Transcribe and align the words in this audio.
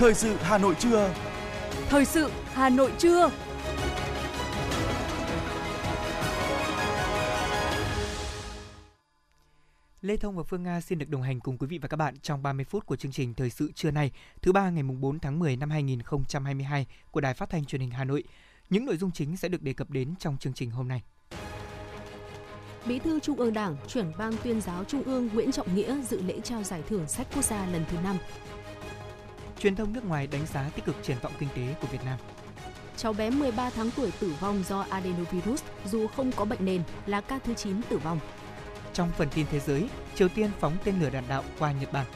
Thời 0.00 0.14
sự 0.14 0.36
Hà 0.40 0.58
Nội 0.58 0.74
trưa. 0.78 1.14
Thời 1.88 2.04
sự 2.04 2.30
Hà 2.52 2.68
Nội 2.68 2.92
trưa. 2.98 3.30
Lê 10.00 10.16
Thông 10.16 10.36
và 10.36 10.42
Phương 10.42 10.62
Nga 10.62 10.80
xin 10.80 10.98
được 10.98 11.08
đồng 11.08 11.22
hành 11.22 11.40
cùng 11.40 11.58
quý 11.58 11.66
vị 11.66 11.78
và 11.78 11.88
các 11.88 11.96
bạn 11.96 12.14
trong 12.22 12.42
30 12.42 12.64
phút 12.64 12.86
của 12.86 12.96
chương 12.96 13.12
trình 13.12 13.34
Thời 13.34 13.50
sự 13.50 13.72
trưa 13.74 13.90
nay, 13.90 14.10
thứ 14.42 14.52
ba 14.52 14.70
ngày 14.70 14.82
4 14.82 15.18
tháng 15.18 15.38
10 15.38 15.56
năm 15.56 15.70
2022 15.70 16.86
của 17.10 17.20
Đài 17.20 17.34
Phát 17.34 17.50
thanh 17.50 17.64
Truyền 17.64 17.80
hình 17.80 17.90
Hà 17.90 18.04
Nội. 18.04 18.24
Những 18.70 18.84
nội 18.84 18.96
dung 18.96 19.10
chính 19.10 19.36
sẽ 19.36 19.48
được 19.48 19.62
đề 19.62 19.72
cập 19.72 19.90
đến 19.90 20.14
trong 20.18 20.36
chương 20.38 20.52
trình 20.52 20.70
hôm 20.70 20.88
nay. 20.88 21.02
Bí 22.86 22.98
thư 22.98 23.20
Trung 23.20 23.36
ương 23.36 23.54
Đảng, 23.54 23.76
trưởng 23.86 24.12
ban 24.18 24.32
tuyên 24.44 24.60
giáo 24.60 24.84
Trung 24.84 25.02
ương 25.02 25.28
Nguyễn 25.32 25.52
Trọng 25.52 25.74
Nghĩa 25.74 26.02
dự 26.02 26.22
lễ 26.22 26.40
trao 26.44 26.62
giải 26.62 26.82
thưởng 26.88 27.08
sách 27.08 27.26
quốc 27.34 27.44
gia 27.44 27.66
lần 27.66 27.84
thứ 27.90 27.96
5. 28.04 28.16
Truyền 29.60 29.76
thông 29.76 29.92
nước 29.92 30.04
ngoài 30.04 30.26
đánh 30.26 30.46
giá 30.46 30.70
tích 30.74 30.84
cực 30.84 30.96
triển 31.02 31.16
vọng 31.22 31.32
kinh 31.38 31.48
tế 31.54 31.74
của 31.80 31.86
Việt 31.86 32.04
Nam. 32.04 32.18
Cháu 32.96 33.12
bé 33.12 33.30
13 33.30 33.70
tháng 33.70 33.90
tuổi 33.96 34.12
tử 34.20 34.32
vong 34.40 34.62
do 34.68 34.86
adenovirus 34.90 35.62
dù 35.84 36.06
không 36.06 36.32
có 36.32 36.44
bệnh 36.44 36.64
nền 36.64 36.82
là 37.06 37.20
ca 37.20 37.38
thứ 37.38 37.54
9 37.54 37.82
tử 37.82 37.98
vong. 37.98 38.20
Trong 38.92 39.10
phần 39.18 39.28
tin 39.34 39.46
thế 39.50 39.60
giới, 39.60 39.88
Triều 40.14 40.28
Tiên 40.28 40.50
phóng 40.60 40.76
tên 40.84 41.00
lửa 41.00 41.10
đạn 41.10 41.24
đạo 41.28 41.44
qua 41.58 41.72
Nhật 41.72 41.92
Bản. 41.92 42.06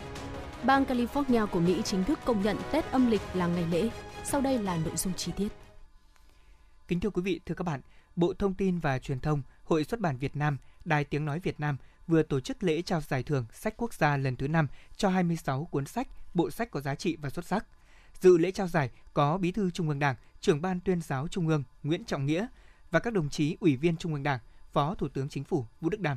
Bang 0.64 0.84
California 0.84 1.46
của 1.46 1.60
Mỹ 1.60 1.82
chính 1.84 2.04
thức 2.04 2.18
công 2.24 2.42
nhận 2.42 2.56
Tết 2.72 2.84
âm 2.90 3.10
lịch 3.10 3.20
là 3.34 3.46
ngày 3.46 3.64
lễ. 3.70 3.88
Sau 4.24 4.40
đây 4.40 4.58
là 4.58 4.76
nội 4.76 4.96
dung 4.96 5.14
chi 5.14 5.32
tiết. 5.36 5.48
Kính 6.88 7.00
thưa 7.00 7.10
quý 7.10 7.22
vị, 7.22 7.40
thưa 7.46 7.54
các 7.54 7.64
bạn, 7.64 7.80
Bộ 8.16 8.34
Thông 8.38 8.54
tin 8.54 8.78
và 8.78 8.98
Truyền 8.98 9.20
thông, 9.20 9.42
Hội 9.64 9.84
xuất 9.84 10.00
bản 10.00 10.16
Việt 10.16 10.36
Nam, 10.36 10.58
Đài 10.84 11.04
Tiếng 11.04 11.24
Nói 11.24 11.40
Việt 11.40 11.60
Nam 11.60 11.76
vừa 12.06 12.22
tổ 12.22 12.40
chức 12.40 12.62
lễ 12.62 12.82
trao 12.82 13.00
giải 13.00 13.22
thưởng 13.22 13.46
sách 13.52 13.74
quốc 13.76 13.94
gia 13.94 14.16
lần 14.16 14.36
thứ 14.36 14.48
5 14.48 14.68
cho 14.96 15.08
26 15.08 15.64
cuốn 15.64 15.86
sách, 15.86 16.08
bộ 16.34 16.50
sách 16.50 16.70
có 16.70 16.80
giá 16.80 16.94
trị 16.94 17.16
và 17.20 17.30
xuất 17.30 17.44
sắc. 17.44 17.66
Dự 18.20 18.38
lễ 18.38 18.50
trao 18.50 18.68
giải 18.68 18.90
có 19.14 19.38
Bí 19.38 19.52
thư 19.52 19.70
Trung 19.70 19.88
ương 19.88 19.98
Đảng, 19.98 20.16
trưởng 20.40 20.62
ban 20.62 20.80
tuyên 20.80 21.00
giáo 21.00 21.28
Trung 21.28 21.48
ương 21.48 21.62
Nguyễn 21.82 22.04
Trọng 22.04 22.26
Nghĩa 22.26 22.46
và 22.90 23.00
các 23.00 23.12
đồng 23.12 23.28
chí 23.28 23.56
Ủy 23.60 23.76
viên 23.76 23.96
Trung 23.96 24.14
ương 24.14 24.22
Đảng, 24.22 24.38
Phó 24.72 24.94
Thủ 24.94 25.08
tướng 25.08 25.28
Chính 25.28 25.44
phủ 25.44 25.66
Vũ 25.80 25.90
Đức 25.90 26.00
Đam. 26.00 26.16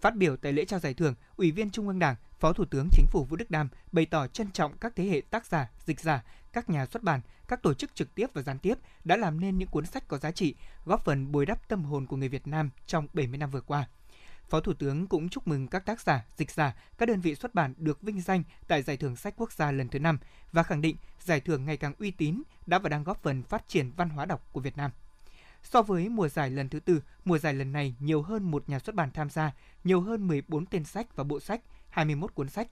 Phát 0.00 0.16
biểu 0.16 0.36
tại 0.36 0.52
lễ 0.52 0.64
trao 0.64 0.80
giải 0.80 0.94
thưởng, 0.94 1.14
Ủy 1.36 1.50
viên 1.50 1.70
Trung 1.70 1.88
ương 1.88 1.98
Đảng, 1.98 2.16
Phó 2.38 2.52
Thủ 2.52 2.64
tướng 2.64 2.88
Chính 2.92 3.06
phủ 3.10 3.24
Vũ 3.24 3.36
Đức 3.36 3.50
Đam 3.50 3.68
bày 3.92 4.06
tỏ 4.06 4.26
trân 4.26 4.50
trọng 4.52 4.76
các 4.78 4.92
thế 4.96 5.04
hệ 5.04 5.20
tác 5.20 5.46
giả, 5.46 5.70
dịch 5.86 6.00
giả, 6.00 6.24
các 6.52 6.70
nhà 6.70 6.86
xuất 6.86 7.02
bản, 7.02 7.20
các 7.48 7.62
tổ 7.62 7.74
chức 7.74 7.94
trực 7.94 8.14
tiếp 8.14 8.26
và 8.34 8.42
gián 8.42 8.58
tiếp 8.58 8.74
đã 9.04 9.16
làm 9.16 9.40
nên 9.40 9.58
những 9.58 9.68
cuốn 9.68 9.86
sách 9.86 10.08
có 10.08 10.18
giá 10.18 10.30
trị, 10.30 10.54
góp 10.84 11.04
phần 11.04 11.32
bồi 11.32 11.46
đắp 11.46 11.68
tâm 11.68 11.84
hồn 11.84 12.06
của 12.06 12.16
người 12.16 12.28
Việt 12.28 12.46
Nam 12.46 12.70
trong 12.86 13.06
70 13.12 13.38
năm 13.38 13.50
vừa 13.50 13.60
qua. 13.60 13.88
Phó 14.50 14.60
Thủ 14.60 14.72
tướng 14.72 15.06
cũng 15.06 15.28
chúc 15.28 15.48
mừng 15.48 15.66
các 15.66 15.86
tác 15.86 16.00
giả, 16.00 16.24
dịch 16.36 16.50
giả, 16.50 16.74
các 16.98 17.06
đơn 17.06 17.20
vị 17.20 17.34
xuất 17.34 17.54
bản 17.54 17.74
được 17.76 18.02
vinh 18.02 18.20
danh 18.20 18.42
tại 18.68 18.82
Giải 18.82 18.96
thưởng 18.96 19.16
sách 19.16 19.34
quốc 19.36 19.52
gia 19.52 19.72
lần 19.72 19.88
thứ 19.88 19.98
5 19.98 20.18
và 20.52 20.62
khẳng 20.62 20.80
định 20.80 20.96
giải 21.20 21.40
thưởng 21.40 21.64
ngày 21.64 21.76
càng 21.76 21.94
uy 21.98 22.10
tín 22.10 22.42
đã 22.66 22.78
và 22.78 22.88
đang 22.88 23.04
góp 23.04 23.22
phần 23.22 23.42
phát 23.42 23.68
triển 23.68 23.90
văn 23.96 24.08
hóa 24.08 24.24
đọc 24.24 24.48
của 24.52 24.60
Việt 24.60 24.76
Nam. 24.76 24.90
So 25.62 25.82
với 25.82 26.08
mùa 26.08 26.28
giải 26.28 26.50
lần 26.50 26.68
thứ 26.68 26.80
tư, 26.80 27.02
mùa 27.24 27.38
giải 27.38 27.54
lần 27.54 27.72
này 27.72 27.94
nhiều 28.00 28.22
hơn 28.22 28.50
một 28.50 28.68
nhà 28.68 28.78
xuất 28.78 28.94
bản 28.94 29.10
tham 29.10 29.30
gia, 29.30 29.52
nhiều 29.84 30.00
hơn 30.00 30.28
14 30.28 30.66
tên 30.66 30.84
sách 30.84 31.16
và 31.16 31.24
bộ 31.24 31.40
sách, 31.40 31.60
21 31.88 32.34
cuốn 32.34 32.48
sách. 32.48 32.68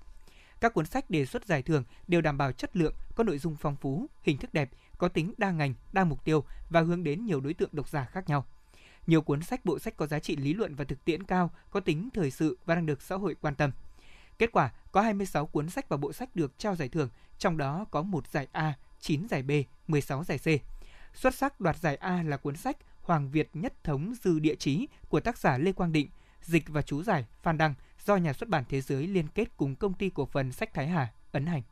Các 0.60 0.74
cuốn 0.74 0.86
sách 0.86 1.10
đề 1.10 1.26
xuất 1.26 1.46
giải 1.46 1.62
thưởng 1.62 1.84
đều 2.08 2.20
đảm 2.20 2.38
bảo 2.38 2.52
chất 2.52 2.76
lượng, 2.76 2.94
có 3.14 3.24
nội 3.24 3.38
dung 3.38 3.56
phong 3.56 3.76
phú, 3.76 4.06
hình 4.22 4.38
thức 4.38 4.54
đẹp, 4.54 4.70
có 4.98 5.08
tính 5.08 5.34
đa 5.38 5.50
ngành, 5.50 5.74
đa 5.92 6.04
mục 6.04 6.24
tiêu 6.24 6.44
và 6.70 6.80
hướng 6.80 7.04
đến 7.04 7.26
nhiều 7.26 7.40
đối 7.40 7.54
tượng 7.54 7.70
độc 7.72 7.88
giả 7.88 8.04
khác 8.04 8.28
nhau. 8.28 8.46
Nhiều 9.08 9.22
cuốn 9.22 9.42
sách 9.42 9.64
bộ 9.64 9.78
sách 9.78 9.96
có 9.96 10.06
giá 10.06 10.18
trị 10.18 10.36
lý 10.36 10.54
luận 10.54 10.74
và 10.74 10.84
thực 10.84 11.04
tiễn 11.04 11.22
cao, 11.22 11.50
có 11.70 11.80
tính 11.80 12.08
thời 12.14 12.30
sự 12.30 12.58
và 12.64 12.74
đang 12.74 12.86
được 12.86 13.02
xã 13.02 13.16
hội 13.16 13.36
quan 13.40 13.54
tâm. 13.54 13.70
Kết 14.38 14.52
quả, 14.52 14.72
có 14.92 15.00
26 15.00 15.46
cuốn 15.46 15.70
sách 15.70 15.88
và 15.88 15.96
bộ 15.96 16.12
sách 16.12 16.36
được 16.36 16.58
trao 16.58 16.76
giải 16.76 16.88
thưởng, 16.88 17.08
trong 17.38 17.56
đó 17.56 17.86
có 17.90 18.02
một 18.02 18.28
giải 18.28 18.48
A, 18.52 18.74
9 19.00 19.28
giải 19.28 19.42
B, 19.42 19.50
16 19.86 20.24
giải 20.24 20.38
C. 20.38 20.46
Xuất 21.16 21.34
sắc 21.34 21.60
đoạt 21.60 21.76
giải 21.76 21.96
A 21.96 22.22
là 22.22 22.36
cuốn 22.36 22.56
sách 22.56 22.76
Hoàng 23.02 23.30
Việt 23.30 23.50
Nhất 23.54 23.84
Thống 23.84 24.14
Dư 24.22 24.38
Địa 24.38 24.54
Chí 24.54 24.86
của 25.08 25.20
tác 25.20 25.38
giả 25.38 25.58
Lê 25.58 25.72
Quang 25.72 25.92
Định, 25.92 26.08
dịch 26.42 26.68
và 26.68 26.82
chú 26.82 27.02
giải 27.02 27.26
Phan 27.42 27.58
Đăng 27.58 27.74
do 28.06 28.16
nhà 28.16 28.32
xuất 28.32 28.48
bản 28.48 28.64
Thế 28.68 28.80
giới 28.80 29.06
liên 29.06 29.28
kết 29.28 29.56
cùng 29.56 29.74
công 29.74 29.94
ty 29.94 30.10
cổ 30.10 30.26
phần 30.26 30.52
sách 30.52 30.74
Thái 30.74 30.88
Hà 30.88 31.12
ấn 31.32 31.46
hành. 31.46 31.62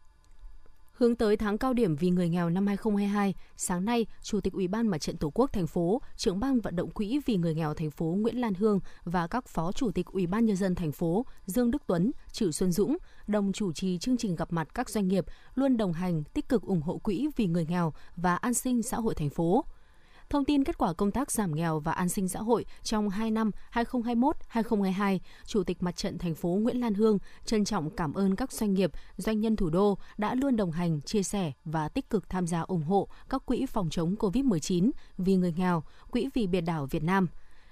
Hướng 0.98 1.16
tới 1.16 1.36
tháng 1.36 1.58
cao 1.58 1.72
điểm 1.72 1.96
vì 1.96 2.10
người 2.10 2.28
nghèo 2.28 2.50
năm 2.50 2.66
2022, 2.66 3.34
sáng 3.56 3.84
nay, 3.84 4.06
Chủ 4.22 4.40
tịch 4.40 4.52
Ủy 4.52 4.68
ban 4.68 4.88
Mặt 4.88 4.98
trận 4.98 5.16
Tổ 5.16 5.30
quốc 5.34 5.52
thành 5.52 5.66
phố, 5.66 6.02
trưởng 6.16 6.40
ban 6.40 6.60
vận 6.60 6.76
động 6.76 6.90
quỹ 6.90 7.20
vì 7.26 7.36
người 7.36 7.54
nghèo 7.54 7.74
thành 7.74 7.90
phố 7.90 8.06
Nguyễn 8.06 8.40
Lan 8.40 8.54
Hương 8.54 8.80
và 9.04 9.26
các 9.26 9.48
phó 9.48 9.72
chủ 9.72 9.90
tịch 9.90 10.06
Ủy 10.06 10.26
ban 10.26 10.46
nhân 10.46 10.56
dân 10.56 10.74
thành 10.74 10.92
phố 10.92 11.26
Dương 11.46 11.70
Đức 11.70 11.82
Tuấn, 11.86 12.12
Trử 12.32 12.50
Xuân 12.50 12.72
Dũng 12.72 12.96
đồng 13.26 13.52
chủ 13.52 13.72
trì 13.72 13.98
chương 13.98 14.16
trình 14.16 14.36
gặp 14.36 14.52
mặt 14.52 14.68
các 14.74 14.90
doanh 14.90 15.08
nghiệp 15.08 15.24
luôn 15.54 15.76
đồng 15.76 15.92
hành 15.92 16.24
tích 16.24 16.48
cực 16.48 16.62
ủng 16.62 16.82
hộ 16.82 16.98
quỹ 16.98 17.28
vì 17.36 17.46
người 17.46 17.66
nghèo 17.66 17.92
và 18.16 18.36
an 18.36 18.54
sinh 18.54 18.82
xã 18.82 18.96
hội 18.96 19.14
thành 19.14 19.30
phố. 19.30 19.64
Thông 20.30 20.44
tin 20.44 20.64
kết 20.64 20.78
quả 20.78 20.92
công 20.92 21.10
tác 21.10 21.30
giảm 21.30 21.54
nghèo 21.54 21.80
và 21.80 21.92
an 21.92 22.08
sinh 22.08 22.28
xã 22.28 22.40
hội 22.40 22.64
trong 22.82 23.08
2 23.08 23.30
năm 23.30 23.50
2021-2022, 23.72 25.18
Chủ 25.46 25.64
tịch 25.64 25.82
Mặt 25.82 25.96
trận 25.96 26.18
thành 26.18 26.34
phố 26.34 26.48
Nguyễn 26.48 26.80
Lan 26.80 26.94
Hương 26.94 27.18
trân 27.44 27.64
trọng 27.64 27.90
cảm 27.90 28.14
ơn 28.14 28.36
các 28.36 28.52
doanh 28.52 28.74
nghiệp, 28.74 28.90
doanh 29.16 29.40
nhân 29.40 29.56
thủ 29.56 29.70
đô 29.70 29.98
đã 30.16 30.34
luôn 30.34 30.56
đồng 30.56 30.70
hành, 30.70 31.00
chia 31.00 31.22
sẻ 31.22 31.52
và 31.64 31.88
tích 31.88 32.10
cực 32.10 32.30
tham 32.30 32.46
gia 32.46 32.60
ủng 32.60 32.82
hộ 32.82 33.08
các 33.28 33.46
quỹ 33.46 33.66
phòng 33.66 33.90
chống 33.90 34.14
COVID-19 34.18 34.90
vì 35.18 35.36
người 35.36 35.54
nghèo, 35.56 35.82
quỹ 36.10 36.28
vì 36.34 36.46
biển 36.46 36.64
đảo 36.64 36.86
Việt 36.86 37.02
Nam 37.02 37.26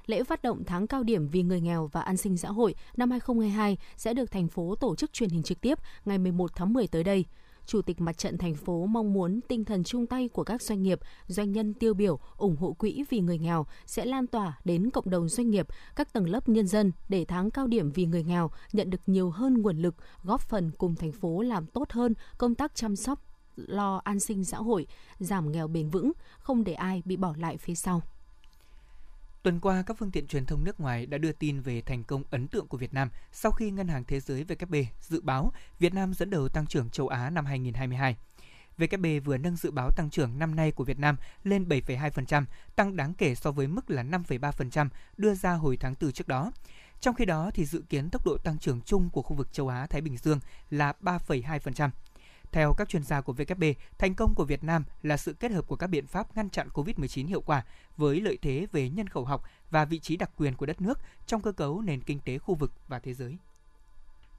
lễ 0.06 0.24
phát 0.24 0.42
động 0.42 0.64
tháng 0.66 0.86
cao 0.86 1.02
điểm 1.02 1.28
vì 1.28 1.42
người 1.42 1.60
nghèo 1.60 1.86
và 1.92 2.00
an 2.00 2.16
sinh 2.16 2.36
xã 2.36 2.48
hội 2.48 2.74
năm 2.96 3.10
2022 3.10 3.78
sẽ 3.96 4.14
được 4.14 4.30
thành 4.30 4.48
phố 4.48 4.74
tổ 4.74 4.96
chức 4.96 5.12
truyền 5.12 5.30
hình 5.30 5.42
trực 5.42 5.60
tiếp 5.60 5.78
ngày 6.04 6.18
11 6.18 6.50
tháng 6.54 6.72
10 6.72 6.86
tới 6.86 7.04
đây. 7.04 7.24
Chủ 7.66 7.82
tịch 7.82 8.00
Mặt 8.00 8.18
trận 8.18 8.38
thành 8.38 8.54
phố 8.54 8.86
mong 8.86 9.12
muốn 9.12 9.40
tinh 9.48 9.64
thần 9.64 9.84
chung 9.84 10.06
tay 10.06 10.28
của 10.28 10.44
các 10.44 10.62
doanh 10.62 10.82
nghiệp, 10.82 11.00
doanh 11.26 11.52
nhân 11.52 11.74
tiêu 11.74 11.94
biểu 11.94 12.18
ủng 12.36 12.56
hộ 12.56 12.72
quỹ 12.72 13.04
vì 13.10 13.20
người 13.20 13.38
nghèo 13.38 13.66
sẽ 13.86 14.04
lan 14.04 14.26
tỏa 14.26 14.58
đến 14.64 14.90
cộng 14.90 15.10
đồng 15.10 15.28
doanh 15.28 15.50
nghiệp, 15.50 15.66
các 15.96 16.12
tầng 16.12 16.28
lớp 16.28 16.48
nhân 16.48 16.66
dân 16.66 16.92
để 17.08 17.24
tháng 17.24 17.50
cao 17.50 17.66
điểm 17.66 17.90
vì 17.90 18.06
người 18.06 18.24
nghèo 18.24 18.50
nhận 18.72 18.90
được 18.90 19.00
nhiều 19.06 19.30
hơn 19.30 19.62
nguồn 19.62 19.78
lực, 19.78 19.94
góp 20.22 20.40
phần 20.40 20.70
cùng 20.78 20.94
thành 20.94 21.12
phố 21.12 21.42
làm 21.42 21.66
tốt 21.66 21.90
hơn 21.90 22.14
công 22.38 22.54
tác 22.54 22.74
chăm 22.74 22.96
sóc, 22.96 23.20
lo 23.56 24.00
an 24.04 24.20
sinh 24.20 24.44
xã 24.44 24.56
hội, 24.56 24.86
giảm 25.18 25.52
nghèo 25.52 25.68
bền 25.68 25.90
vững, 25.90 26.12
không 26.38 26.64
để 26.64 26.72
ai 26.72 27.02
bị 27.04 27.16
bỏ 27.16 27.34
lại 27.38 27.56
phía 27.56 27.74
sau. 27.74 28.02
Tuần 29.44 29.60
qua, 29.60 29.82
các 29.82 29.96
phương 29.98 30.10
tiện 30.10 30.26
truyền 30.26 30.46
thông 30.46 30.64
nước 30.64 30.80
ngoài 30.80 31.06
đã 31.06 31.18
đưa 31.18 31.32
tin 31.32 31.60
về 31.60 31.80
thành 31.80 32.04
công 32.04 32.22
ấn 32.30 32.48
tượng 32.48 32.68
của 32.68 32.76
Việt 32.76 32.94
Nam 32.94 33.10
sau 33.32 33.52
khi 33.52 33.70
Ngân 33.70 33.88
hàng 33.88 34.04
Thế 34.04 34.20
giới 34.20 34.44
WB 34.44 34.84
dự 35.00 35.20
báo 35.20 35.52
Việt 35.78 35.94
Nam 35.94 36.14
dẫn 36.14 36.30
đầu 36.30 36.48
tăng 36.48 36.66
trưởng 36.66 36.90
châu 36.90 37.08
Á 37.08 37.30
năm 37.30 37.46
2022. 37.46 38.16
WB 38.78 39.20
vừa 39.20 39.38
nâng 39.38 39.56
dự 39.56 39.70
báo 39.70 39.90
tăng 39.90 40.10
trưởng 40.10 40.38
năm 40.38 40.54
nay 40.54 40.72
của 40.72 40.84
Việt 40.84 40.98
Nam 40.98 41.16
lên 41.42 41.68
7,2%, 41.68 42.44
tăng 42.76 42.96
đáng 42.96 43.14
kể 43.14 43.34
so 43.34 43.52
với 43.52 43.66
mức 43.66 43.90
là 43.90 44.02
5,3% 44.02 44.88
đưa 45.16 45.34
ra 45.34 45.52
hồi 45.52 45.76
tháng 45.76 45.94
4 46.00 46.12
trước 46.12 46.28
đó. 46.28 46.52
Trong 47.00 47.14
khi 47.14 47.24
đó, 47.24 47.50
thì 47.54 47.64
dự 47.64 47.82
kiến 47.88 48.10
tốc 48.10 48.26
độ 48.26 48.36
tăng 48.44 48.58
trưởng 48.58 48.80
chung 48.80 49.10
của 49.10 49.22
khu 49.22 49.36
vực 49.36 49.52
châu 49.52 49.68
Á 49.68 49.86
Thái 49.86 50.00
Bình 50.00 50.16
Dương 50.16 50.40
là 50.70 50.92
3,2%. 51.02 51.90
Theo 52.54 52.74
các 52.74 52.88
chuyên 52.88 53.02
gia 53.02 53.20
của 53.20 53.32
WB, 53.32 53.74
thành 53.98 54.14
công 54.14 54.34
của 54.34 54.44
Việt 54.44 54.64
Nam 54.64 54.84
là 55.02 55.16
sự 55.16 55.32
kết 55.32 55.52
hợp 55.52 55.68
của 55.68 55.76
các 55.76 55.86
biện 55.86 56.06
pháp 56.06 56.36
ngăn 56.36 56.50
chặn 56.50 56.68
COVID-19 56.74 57.26
hiệu 57.26 57.40
quả 57.40 57.64
với 57.96 58.20
lợi 58.20 58.38
thế 58.42 58.66
về 58.72 58.90
nhân 58.90 59.08
khẩu 59.08 59.24
học 59.24 59.44
và 59.70 59.84
vị 59.84 59.98
trí 59.98 60.16
đặc 60.16 60.30
quyền 60.36 60.54
của 60.54 60.66
đất 60.66 60.80
nước 60.80 60.98
trong 61.26 61.42
cơ 61.42 61.52
cấu 61.52 61.80
nền 61.80 62.00
kinh 62.00 62.20
tế 62.20 62.38
khu 62.38 62.54
vực 62.54 62.72
và 62.88 62.98
thế 62.98 63.14
giới. 63.14 63.36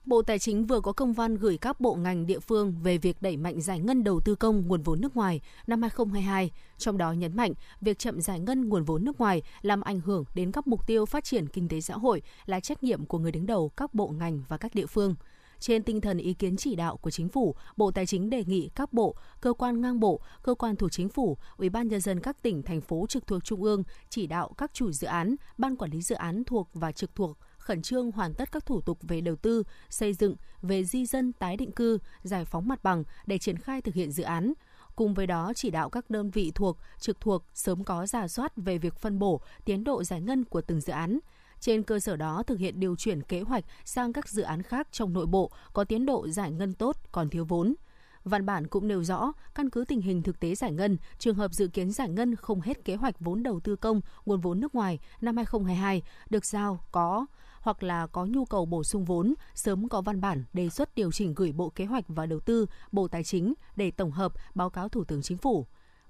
Bộ 0.06 0.22
Tài 0.22 0.40
chính 0.40 0.66
vừa 0.66 0.80
có 0.80 0.94
công 0.94 1.14
văn 1.14 1.36
gửi 1.36 1.58
các 1.58 1.80
bộ 1.80 1.96
ngành 1.96 2.26
địa 2.26 2.40
phương 2.40 2.76
về 2.84 2.98
việc 2.98 3.22
đẩy 3.22 3.38
mạnh 3.38 3.62
giải 3.62 3.80
ngân 3.80 4.04
đầu 4.04 4.20
tư 4.20 4.36
công 4.36 4.68
nguồn 4.68 4.82
vốn 4.82 5.02
nước 5.02 5.16
ngoài 5.16 5.42
năm 5.68 5.82
2022, 5.82 6.52
trong 6.78 6.98
đó 6.98 7.12
nhấn 7.12 7.36
mạnh 7.36 7.54
việc 7.82 8.00
chậm 8.00 8.22
giải 8.22 8.40
ngân 8.40 8.70
nguồn 8.70 8.84
vốn 8.84 9.06
nước 9.06 9.20
ngoài 9.20 9.42
làm 9.62 9.82
ảnh 9.82 10.00
hưởng 10.00 10.24
đến 10.36 10.52
các 10.52 10.68
mục 10.68 10.88
tiêu 10.88 11.06
phát 11.06 11.24
triển 11.24 11.48
kinh 11.48 11.68
tế 11.68 11.82
xã 11.82 11.94
hội 11.94 12.22
là 12.46 12.60
trách 12.60 12.84
nhiệm 12.84 13.06
của 13.06 13.20
người 13.20 13.32
đứng 13.32 13.46
đầu 13.46 13.72
các 13.78 13.94
bộ 13.94 14.08
ngành 14.08 14.44
và 14.48 14.58
các 14.58 14.76
địa 14.76 14.86
phương. 14.86 15.16
Trên 15.60 15.84
tinh 15.84 16.02
thần 16.02 16.18
ý 16.18 16.34
kiến 16.34 16.58
chỉ 16.58 16.76
đạo 16.76 16.98
của 16.98 17.12
chính 17.12 17.30
phủ, 17.30 17.56
Bộ 17.78 17.92
Tài 17.92 18.06
chính 18.06 18.30
đề 18.30 18.44
nghị 18.48 18.70
các 18.76 18.94
bộ, 18.94 19.16
cơ 19.42 19.54
quan 19.54 19.82
ngang 19.82 20.00
bộ, 20.00 20.22
cơ 20.44 20.54
quan 20.54 20.76
thuộc 20.76 20.92
chính 20.92 21.10
phủ, 21.10 21.38
Ủy 21.58 21.70
ban 21.70 21.88
nhân 21.88 22.02
dân 22.02 22.20
các 22.20 22.42
tỉnh 22.42 22.64
thành 22.64 22.82
phố 22.82 23.06
trực 23.10 23.28
thuộc 23.28 23.44
trung 23.44 23.64
ương 23.64 23.84
chỉ 24.10 24.28
đạo 24.28 24.54
các 24.58 24.74
chủ 24.74 24.92
dự 24.92 25.08
án, 25.08 25.36
ban 25.58 25.76
quản 25.76 25.92
lý 25.92 26.02
dự 26.02 26.16
án 26.16 26.44
thuộc 26.44 26.70
và 26.74 26.92
trực 26.92 27.16
thuộc 27.16 27.38
khẩn 27.66 27.82
trương 27.82 28.12
hoàn 28.12 28.34
tất 28.34 28.52
các 28.52 28.66
thủ 28.66 28.82
tục 28.82 28.98
về 29.02 29.22
đầu 29.22 29.36
tư, 29.36 29.64
xây 29.90 30.14
dựng, 30.14 30.36
về 30.62 30.84
di 30.84 31.06
dân 31.06 31.34
tái 31.34 31.58
định 31.58 31.72
cư, 31.72 31.98
giải 32.24 32.46
phóng 32.46 32.68
mặt 32.68 32.84
bằng 32.84 33.04
để 33.26 33.38
triển 33.38 33.58
khai 33.58 33.82
thực 33.82 33.96
hiện 33.96 34.12
dự 34.12 34.24
án. 34.24 34.54
Cùng 34.96 35.14
với 35.14 35.28
đó 35.28 35.52
chỉ 35.56 35.70
đạo 35.70 35.90
các 35.90 36.10
đơn 36.10 36.30
vị 36.32 36.52
thuộc, 36.56 36.78
trực 37.00 37.20
thuộc 37.20 37.44
sớm 37.54 37.84
có 37.84 38.08
giả 38.08 38.28
soát 38.28 38.52
về 38.56 38.78
việc 38.78 38.96
phân 38.96 39.20
bổ, 39.20 39.42
tiến 39.66 39.84
độ 39.84 40.04
giải 40.04 40.22
ngân 40.22 40.46
của 40.46 40.62
từng 40.62 40.82
dự 40.82 40.94
án, 40.94 41.20
trên 41.66 41.84
cơ 41.84 42.00
sở 42.00 42.16
đó 42.16 42.44
thực 42.44 42.60
hiện 42.60 42.80
điều 42.80 42.96
chuyển 42.96 43.22
kế 43.22 43.42
hoạch 43.42 43.66
sang 43.86 44.14
các 44.14 44.30
dự 44.30 44.42
án 44.42 44.64
khác 44.64 44.88
trong 44.92 45.14
nội 45.14 45.26
bộ 45.26 45.52
có 45.74 45.84
tiến 45.84 46.06
độ 46.06 46.28
giải 46.28 46.52
ngân 46.52 46.74
tốt 46.74 46.98
còn 47.12 47.30
thiếu 47.30 47.46
vốn. 47.46 47.76
Văn 48.24 48.46
bản 48.46 48.68
cũng 48.68 48.88
nêu 48.88 49.04
rõ, 49.04 49.32
căn 49.56 49.70
cứ 49.70 49.86
tình 49.88 50.02
hình 50.02 50.24
thực 50.24 50.40
tế 50.40 50.56
giải 50.56 50.72
ngân, 50.72 50.98
trường 51.20 51.36
hợp 51.36 51.54
dự 51.54 51.68
kiến 51.68 51.92
giải 51.92 52.10
ngân 52.10 52.36
không 52.36 52.62
hết 52.62 52.86
kế 52.86 52.96
hoạch 52.96 53.20
vốn 53.20 53.44
đầu 53.44 53.60
tư 53.60 53.76
công, 53.76 54.02
nguồn 54.26 54.42
vốn 54.42 54.60
nước 54.60 54.76
ngoài 54.76 55.00
năm 55.22 55.38
2022 55.38 56.02
được 56.30 56.46
giao 56.46 56.80
có 56.92 57.26
hoặc 57.60 57.84
là 57.84 58.08
có 58.08 58.26
nhu 58.26 58.46
cầu 58.46 58.66
bổ 58.66 58.84
sung 58.84 59.06
vốn, 59.06 59.34
sớm 59.56 59.90
có 59.90 60.02
văn 60.02 60.22
bản 60.22 60.44
đề 60.54 60.70
xuất 60.70 60.96
điều 60.96 61.12
chỉnh 61.12 61.34
gửi 61.36 61.52
Bộ 61.52 61.70
Kế 61.70 61.86
hoạch 61.86 62.06
và 62.08 62.26
Đầu 62.26 62.40
tư, 62.40 62.66
Bộ 62.92 63.08
Tài 63.08 63.24
chính 63.24 63.54
để 63.76 63.92
tổng 63.92 64.12
hợp 64.12 64.34
báo 64.56 64.70
cáo 64.70 64.90
Thủ 64.90 65.04
tướng 65.04 65.22
Chính 65.22 65.38
phủ. 65.38 65.66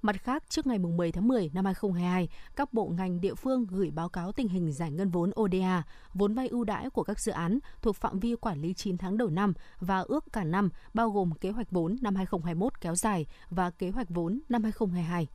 Mặt 0.06 0.24
khác, 0.24 0.44
trước 0.50 0.68
ngày 0.68 0.80
10 0.80 1.12
tháng 1.12 1.28
10 1.28 1.50
năm 1.54 1.66
2022, 1.66 2.30
các 2.56 2.74
bộ 2.74 2.88
ngành 2.88 3.22
địa 3.22 3.36
phương 3.36 3.66
gửi 3.70 3.92
báo 3.92 4.10
cáo 4.10 4.32
tình 4.32 4.48
hình 4.48 4.72
giải 4.72 4.92
ngân 4.92 5.10
vốn 5.10 5.32
ODA, 5.40 5.84
vốn 6.14 6.34
vay 6.34 6.48
ưu 6.48 6.64
đãi 6.64 6.90
của 6.90 7.04
các 7.04 7.20
dự 7.20 7.32
án 7.32 7.60
thuộc 7.82 7.96
phạm 7.96 8.20
vi 8.20 8.36
quản 8.36 8.62
lý 8.62 8.74
9 8.74 8.98
tháng 8.98 9.18
đầu 9.18 9.30
năm 9.30 9.54
và 9.80 10.00
ước 10.00 10.26
cả 10.34 10.44
năm, 10.44 10.70
bao 10.94 11.10
gồm 11.10 11.34
kế 11.42 11.50
hoạch 11.50 11.72
vốn 11.72 11.96
năm 12.02 12.16
2021 12.16 12.82
kéo 12.82 12.96
dài 12.96 13.26
và 13.50 13.70
kế 13.70 13.90
hoạch 13.90 14.10
vốn 14.10 14.40
năm 14.50 14.64
2022. 14.64 15.28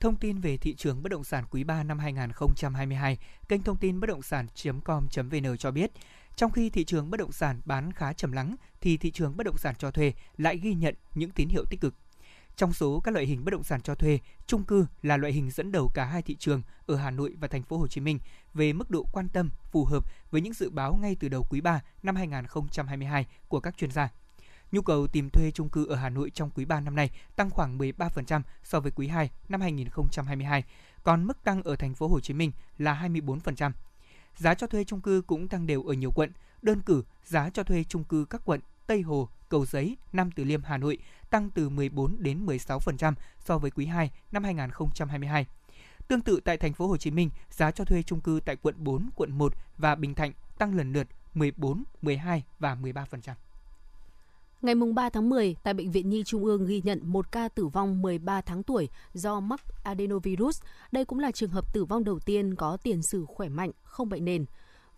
Thông 0.00 0.16
tin 0.16 0.38
về 0.38 0.56
thị 0.56 0.74
trường 0.74 1.02
bất 1.02 1.08
động 1.12 1.24
sản 1.24 1.44
quý 1.50 1.64
3 1.64 1.82
năm 1.82 1.98
2022, 1.98 3.18
kênh 3.48 3.62
thông 3.62 3.76
tin 3.76 4.00
bất 4.00 4.06
động 4.06 4.22
sản.com.vn 4.22 5.56
cho 5.58 5.70
biết, 5.70 5.90
trong 6.36 6.50
khi 6.50 6.70
thị 6.70 6.84
trường 6.84 7.10
bất 7.10 7.16
động 7.20 7.32
sản 7.32 7.60
bán 7.64 7.92
khá 7.92 8.12
trầm 8.12 8.32
lắng 8.32 8.56
thì 8.80 8.96
thị 8.96 9.10
trường 9.10 9.36
bất 9.36 9.44
động 9.46 9.58
sản 9.58 9.74
cho 9.78 9.90
thuê 9.90 10.12
lại 10.36 10.58
ghi 10.58 10.74
nhận 10.74 10.94
những 11.14 11.30
tín 11.30 11.48
hiệu 11.48 11.64
tích 11.70 11.80
cực. 11.80 11.94
Trong 12.56 12.72
số 12.72 13.00
các 13.00 13.14
loại 13.14 13.26
hình 13.26 13.44
bất 13.44 13.50
động 13.50 13.64
sản 13.64 13.80
cho 13.80 13.94
thuê, 13.94 14.18
chung 14.46 14.64
cư 14.64 14.86
là 15.02 15.16
loại 15.16 15.32
hình 15.32 15.50
dẫn 15.50 15.72
đầu 15.72 15.90
cả 15.94 16.04
hai 16.04 16.22
thị 16.22 16.36
trường 16.38 16.62
ở 16.86 16.96
Hà 16.96 17.10
Nội 17.10 17.34
và 17.40 17.48
thành 17.48 17.62
phố 17.62 17.78
Hồ 17.78 17.88
Chí 17.88 18.00
Minh 18.00 18.18
về 18.54 18.72
mức 18.72 18.90
độ 18.90 19.04
quan 19.12 19.28
tâm 19.28 19.50
phù 19.70 19.84
hợp 19.84 20.04
với 20.30 20.40
những 20.40 20.52
dự 20.52 20.70
báo 20.70 20.96
ngay 20.96 21.16
từ 21.20 21.28
đầu 21.28 21.46
quý 21.50 21.60
3 21.60 21.80
năm 22.02 22.16
2022 22.16 23.26
của 23.48 23.60
các 23.60 23.76
chuyên 23.76 23.90
gia. 23.90 24.08
Nhu 24.72 24.82
cầu 24.82 25.06
tìm 25.06 25.30
thuê 25.30 25.50
chung 25.50 25.68
cư 25.68 25.86
ở 25.86 25.96
Hà 25.96 26.08
Nội 26.08 26.30
trong 26.30 26.50
quý 26.50 26.64
3 26.64 26.80
năm 26.80 26.96
nay 26.96 27.10
tăng 27.36 27.50
khoảng 27.50 27.78
13% 27.78 28.40
so 28.62 28.80
với 28.80 28.92
quý 28.96 29.08
2 29.08 29.30
năm 29.48 29.60
2022, 29.60 30.64
còn 31.02 31.26
mức 31.26 31.44
tăng 31.44 31.62
ở 31.62 31.76
thành 31.76 31.94
phố 31.94 32.08
Hồ 32.08 32.20
Chí 32.20 32.34
Minh 32.34 32.52
là 32.78 33.08
24%. 33.08 33.72
Giá 34.36 34.54
cho 34.54 34.66
thuê 34.66 34.84
chung 34.84 35.00
cư 35.00 35.22
cũng 35.26 35.48
tăng 35.48 35.66
đều 35.66 35.82
ở 35.82 35.92
nhiều 35.92 36.10
quận. 36.14 36.32
Đơn 36.62 36.80
cử, 36.80 37.02
giá 37.24 37.50
cho 37.50 37.62
thuê 37.62 37.84
chung 37.84 38.04
cư 38.04 38.24
các 38.30 38.40
quận 38.44 38.60
Tây 38.86 39.02
Hồ, 39.02 39.28
Cầu 39.48 39.66
Giấy, 39.66 39.96
Nam 40.12 40.30
Từ 40.30 40.44
Liêm, 40.44 40.62
Hà 40.62 40.76
Nội 40.78 40.98
tăng 41.30 41.50
từ 41.50 41.68
14 41.68 42.16
đến 42.18 42.46
16% 42.46 43.12
so 43.44 43.58
với 43.58 43.70
quý 43.70 43.86
2 43.86 44.10
năm 44.32 44.44
2022. 44.44 45.46
Tương 46.08 46.20
tự 46.20 46.40
tại 46.44 46.56
thành 46.56 46.72
phố 46.72 46.86
Hồ 46.86 46.96
Chí 46.96 47.10
Minh, 47.10 47.30
giá 47.50 47.70
cho 47.70 47.84
thuê 47.84 48.02
chung 48.02 48.20
cư 48.20 48.40
tại 48.44 48.56
quận 48.56 48.74
4, 48.78 49.10
quận 49.16 49.38
1 49.38 49.52
và 49.78 49.94
Bình 49.94 50.14
Thạnh 50.14 50.32
tăng 50.58 50.74
lần 50.74 50.92
lượt 50.92 51.06
14, 51.34 51.84
12 52.02 52.44
và 52.58 52.74
13%. 52.74 53.34
Ngày 54.62 54.74
3 54.94 55.08
tháng 55.10 55.28
10, 55.28 55.56
tại 55.62 55.74
Bệnh 55.74 55.90
viện 55.90 56.08
Nhi 56.08 56.22
Trung 56.26 56.44
ương 56.44 56.66
ghi 56.66 56.82
nhận 56.84 57.00
một 57.02 57.32
ca 57.32 57.48
tử 57.48 57.66
vong 57.66 58.02
13 58.02 58.40
tháng 58.40 58.62
tuổi 58.62 58.88
do 59.14 59.40
mắc 59.40 59.60
adenovirus. 59.84 60.62
Đây 60.92 61.04
cũng 61.04 61.18
là 61.18 61.30
trường 61.30 61.50
hợp 61.50 61.74
tử 61.74 61.84
vong 61.84 62.04
đầu 62.04 62.18
tiên 62.18 62.54
có 62.54 62.76
tiền 62.76 63.02
sử 63.02 63.24
khỏe 63.24 63.48
mạnh, 63.48 63.70
không 63.82 64.08
bệnh 64.08 64.24
nền. 64.24 64.44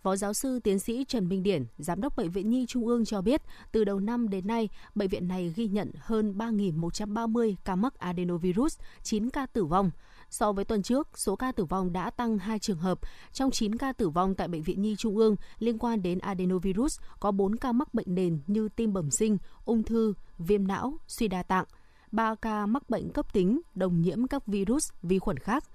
Phó 0.01 0.15
giáo 0.15 0.33
sư 0.33 0.59
tiến 0.59 0.79
sĩ 0.79 1.05
Trần 1.07 1.29
Minh 1.29 1.43
Điển, 1.43 1.65
Giám 1.77 2.01
đốc 2.01 2.15
Bệnh 2.15 2.31
viện 2.31 2.49
Nhi 2.49 2.65
Trung 2.67 2.87
ương 2.87 3.05
cho 3.05 3.21
biết, 3.21 3.41
từ 3.71 3.83
đầu 3.83 3.99
năm 3.99 4.29
đến 4.29 4.47
nay, 4.47 4.69
bệnh 4.95 5.09
viện 5.09 5.27
này 5.27 5.53
ghi 5.55 5.67
nhận 5.67 5.91
hơn 5.97 6.37
3.130 6.37 7.55
ca 7.65 7.75
mắc 7.75 7.99
adenovirus, 7.99 8.77
9 9.03 9.29
ca 9.29 9.45
tử 9.45 9.65
vong. 9.65 9.91
So 10.29 10.51
với 10.51 10.65
tuần 10.65 10.83
trước, 10.83 11.07
số 11.15 11.35
ca 11.35 11.51
tử 11.51 11.65
vong 11.65 11.93
đã 11.93 12.09
tăng 12.09 12.37
2 12.37 12.59
trường 12.59 12.77
hợp. 12.77 12.99
Trong 13.33 13.51
9 13.51 13.75
ca 13.75 13.93
tử 13.93 14.09
vong 14.09 14.35
tại 14.35 14.47
Bệnh 14.47 14.63
viện 14.63 14.81
Nhi 14.81 14.95
Trung 14.95 15.17
ương 15.17 15.35
liên 15.59 15.77
quan 15.77 16.01
đến 16.01 16.19
adenovirus, 16.19 16.99
có 17.19 17.31
4 17.31 17.55
ca 17.55 17.71
mắc 17.71 17.93
bệnh 17.93 18.15
nền 18.15 18.39
như 18.47 18.69
tim 18.75 18.93
bẩm 18.93 19.11
sinh, 19.11 19.37
ung 19.65 19.83
thư, 19.83 20.13
viêm 20.37 20.67
não, 20.67 20.97
suy 21.07 21.27
đa 21.27 21.43
tạng. 21.43 21.65
3 22.11 22.35
ca 22.35 22.65
mắc 22.65 22.89
bệnh 22.89 23.09
cấp 23.09 23.33
tính, 23.33 23.61
đồng 23.75 24.01
nhiễm 24.01 24.27
các 24.27 24.47
virus, 24.47 24.89
vi 25.01 25.19
khuẩn 25.19 25.39
khác– 25.39 25.63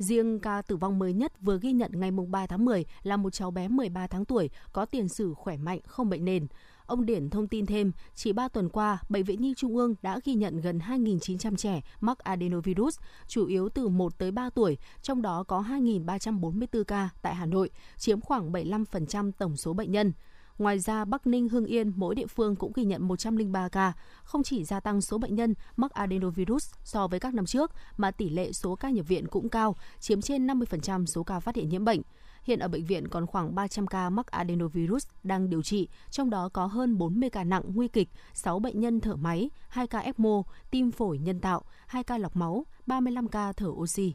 Riêng 0.00 0.40
ca 0.40 0.62
tử 0.62 0.76
vong 0.76 0.98
mới 0.98 1.12
nhất 1.12 1.32
vừa 1.40 1.58
ghi 1.58 1.72
nhận 1.72 1.90
ngày 1.94 2.10
3 2.10 2.46
tháng 2.46 2.64
10 2.64 2.84
là 3.02 3.16
một 3.16 3.30
cháu 3.30 3.50
bé 3.50 3.68
13 3.68 4.06
tháng 4.06 4.24
tuổi 4.24 4.50
có 4.72 4.84
tiền 4.84 5.08
sử 5.08 5.34
khỏe 5.34 5.56
mạnh, 5.56 5.80
không 5.86 6.10
bệnh 6.10 6.24
nền. 6.24 6.46
Ông 6.86 7.06
Điển 7.06 7.30
thông 7.30 7.48
tin 7.48 7.66
thêm, 7.66 7.92
chỉ 8.14 8.32
3 8.32 8.48
tuần 8.48 8.68
qua, 8.68 8.98
Bệnh 9.08 9.24
viện 9.24 9.40
Nhi 9.40 9.54
Trung 9.56 9.76
ương 9.76 9.94
đã 10.02 10.20
ghi 10.24 10.34
nhận 10.34 10.60
gần 10.60 10.78
2.900 10.78 11.56
trẻ 11.56 11.80
mắc 12.00 12.18
adenovirus, 12.18 12.98
chủ 13.26 13.46
yếu 13.46 13.68
từ 13.68 13.88
1 13.88 14.18
tới 14.18 14.30
3 14.30 14.50
tuổi, 14.50 14.78
trong 15.02 15.22
đó 15.22 15.44
có 15.48 15.64
2.344 15.68 16.84
ca 16.84 17.08
tại 17.22 17.34
Hà 17.34 17.46
Nội, 17.46 17.70
chiếm 17.96 18.20
khoảng 18.20 18.52
75% 18.52 19.32
tổng 19.38 19.56
số 19.56 19.72
bệnh 19.72 19.92
nhân. 19.92 20.12
Ngoài 20.60 20.78
ra, 20.78 21.04
Bắc 21.04 21.26
Ninh, 21.26 21.48
Hưng 21.48 21.64
Yên, 21.64 21.92
mỗi 21.96 22.14
địa 22.14 22.26
phương 22.26 22.56
cũng 22.56 22.72
ghi 22.74 22.84
nhận 22.84 23.08
103 23.08 23.68
ca, 23.68 23.92
không 24.22 24.42
chỉ 24.42 24.64
gia 24.64 24.80
tăng 24.80 25.00
số 25.00 25.18
bệnh 25.18 25.34
nhân 25.34 25.54
mắc 25.76 25.90
adenovirus 25.90 26.72
so 26.84 27.06
với 27.06 27.20
các 27.20 27.34
năm 27.34 27.46
trước, 27.46 27.72
mà 27.96 28.10
tỷ 28.10 28.28
lệ 28.28 28.52
số 28.52 28.74
ca 28.74 28.90
nhập 28.90 29.08
viện 29.08 29.26
cũng 29.26 29.48
cao, 29.48 29.76
chiếm 30.00 30.20
trên 30.20 30.46
50% 30.46 31.06
số 31.06 31.22
ca 31.22 31.40
phát 31.40 31.56
hiện 31.56 31.68
nhiễm 31.68 31.84
bệnh. 31.84 32.00
Hiện 32.42 32.58
ở 32.58 32.68
bệnh 32.68 32.84
viện 32.84 33.08
còn 33.08 33.26
khoảng 33.26 33.54
300 33.54 33.86
ca 33.86 34.10
mắc 34.10 34.26
adenovirus 34.26 35.06
đang 35.22 35.50
điều 35.50 35.62
trị, 35.62 35.88
trong 36.10 36.30
đó 36.30 36.48
có 36.52 36.66
hơn 36.66 36.98
40 36.98 37.30
ca 37.30 37.44
nặng 37.44 37.62
nguy 37.66 37.88
kịch, 37.88 38.08
6 38.34 38.58
bệnh 38.58 38.80
nhân 38.80 39.00
thở 39.00 39.16
máy, 39.16 39.50
2 39.68 39.86
ca 39.86 39.98
ECMO, 39.98 40.42
tim 40.70 40.90
phổi 40.90 41.18
nhân 41.18 41.40
tạo, 41.40 41.62
2 41.86 42.04
ca 42.04 42.18
lọc 42.18 42.36
máu, 42.36 42.66
35 42.86 43.28
ca 43.28 43.52
thở 43.52 43.68
oxy. 43.68 44.14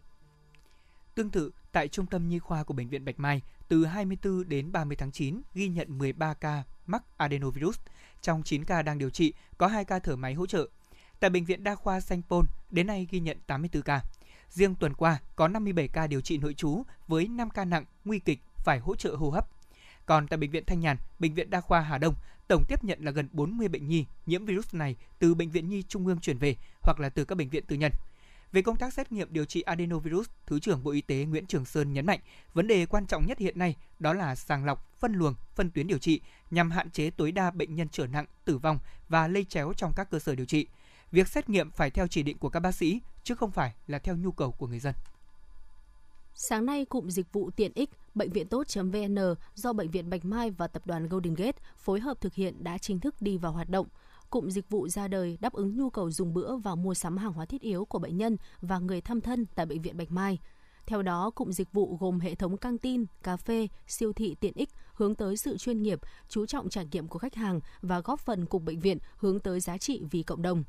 Tương 1.16 1.30
tự, 1.30 1.52
tại 1.76 1.88
Trung 1.88 2.06
tâm 2.06 2.30
Nhi 2.30 2.40
khoa 2.40 2.64
của 2.64 2.74
Bệnh 2.74 2.90
viện 2.90 3.06
Bạch 3.06 3.20
Mai, 3.20 3.42
từ 3.68 3.86
24 3.86 4.50
đến 4.50 4.72
30 4.72 4.98
tháng 4.98 5.12
9 5.12 5.42
ghi 5.54 5.68
nhận 5.68 5.98
13 5.98 6.34
ca 6.34 6.64
mắc 6.88 7.04
adenovirus. 7.18 7.80
Trong 8.22 8.44
9 8.44 8.64
ca 8.66 8.82
đang 8.82 8.98
điều 8.98 9.10
trị, 9.10 9.34
có 9.58 9.68
2 9.68 9.86
ca 9.86 10.00
thở 10.00 10.16
máy 10.16 10.34
hỗ 10.34 10.46
trợ. 10.46 10.68
Tại 11.20 11.30
Bệnh 11.30 11.46
viện 11.46 11.64
Đa 11.64 11.76
khoa 11.76 12.00
Sanh 12.00 12.22
Pôn, 12.30 12.46
đến 12.72 12.88
nay 12.88 13.08
ghi 13.12 13.20
nhận 13.20 13.38
84 13.48 13.82
ca. 13.82 14.02
Riêng 14.50 14.76
tuần 14.76 14.94
qua 14.94 15.20
có 15.36 15.48
57 15.48 15.88
ca 15.88 16.08
điều 16.08 16.22
trị 16.22 16.38
nội 16.38 16.54
trú 16.54 16.84
với 17.08 17.28
5 17.28 17.50
ca 17.50 17.66
nặng, 17.66 17.86
nguy 18.06 18.20
kịch 18.20 18.40
phải 18.58 18.80
hỗ 18.80 18.96
trợ 18.96 19.16
hô 19.16 19.30
hấp. 19.30 19.48
Còn 20.06 20.28
tại 20.28 20.38
Bệnh 20.38 20.52
viện 20.52 20.64
Thanh 20.68 20.80
Nhàn, 20.80 20.98
Bệnh 21.20 21.34
viện 21.34 21.50
Đa 21.50 21.62
khoa 21.62 21.82
Hà 21.82 21.98
Đông, 21.98 22.16
tổng 22.48 22.64
tiếp 22.68 22.84
nhận 22.84 23.06
là 23.06 23.12
gần 23.12 23.28
40 23.32 23.68
bệnh 23.68 23.88
nhi 23.88 24.06
nhiễm 24.26 24.46
virus 24.46 24.74
này 24.74 24.96
từ 25.20 25.36
Bệnh 25.36 25.52
viện 25.52 25.70
Nhi 25.70 25.84
Trung 25.84 26.08
ương 26.08 26.20
chuyển 26.20 26.38
về 26.38 26.56
hoặc 26.82 27.00
là 27.00 27.10
từ 27.10 27.26
các 27.26 27.36
bệnh 27.38 27.50
viện 27.50 27.66
tư 27.68 27.76
nhân. 27.76 27.92
Về 28.56 28.62
công 28.62 28.78
tác 28.78 28.94
xét 28.94 29.12
nghiệm 29.12 29.34
điều 29.34 29.46
trị 29.46 29.62
adenovirus, 29.62 30.28
Thứ 30.46 30.60
trưởng 30.60 30.84
Bộ 30.84 30.92
Y 30.92 31.02
tế 31.02 31.26
Nguyễn 31.26 31.46
Trường 31.46 31.66
Sơn 31.66 31.94
nhấn 31.94 32.06
mạnh, 32.06 32.20
vấn 32.54 32.68
đề 32.68 32.86
quan 32.86 33.06
trọng 33.06 33.26
nhất 33.28 33.40
hiện 33.40 33.60
nay 33.60 33.76
đó 34.00 34.14
là 34.14 34.36
sàng 34.36 34.66
lọc, 34.66 35.00
phân 35.00 35.14
luồng, 35.14 35.36
phân 35.56 35.72
tuyến 35.72 35.88
điều 35.88 35.98
trị 35.98 36.22
nhằm 36.52 36.72
hạn 36.72 36.92
chế 36.92 37.10
tối 37.10 37.32
đa 37.32 37.52
bệnh 37.52 37.76
nhân 37.76 37.88
trở 37.92 38.08
nặng, 38.08 38.26
tử 38.46 38.58
vong 38.58 38.80
và 39.10 39.28
lây 39.28 39.44
chéo 39.44 39.74
trong 39.78 39.92
các 39.96 40.10
cơ 40.12 40.20
sở 40.20 40.36
điều 40.36 40.46
trị. 40.46 40.68
Việc 41.12 41.28
xét 41.28 41.50
nghiệm 41.50 41.72
phải 41.72 41.90
theo 41.90 42.08
chỉ 42.08 42.24
định 42.24 42.38
của 42.38 42.50
các 42.50 42.60
bác 42.60 42.72
sĩ 42.72 43.02
chứ 43.24 43.36
không 43.36 43.52
phải 43.52 43.74
là 43.88 44.00
theo 44.00 44.16
nhu 44.16 44.32
cầu 44.32 44.52
của 44.52 44.68
người 44.68 44.80
dân. 44.80 44.94
Sáng 46.36 46.66
nay, 46.66 46.86
cụm 46.86 47.08
dịch 47.08 47.34
vụ 47.34 47.50
tiện 47.56 47.72
ích 47.76 47.90
bệnh 48.16 48.32
viện 48.32 48.48
tốt.vn 48.48 49.18
do 49.56 49.74
Bệnh 49.74 49.92
viện 49.92 50.10
Bạch 50.10 50.26
Mai 50.26 50.52
và 50.52 50.68
Tập 50.68 50.88
đoàn 50.88 51.08
Golden 51.08 51.34
Gate 51.34 51.62
phối 51.78 52.00
hợp 52.00 52.22
thực 52.22 52.34
hiện 52.34 52.64
đã 52.64 52.78
chính 52.78 53.00
thức 53.00 53.16
đi 53.22 53.38
vào 53.38 53.52
hoạt 53.52 53.70
động– 53.70 53.88
cụm 54.30 54.50
dịch 54.50 54.70
vụ 54.70 54.88
ra 54.88 55.08
đời 55.08 55.38
đáp 55.42 55.54
ứng 55.54 55.78
nhu 55.78 55.90
cầu 55.90 56.12
dùng 56.12 56.34
bữa 56.34 56.56
và 56.56 56.76
mua 56.76 56.94
sắm 56.94 57.18
hàng 57.18 57.34
hóa 57.34 57.46
thiết 57.46 57.62
yếu 57.62 57.86
của 57.86 58.00
bệnh 58.00 58.18
nhân 58.18 58.38
và 58.62 58.80
người 58.80 59.02
thăm 59.02 59.22
thân 59.22 59.46
tại 59.56 59.66
bệnh 59.66 59.82
viện 59.82 59.98
Bạch 59.98 60.12
Mai. 60.12 60.40
Theo 60.86 61.02
đó, 61.02 61.30
cụm 61.30 61.52
dịch 61.52 61.74
vụ 61.74 61.98
gồm 61.98 62.20
hệ 62.20 62.36
thống 62.36 62.58
căng 62.58 62.78
tin, 62.78 63.06
cà 63.24 63.38
phê, 63.38 63.68
siêu 63.88 64.14
thị 64.14 64.36
tiện 64.40 64.54
ích 64.56 64.70
hướng 64.94 65.16
tới 65.16 65.38
sự 65.38 65.58
chuyên 65.58 65.82
nghiệp, 65.82 66.00
chú 66.30 66.46
trọng 66.46 66.70
trải 66.70 66.88
nghiệm 66.92 67.08
của 67.08 67.20
khách 67.20 67.36
hàng 67.36 67.60
và 67.82 68.00
góp 68.00 68.20
phần 68.20 68.46
cùng 68.46 68.66
bệnh 68.66 68.80
viện 68.80 68.98
hướng 69.18 69.40
tới 69.40 69.60
giá 69.60 69.78
trị 69.78 70.04
vì 70.12 70.24
cộng 70.24 70.42
đồng. 70.42 70.64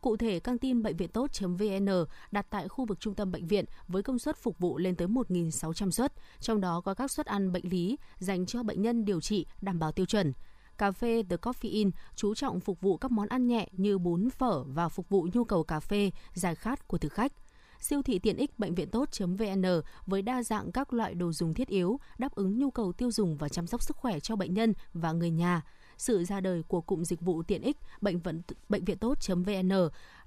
Cụ 0.00 0.16
thể, 0.16 0.40
căng 0.40 0.58
tin 0.58 0.82
bệnh 0.82 0.96
viện 0.96 1.08
tốt.vn 1.08 1.88
đặt 2.30 2.46
tại 2.50 2.68
khu 2.68 2.84
vực 2.84 3.00
trung 3.00 3.14
tâm 3.14 3.32
bệnh 3.32 3.46
viện 3.46 3.64
với 3.88 4.02
công 4.02 4.18
suất 4.18 4.36
phục 4.36 4.58
vụ 4.58 4.78
lên 4.78 4.96
tới 4.96 5.08
1.600 5.08 5.90
suất, 5.90 6.12
trong 6.40 6.60
đó 6.60 6.80
có 6.80 6.94
các 6.94 7.10
suất 7.10 7.26
ăn 7.26 7.52
bệnh 7.52 7.68
lý 7.68 7.96
dành 8.18 8.46
cho 8.46 8.62
bệnh 8.62 8.82
nhân 8.82 9.04
điều 9.04 9.20
trị 9.20 9.46
đảm 9.60 9.78
bảo 9.78 9.92
tiêu 9.92 10.06
chuẩn– 10.06 10.32
Cà 10.80 10.92
phê 10.92 11.22
The 11.30 11.36
Coffee 11.36 11.72
Inn 11.72 11.90
chú 12.14 12.34
trọng 12.34 12.60
phục 12.60 12.80
vụ 12.80 12.96
các 12.96 13.10
món 13.10 13.28
ăn 13.28 13.46
nhẹ 13.46 13.68
như 13.72 13.98
bún 13.98 14.30
phở 14.30 14.62
và 14.62 14.88
phục 14.88 15.08
vụ 15.08 15.28
nhu 15.32 15.44
cầu 15.44 15.64
cà 15.64 15.80
phê, 15.80 16.10
giải 16.34 16.54
khát 16.54 16.88
của 16.88 16.98
thực 16.98 17.12
khách 17.12 17.32
siêu 17.80 18.02
thị 18.02 18.18
tiện 18.18 18.36
ích 18.36 18.58
bệnh 18.58 18.74
viện 18.74 18.88
tốt.vn 18.88 19.64
với 20.06 20.22
đa 20.22 20.42
dạng 20.42 20.72
các 20.72 20.92
loại 20.92 21.14
đồ 21.14 21.32
dùng 21.32 21.54
thiết 21.54 21.68
yếu 21.68 22.00
đáp 22.18 22.34
ứng 22.34 22.58
nhu 22.58 22.70
cầu 22.70 22.92
tiêu 22.92 23.10
dùng 23.10 23.36
và 23.36 23.48
chăm 23.48 23.66
sóc 23.66 23.82
sức 23.82 23.96
khỏe 23.96 24.20
cho 24.20 24.36
bệnh 24.36 24.54
nhân 24.54 24.74
và 24.94 25.12
người 25.12 25.30
nhà. 25.30 25.62
Sự 25.98 26.24
ra 26.24 26.40
đời 26.40 26.62
của 26.68 26.80
cụm 26.80 27.02
dịch 27.02 27.20
vụ 27.20 27.42
tiện 27.42 27.62
ích 27.62 27.76
bệnh 28.00 28.18
vận 28.18 28.42
bệnh 28.68 28.84
viện 28.84 28.98
tốt.vn 28.98 29.70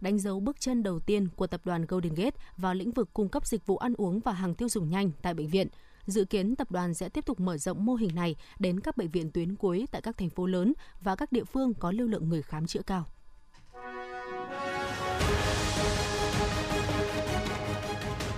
đánh 0.02 0.20
dấu 0.20 0.40
bước 0.40 0.60
chân 0.60 0.84
đầu 0.84 1.00
tiên 1.00 1.28
của 1.36 1.48
tập 1.48 1.62
đoàn 1.66 1.86
Golden 1.88 2.14
Gate 2.14 2.38
vào 2.58 2.74
lĩnh 2.74 2.92
vực 2.92 3.10
cung 3.14 3.30
cấp 3.30 3.48
dịch 3.48 3.66
vụ 3.66 3.78
ăn 3.78 3.94
uống 3.98 4.20
và 4.20 4.32
hàng 4.32 4.56
tiêu 4.56 4.70
dùng 4.70 4.90
nhanh 4.90 5.12
tại 5.22 5.34
bệnh 5.34 5.48
viện. 5.48 5.68
Dự 6.08 6.26
kiến 6.26 6.56
tập 6.56 6.72
đoàn 6.72 6.94
sẽ 6.94 7.10
tiếp 7.10 7.26
tục 7.26 7.40
mở 7.40 7.58
rộng 7.58 7.86
mô 7.86 7.96
hình 7.96 8.16
này 8.16 8.36
đến 8.60 8.80
các 8.80 8.98
bệnh 8.98 9.12
viện 9.12 9.32
tuyến 9.32 9.56
cuối 9.56 9.86
tại 9.92 10.02
các 10.02 10.18
thành 10.18 10.30
phố 10.30 10.46
lớn 10.46 10.74
và 11.02 11.16
các 11.16 11.32
địa 11.32 11.44
phương 11.44 11.74
có 11.74 11.92
lưu 11.92 12.08
lượng 12.08 12.30
người 12.30 12.42
khám 12.42 12.68
chữa 12.68 12.82
cao. 12.82 13.06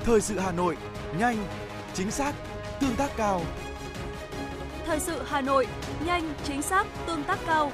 Thời 0.04 0.22
sự 0.22 0.40
Hà 0.40 0.52
Nội, 0.52 0.78
nhanh, 1.20 1.48
chính 1.94 2.12
xác, 2.12 2.36
tương 2.80 2.96
tác 2.96 3.12
cao. 3.18 3.42
Thời 4.86 5.00
sự 5.00 5.22
Hà 5.26 5.42
Nội, 5.42 5.68
nhanh, 6.06 6.34
chính 6.44 6.62
xác, 6.62 6.88
tương 7.08 7.24
tác 7.24 7.40
cao. 7.46 7.72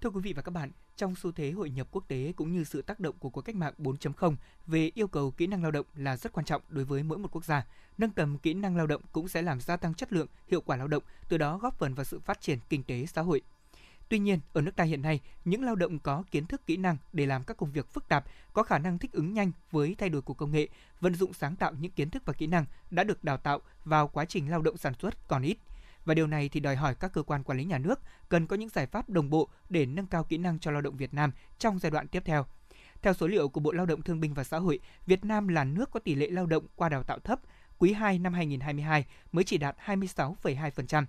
Thưa 0.00 0.10
quý 0.10 0.20
vị 0.20 0.32
và 0.32 0.42
các 0.42 0.50
bạn, 0.50 0.70
trong 0.96 1.14
xu 1.14 1.32
thế 1.32 1.50
hội 1.50 1.70
nhập 1.70 1.88
quốc 1.90 2.04
tế 2.08 2.32
cũng 2.36 2.52
như 2.52 2.64
sự 2.64 2.82
tác 2.82 3.00
động 3.00 3.14
của 3.18 3.30
cuộc 3.30 3.40
cách 3.40 3.56
mạng 3.56 3.72
4.0 3.78 4.36
về 4.66 4.90
yêu 4.94 5.08
cầu 5.08 5.30
kỹ 5.30 5.46
năng 5.46 5.62
lao 5.62 5.70
động 5.70 5.86
là 5.94 6.16
rất 6.16 6.32
quan 6.32 6.46
trọng 6.46 6.62
đối 6.68 6.84
với 6.84 7.02
mỗi 7.02 7.18
một 7.18 7.28
quốc 7.32 7.44
gia. 7.44 7.66
Nâng 7.98 8.10
tầm 8.10 8.38
kỹ 8.38 8.54
năng 8.54 8.76
lao 8.76 8.86
động 8.86 9.02
cũng 9.12 9.28
sẽ 9.28 9.42
làm 9.42 9.60
gia 9.60 9.76
tăng 9.76 9.94
chất 9.94 10.12
lượng, 10.12 10.26
hiệu 10.48 10.60
quả 10.60 10.76
lao 10.76 10.88
động, 10.88 11.02
từ 11.28 11.38
đó 11.38 11.58
góp 11.58 11.78
phần 11.78 11.94
vào 11.94 12.04
sự 12.04 12.20
phát 12.20 12.40
triển 12.40 12.58
kinh 12.68 12.82
tế 12.82 13.06
xã 13.06 13.22
hội. 13.22 13.42
Tuy 14.08 14.18
nhiên, 14.18 14.40
ở 14.52 14.60
nước 14.60 14.76
ta 14.76 14.84
hiện 14.84 15.02
nay, 15.02 15.20
những 15.44 15.64
lao 15.64 15.74
động 15.74 15.98
có 15.98 16.24
kiến 16.30 16.46
thức 16.46 16.66
kỹ 16.66 16.76
năng 16.76 16.96
để 17.12 17.26
làm 17.26 17.44
các 17.44 17.56
công 17.56 17.72
việc 17.72 17.92
phức 17.92 18.08
tạp, 18.08 18.24
có 18.52 18.62
khả 18.62 18.78
năng 18.78 18.98
thích 18.98 19.12
ứng 19.12 19.34
nhanh 19.34 19.52
với 19.70 19.94
thay 19.98 20.08
đổi 20.08 20.22
của 20.22 20.34
công 20.34 20.52
nghệ, 20.52 20.68
vận 21.00 21.14
dụng 21.14 21.32
sáng 21.32 21.56
tạo 21.56 21.72
những 21.80 21.92
kiến 21.92 22.10
thức 22.10 22.22
và 22.26 22.32
kỹ 22.32 22.46
năng 22.46 22.64
đã 22.90 23.04
được 23.04 23.24
đào 23.24 23.36
tạo 23.36 23.60
vào 23.84 24.08
quá 24.08 24.24
trình 24.24 24.50
lao 24.50 24.62
động 24.62 24.76
sản 24.76 24.92
xuất 25.00 25.28
còn 25.28 25.42
ít. 25.42 25.58
Và 26.06 26.14
điều 26.14 26.26
này 26.26 26.48
thì 26.48 26.60
đòi 26.60 26.76
hỏi 26.76 26.94
các 26.94 27.12
cơ 27.12 27.22
quan 27.22 27.42
quản 27.42 27.58
lý 27.58 27.64
nhà 27.64 27.78
nước 27.78 28.00
cần 28.28 28.46
có 28.46 28.56
những 28.56 28.68
giải 28.68 28.86
pháp 28.86 29.08
đồng 29.08 29.30
bộ 29.30 29.48
để 29.68 29.86
nâng 29.86 30.06
cao 30.06 30.24
kỹ 30.24 30.38
năng 30.38 30.58
cho 30.58 30.70
lao 30.70 30.80
động 30.80 30.96
Việt 30.96 31.14
Nam 31.14 31.32
trong 31.58 31.78
giai 31.78 31.90
đoạn 31.90 32.08
tiếp 32.08 32.22
theo. 32.24 32.46
Theo 33.02 33.14
số 33.14 33.26
liệu 33.26 33.48
của 33.48 33.60
Bộ 33.60 33.72
Lao 33.72 33.86
động 33.86 34.02
Thương 34.02 34.20
binh 34.20 34.34
và 34.34 34.44
Xã 34.44 34.58
hội, 34.58 34.80
Việt 35.06 35.24
Nam 35.24 35.48
là 35.48 35.64
nước 35.64 35.90
có 35.90 36.00
tỷ 36.00 36.14
lệ 36.14 36.30
lao 36.30 36.46
động 36.46 36.66
qua 36.76 36.88
đào 36.88 37.02
tạo 37.02 37.18
thấp, 37.18 37.40
quý 37.78 37.92
2 37.92 38.18
năm 38.18 38.34
2022 38.34 39.04
mới 39.32 39.44
chỉ 39.44 39.58
đạt 39.58 39.76
26,2%. 39.86 41.04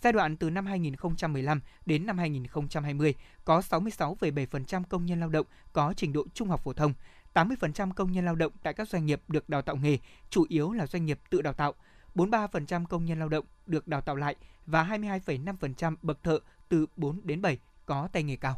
Giai 0.00 0.12
đoạn 0.12 0.36
từ 0.36 0.50
năm 0.50 0.66
2015 0.66 1.60
đến 1.86 2.06
năm 2.06 2.18
2020 2.18 3.14
có 3.44 3.60
66,7% 3.60 4.82
công 4.88 5.06
nhân 5.06 5.20
lao 5.20 5.28
động 5.28 5.46
có 5.72 5.94
trình 5.96 6.12
độ 6.12 6.24
trung 6.34 6.48
học 6.48 6.60
phổ 6.64 6.72
thông, 6.72 6.94
80% 7.34 7.92
công 7.92 8.12
nhân 8.12 8.24
lao 8.24 8.34
động 8.34 8.52
tại 8.62 8.72
các 8.72 8.88
doanh 8.88 9.06
nghiệp 9.06 9.22
được 9.28 9.48
đào 9.48 9.62
tạo 9.62 9.76
nghề, 9.76 9.98
chủ 10.30 10.46
yếu 10.48 10.72
là 10.72 10.86
doanh 10.86 11.06
nghiệp 11.06 11.20
tự 11.30 11.42
đào 11.42 11.52
tạo. 11.52 11.74
43% 12.14 12.86
công 12.86 13.04
nhân 13.04 13.18
lao 13.18 13.28
động 13.28 13.44
được 13.66 13.88
đào 13.88 14.00
tạo 14.00 14.16
lại 14.16 14.36
và 14.66 14.84
22,5% 14.84 15.96
bậc 16.02 16.22
thợ 16.22 16.38
từ 16.68 16.86
4 16.96 17.20
đến 17.24 17.42
7 17.42 17.58
có 17.86 18.08
tay 18.12 18.22
nghề 18.22 18.36
cao. 18.36 18.56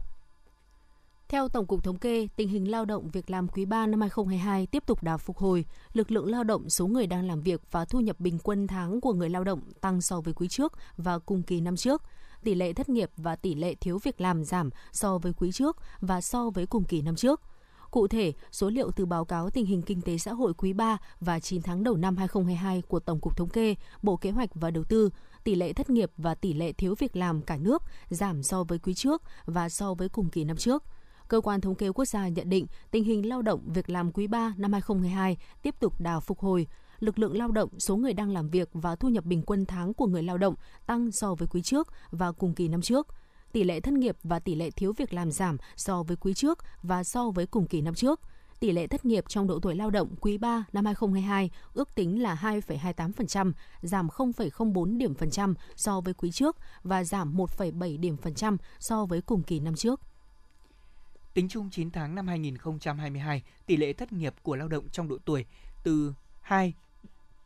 Theo 1.28 1.48
Tổng 1.48 1.66
cục 1.66 1.84
Thống 1.84 1.98
kê, 1.98 2.28
tình 2.36 2.48
hình 2.48 2.70
lao 2.70 2.84
động 2.84 3.10
việc 3.10 3.30
làm 3.30 3.48
quý 3.48 3.64
3 3.64 3.86
năm 3.86 4.00
2022 4.00 4.66
tiếp 4.66 4.82
tục 4.86 5.02
đà 5.02 5.16
phục 5.16 5.38
hồi. 5.38 5.64
Lực 5.92 6.10
lượng 6.10 6.30
lao 6.30 6.44
động, 6.44 6.70
số 6.70 6.86
người 6.86 7.06
đang 7.06 7.26
làm 7.26 7.40
việc 7.40 7.60
và 7.70 7.84
thu 7.84 8.00
nhập 8.00 8.20
bình 8.20 8.38
quân 8.42 8.66
tháng 8.66 9.00
của 9.00 9.12
người 9.12 9.30
lao 9.30 9.44
động 9.44 9.60
tăng 9.80 10.00
so 10.00 10.20
với 10.20 10.34
quý 10.34 10.48
trước 10.48 10.72
và 10.96 11.18
cùng 11.18 11.42
kỳ 11.42 11.60
năm 11.60 11.76
trước. 11.76 12.02
Tỷ 12.44 12.54
lệ 12.54 12.72
thất 12.72 12.88
nghiệp 12.88 13.10
và 13.16 13.36
tỷ 13.36 13.54
lệ 13.54 13.74
thiếu 13.74 13.98
việc 14.02 14.20
làm 14.20 14.44
giảm 14.44 14.70
so 14.92 15.18
với 15.18 15.32
quý 15.32 15.52
trước 15.52 15.76
và 16.00 16.20
so 16.20 16.50
với 16.50 16.66
cùng 16.66 16.84
kỳ 16.84 17.02
năm 17.02 17.16
trước. 17.16 17.40
Cụ 17.92 18.08
thể, 18.08 18.32
số 18.52 18.70
liệu 18.70 18.90
từ 18.90 19.06
báo 19.06 19.24
cáo 19.24 19.50
tình 19.50 19.66
hình 19.66 19.82
kinh 19.82 20.02
tế 20.02 20.18
xã 20.18 20.32
hội 20.32 20.54
quý 20.54 20.72
3 20.72 20.98
và 21.20 21.40
9 21.40 21.62
tháng 21.62 21.84
đầu 21.84 21.96
năm 21.96 22.16
2022 22.16 22.82
của 22.82 23.00
Tổng 23.00 23.20
cục 23.20 23.36
Thống 23.36 23.48
kê, 23.48 23.74
Bộ 24.02 24.16
Kế 24.16 24.30
hoạch 24.30 24.50
và 24.54 24.70
Đầu 24.70 24.84
tư, 24.84 25.10
tỷ 25.44 25.54
lệ 25.54 25.72
thất 25.72 25.90
nghiệp 25.90 26.10
và 26.16 26.34
tỷ 26.34 26.52
lệ 26.52 26.72
thiếu 26.72 26.94
việc 26.98 27.16
làm 27.16 27.42
cả 27.42 27.56
nước 27.56 27.82
giảm 28.10 28.42
so 28.42 28.64
với 28.64 28.78
quý 28.78 28.94
trước 28.94 29.22
và 29.44 29.68
so 29.68 29.94
với 29.94 30.08
cùng 30.08 30.28
kỳ 30.28 30.44
năm 30.44 30.56
trước. 30.56 30.84
Cơ 31.28 31.40
quan 31.40 31.60
Thống 31.60 31.74
kê 31.74 31.92
Quốc 31.92 32.04
gia 32.04 32.28
nhận 32.28 32.50
định 32.50 32.66
tình 32.90 33.04
hình 33.04 33.28
lao 33.28 33.42
động 33.42 33.60
việc 33.66 33.90
làm 33.90 34.12
quý 34.12 34.26
3 34.26 34.54
năm 34.56 34.72
2022 34.72 35.36
tiếp 35.62 35.74
tục 35.80 36.00
đà 36.00 36.20
phục 36.20 36.38
hồi, 36.38 36.66
lực 37.00 37.18
lượng 37.18 37.36
lao 37.36 37.50
động, 37.50 37.68
số 37.78 37.96
người 37.96 38.12
đang 38.12 38.30
làm 38.30 38.48
việc 38.48 38.68
và 38.72 38.96
thu 38.96 39.08
nhập 39.08 39.24
bình 39.24 39.42
quân 39.42 39.66
tháng 39.66 39.94
của 39.94 40.06
người 40.06 40.22
lao 40.22 40.38
động 40.38 40.54
tăng 40.86 41.12
so 41.12 41.34
với 41.34 41.48
quý 41.48 41.62
trước 41.62 41.88
và 42.10 42.32
cùng 42.32 42.54
kỳ 42.54 42.68
năm 42.68 42.82
trước. 42.82 43.06
Tỷ 43.52 43.64
lệ 43.64 43.80
thất 43.80 43.94
nghiệp 43.94 44.16
và 44.22 44.38
tỷ 44.38 44.54
lệ 44.54 44.70
thiếu 44.70 44.92
việc 44.92 45.14
làm 45.14 45.30
giảm 45.30 45.56
so 45.76 46.02
với 46.02 46.16
quý 46.16 46.34
trước 46.34 46.58
và 46.82 47.04
so 47.04 47.30
với 47.30 47.46
cùng 47.46 47.66
kỳ 47.66 47.80
năm 47.80 47.94
trước. 47.94 48.20
Tỷ 48.60 48.72
lệ 48.72 48.86
thất 48.86 49.04
nghiệp 49.04 49.24
trong 49.28 49.46
độ 49.46 49.60
tuổi 49.60 49.74
lao 49.74 49.90
động 49.90 50.14
quý 50.20 50.38
3 50.38 50.64
năm 50.72 50.84
2022 50.84 51.50
ước 51.74 51.94
tính 51.94 52.22
là 52.22 52.38
2,28%, 52.42 53.52
giảm 53.82 54.08
0,04 54.08 54.98
điểm 54.98 55.14
phần 55.14 55.30
trăm 55.30 55.54
so 55.76 56.00
với 56.00 56.14
quý 56.14 56.30
trước 56.30 56.56
và 56.82 57.04
giảm 57.04 57.36
1,7 57.36 58.00
điểm 58.00 58.16
phần 58.16 58.34
trăm 58.34 58.56
so 58.78 59.04
với 59.04 59.22
cùng 59.22 59.42
kỳ 59.42 59.60
năm 59.60 59.74
trước. 59.74 60.00
Tính 61.34 61.48
chung 61.48 61.70
9 61.70 61.90
tháng 61.90 62.14
năm 62.14 62.28
2022, 62.28 63.42
tỷ 63.66 63.76
lệ 63.76 63.92
thất 63.92 64.12
nghiệp 64.12 64.34
của 64.42 64.56
lao 64.56 64.68
động 64.68 64.88
trong 64.88 65.08
độ 65.08 65.18
tuổi 65.24 65.44
từ 65.82 66.14
2 66.40 66.74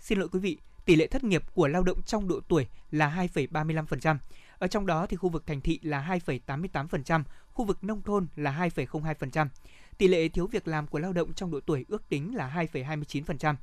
Xin 0.00 0.18
lỗi 0.18 0.28
quý 0.28 0.40
vị, 0.40 0.58
tỷ 0.84 0.96
lệ 0.96 1.06
thất 1.06 1.24
nghiệp 1.24 1.42
của 1.54 1.68
lao 1.68 1.82
động 1.82 2.02
trong 2.02 2.28
độ 2.28 2.40
tuổi 2.48 2.66
là 2.90 3.26
2,35%. 3.34 4.16
Ở 4.58 4.66
trong 4.66 4.86
đó 4.86 5.06
thì 5.06 5.16
khu 5.16 5.28
vực 5.28 5.46
thành 5.46 5.60
thị 5.60 5.80
là 5.82 6.18
2,88%, 6.26 7.22
khu 7.52 7.64
vực 7.64 7.84
nông 7.84 8.02
thôn 8.02 8.26
là 8.36 8.68
2,02%. 8.76 9.48
Tỷ 9.98 10.08
lệ 10.08 10.28
thiếu 10.28 10.46
việc 10.46 10.68
làm 10.68 10.86
của 10.86 10.98
lao 10.98 11.12
động 11.12 11.32
trong 11.32 11.50
độ 11.50 11.60
tuổi 11.60 11.84
ước 11.88 12.08
tính 12.08 12.34
là 12.34 12.66
2,29%. 12.72 13.54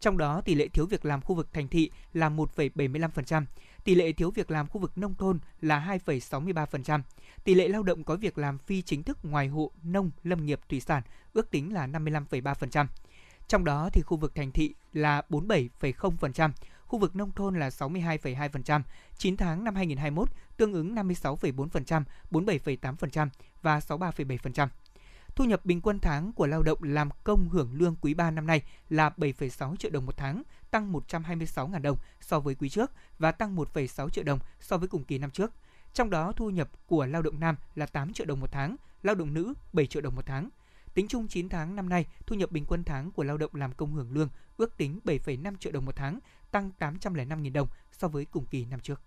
Trong 0.00 0.18
đó 0.18 0.40
tỷ 0.40 0.54
lệ 0.54 0.68
thiếu 0.68 0.86
việc 0.86 1.04
làm 1.04 1.20
khu 1.20 1.34
vực 1.34 1.52
thành 1.52 1.68
thị 1.68 1.90
là 2.12 2.30
1,75%, 2.30 3.44
tỷ 3.84 3.94
lệ 3.94 4.12
thiếu 4.12 4.30
việc 4.30 4.50
làm 4.50 4.66
khu 4.66 4.80
vực 4.80 4.98
nông 4.98 5.14
thôn 5.14 5.38
là 5.60 5.98
2,63%. 6.06 7.00
Tỷ 7.44 7.54
lệ 7.54 7.68
lao 7.68 7.82
động 7.82 8.04
có 8.04 8.16
việc 8.16 8.38
làm 8.38 8.58
phi 8.58 8.82
chính 8.82 9.02
thức 9.02 9.18
ngoài 9.22 9.48
hộ, 9.48 9.70
nông, 9.82 10.10
lâm 10.24 10.46
nghiệp, 10.46 10.60
thủy 10.68 10.80
sản 10.80 11.02
ước 11.32 11.50
tính 11.50 11.72
là 11.72 11.86
55,3%. 11.86 12.86
Trong 13.48 13.64
đó 13.64 13.90
thì 13.92 14.02
khu 14.02 14.16
vực 14.16 14.34
thành 14.34 14.52
thị 14.52 14.74
là 14.92 15.22
47,0%, 15.30 16.50
khu 16.92 16.98
vực 16.98 17.16
nông 17.16 17.32
thôn 17.32 17.58
là 17.58 17.68
62,2%, 17.68 18.82
9 19.16 19.36
tháng 19.36 19.64
năm 19.64 19.74
2021 19.74 20.28
tương 20.56 20.72
ứng 20.72 20.94
56,4%, 20.94 22.02
47,8% 22.30 23.28
và 23.62 23.78
63,7%. 23.78 24.68
Thu 25.34 25.44
nhập 25.44 25.64
bình 25.64 25.80
quân 25.80 25.98
tháng 25.98 26.32
của 26.32 26.46
lao 26.46 26.62
động 26.62 26.78
làm 26.82 27.08
công 27.24 27.48
hưởng 27.48 27.74
lương 27.74 27.96
quý 28.00 28.14
3 28.14 28.30
năm 28.30 28.46
nay 28.46 28.62
là 28.88 29.10
7,6 29.16 29.76
triệu 29.76 29.90
đồng 29.90 30.06
một 30.06 30.16
tháng, 30.16 30.42
tăng 30.70 30.92
126.000 30.92 31.82
đồng 31.82 31.98
so 32.20 32.40
với 32.40 32.54
quý 32.54 32.68
trước 32.68 32.90
và 33.18 33.32
tăng 33.32 33.56
1,6 33.56 34.08
triệu 34.08 34.24
đồng 34.24 34.38
so 34.60 34.76
với 34.76 34.88
cùng 34.88 35.04
kỳ 35.04 35.18
năm 35.18 35.30
trước. 35.30 35.52
Trong 35.94 36.10
đó 36.10 36.32
thu 36.32 36.50
nhập 36.50 36.70
của 36.86 37.06
lao 37.06 37.22
động 37.22 37.40
nam 37.40 37.56
là 37.74 37.86
8 37.86 38.12
triệu 38.12 38.26
đồng 38.26 38.40
một 38.40 38.52
tháng, 38.52 38.76
lao 39.02 39.14
động 39.14 39.34
nữ 39.34 39.54
7 39.72 39.86
triệu 39.86 40.02
đồng 40.02 40.14
một 40.14 40.26
tháng. 40.26 40.48
Tính 40.94 41.08
chung 41.08 41.28
9 41.28 41.48
tháng 41.48 41.76
năm 41.76 41.88
nay, 41.88 42.06
thu 42.26 42.36
nhập 42.36 42.52
bình 42.52 42.64
quân 42.68 42.84
tháng 42.84 43.10
của 43.10 43.24
lao 43.24 43.38
động 43.38 43.54
làm 43.54 43.72
công 43.72 43.92
hưởng 43.92 44.12
lương 44.12 44.28
ước 44.56 44.76
tính 44.76 45.00
7,5 45.04 45.56
triệu 45.56 45.72
đồng 45.72 45.84
một 45.84 45.96
tháng, 45.96 46.18
tăng 46.50 46.70
805.000 46.78 47.52
đồng 47.52 47.68
so 47.92 48.08
với 48.08 48.24
cùng 48.24 48.46
kỳ 48.46 48.64
năm 48.64 48.80
trước. 48.80 49.00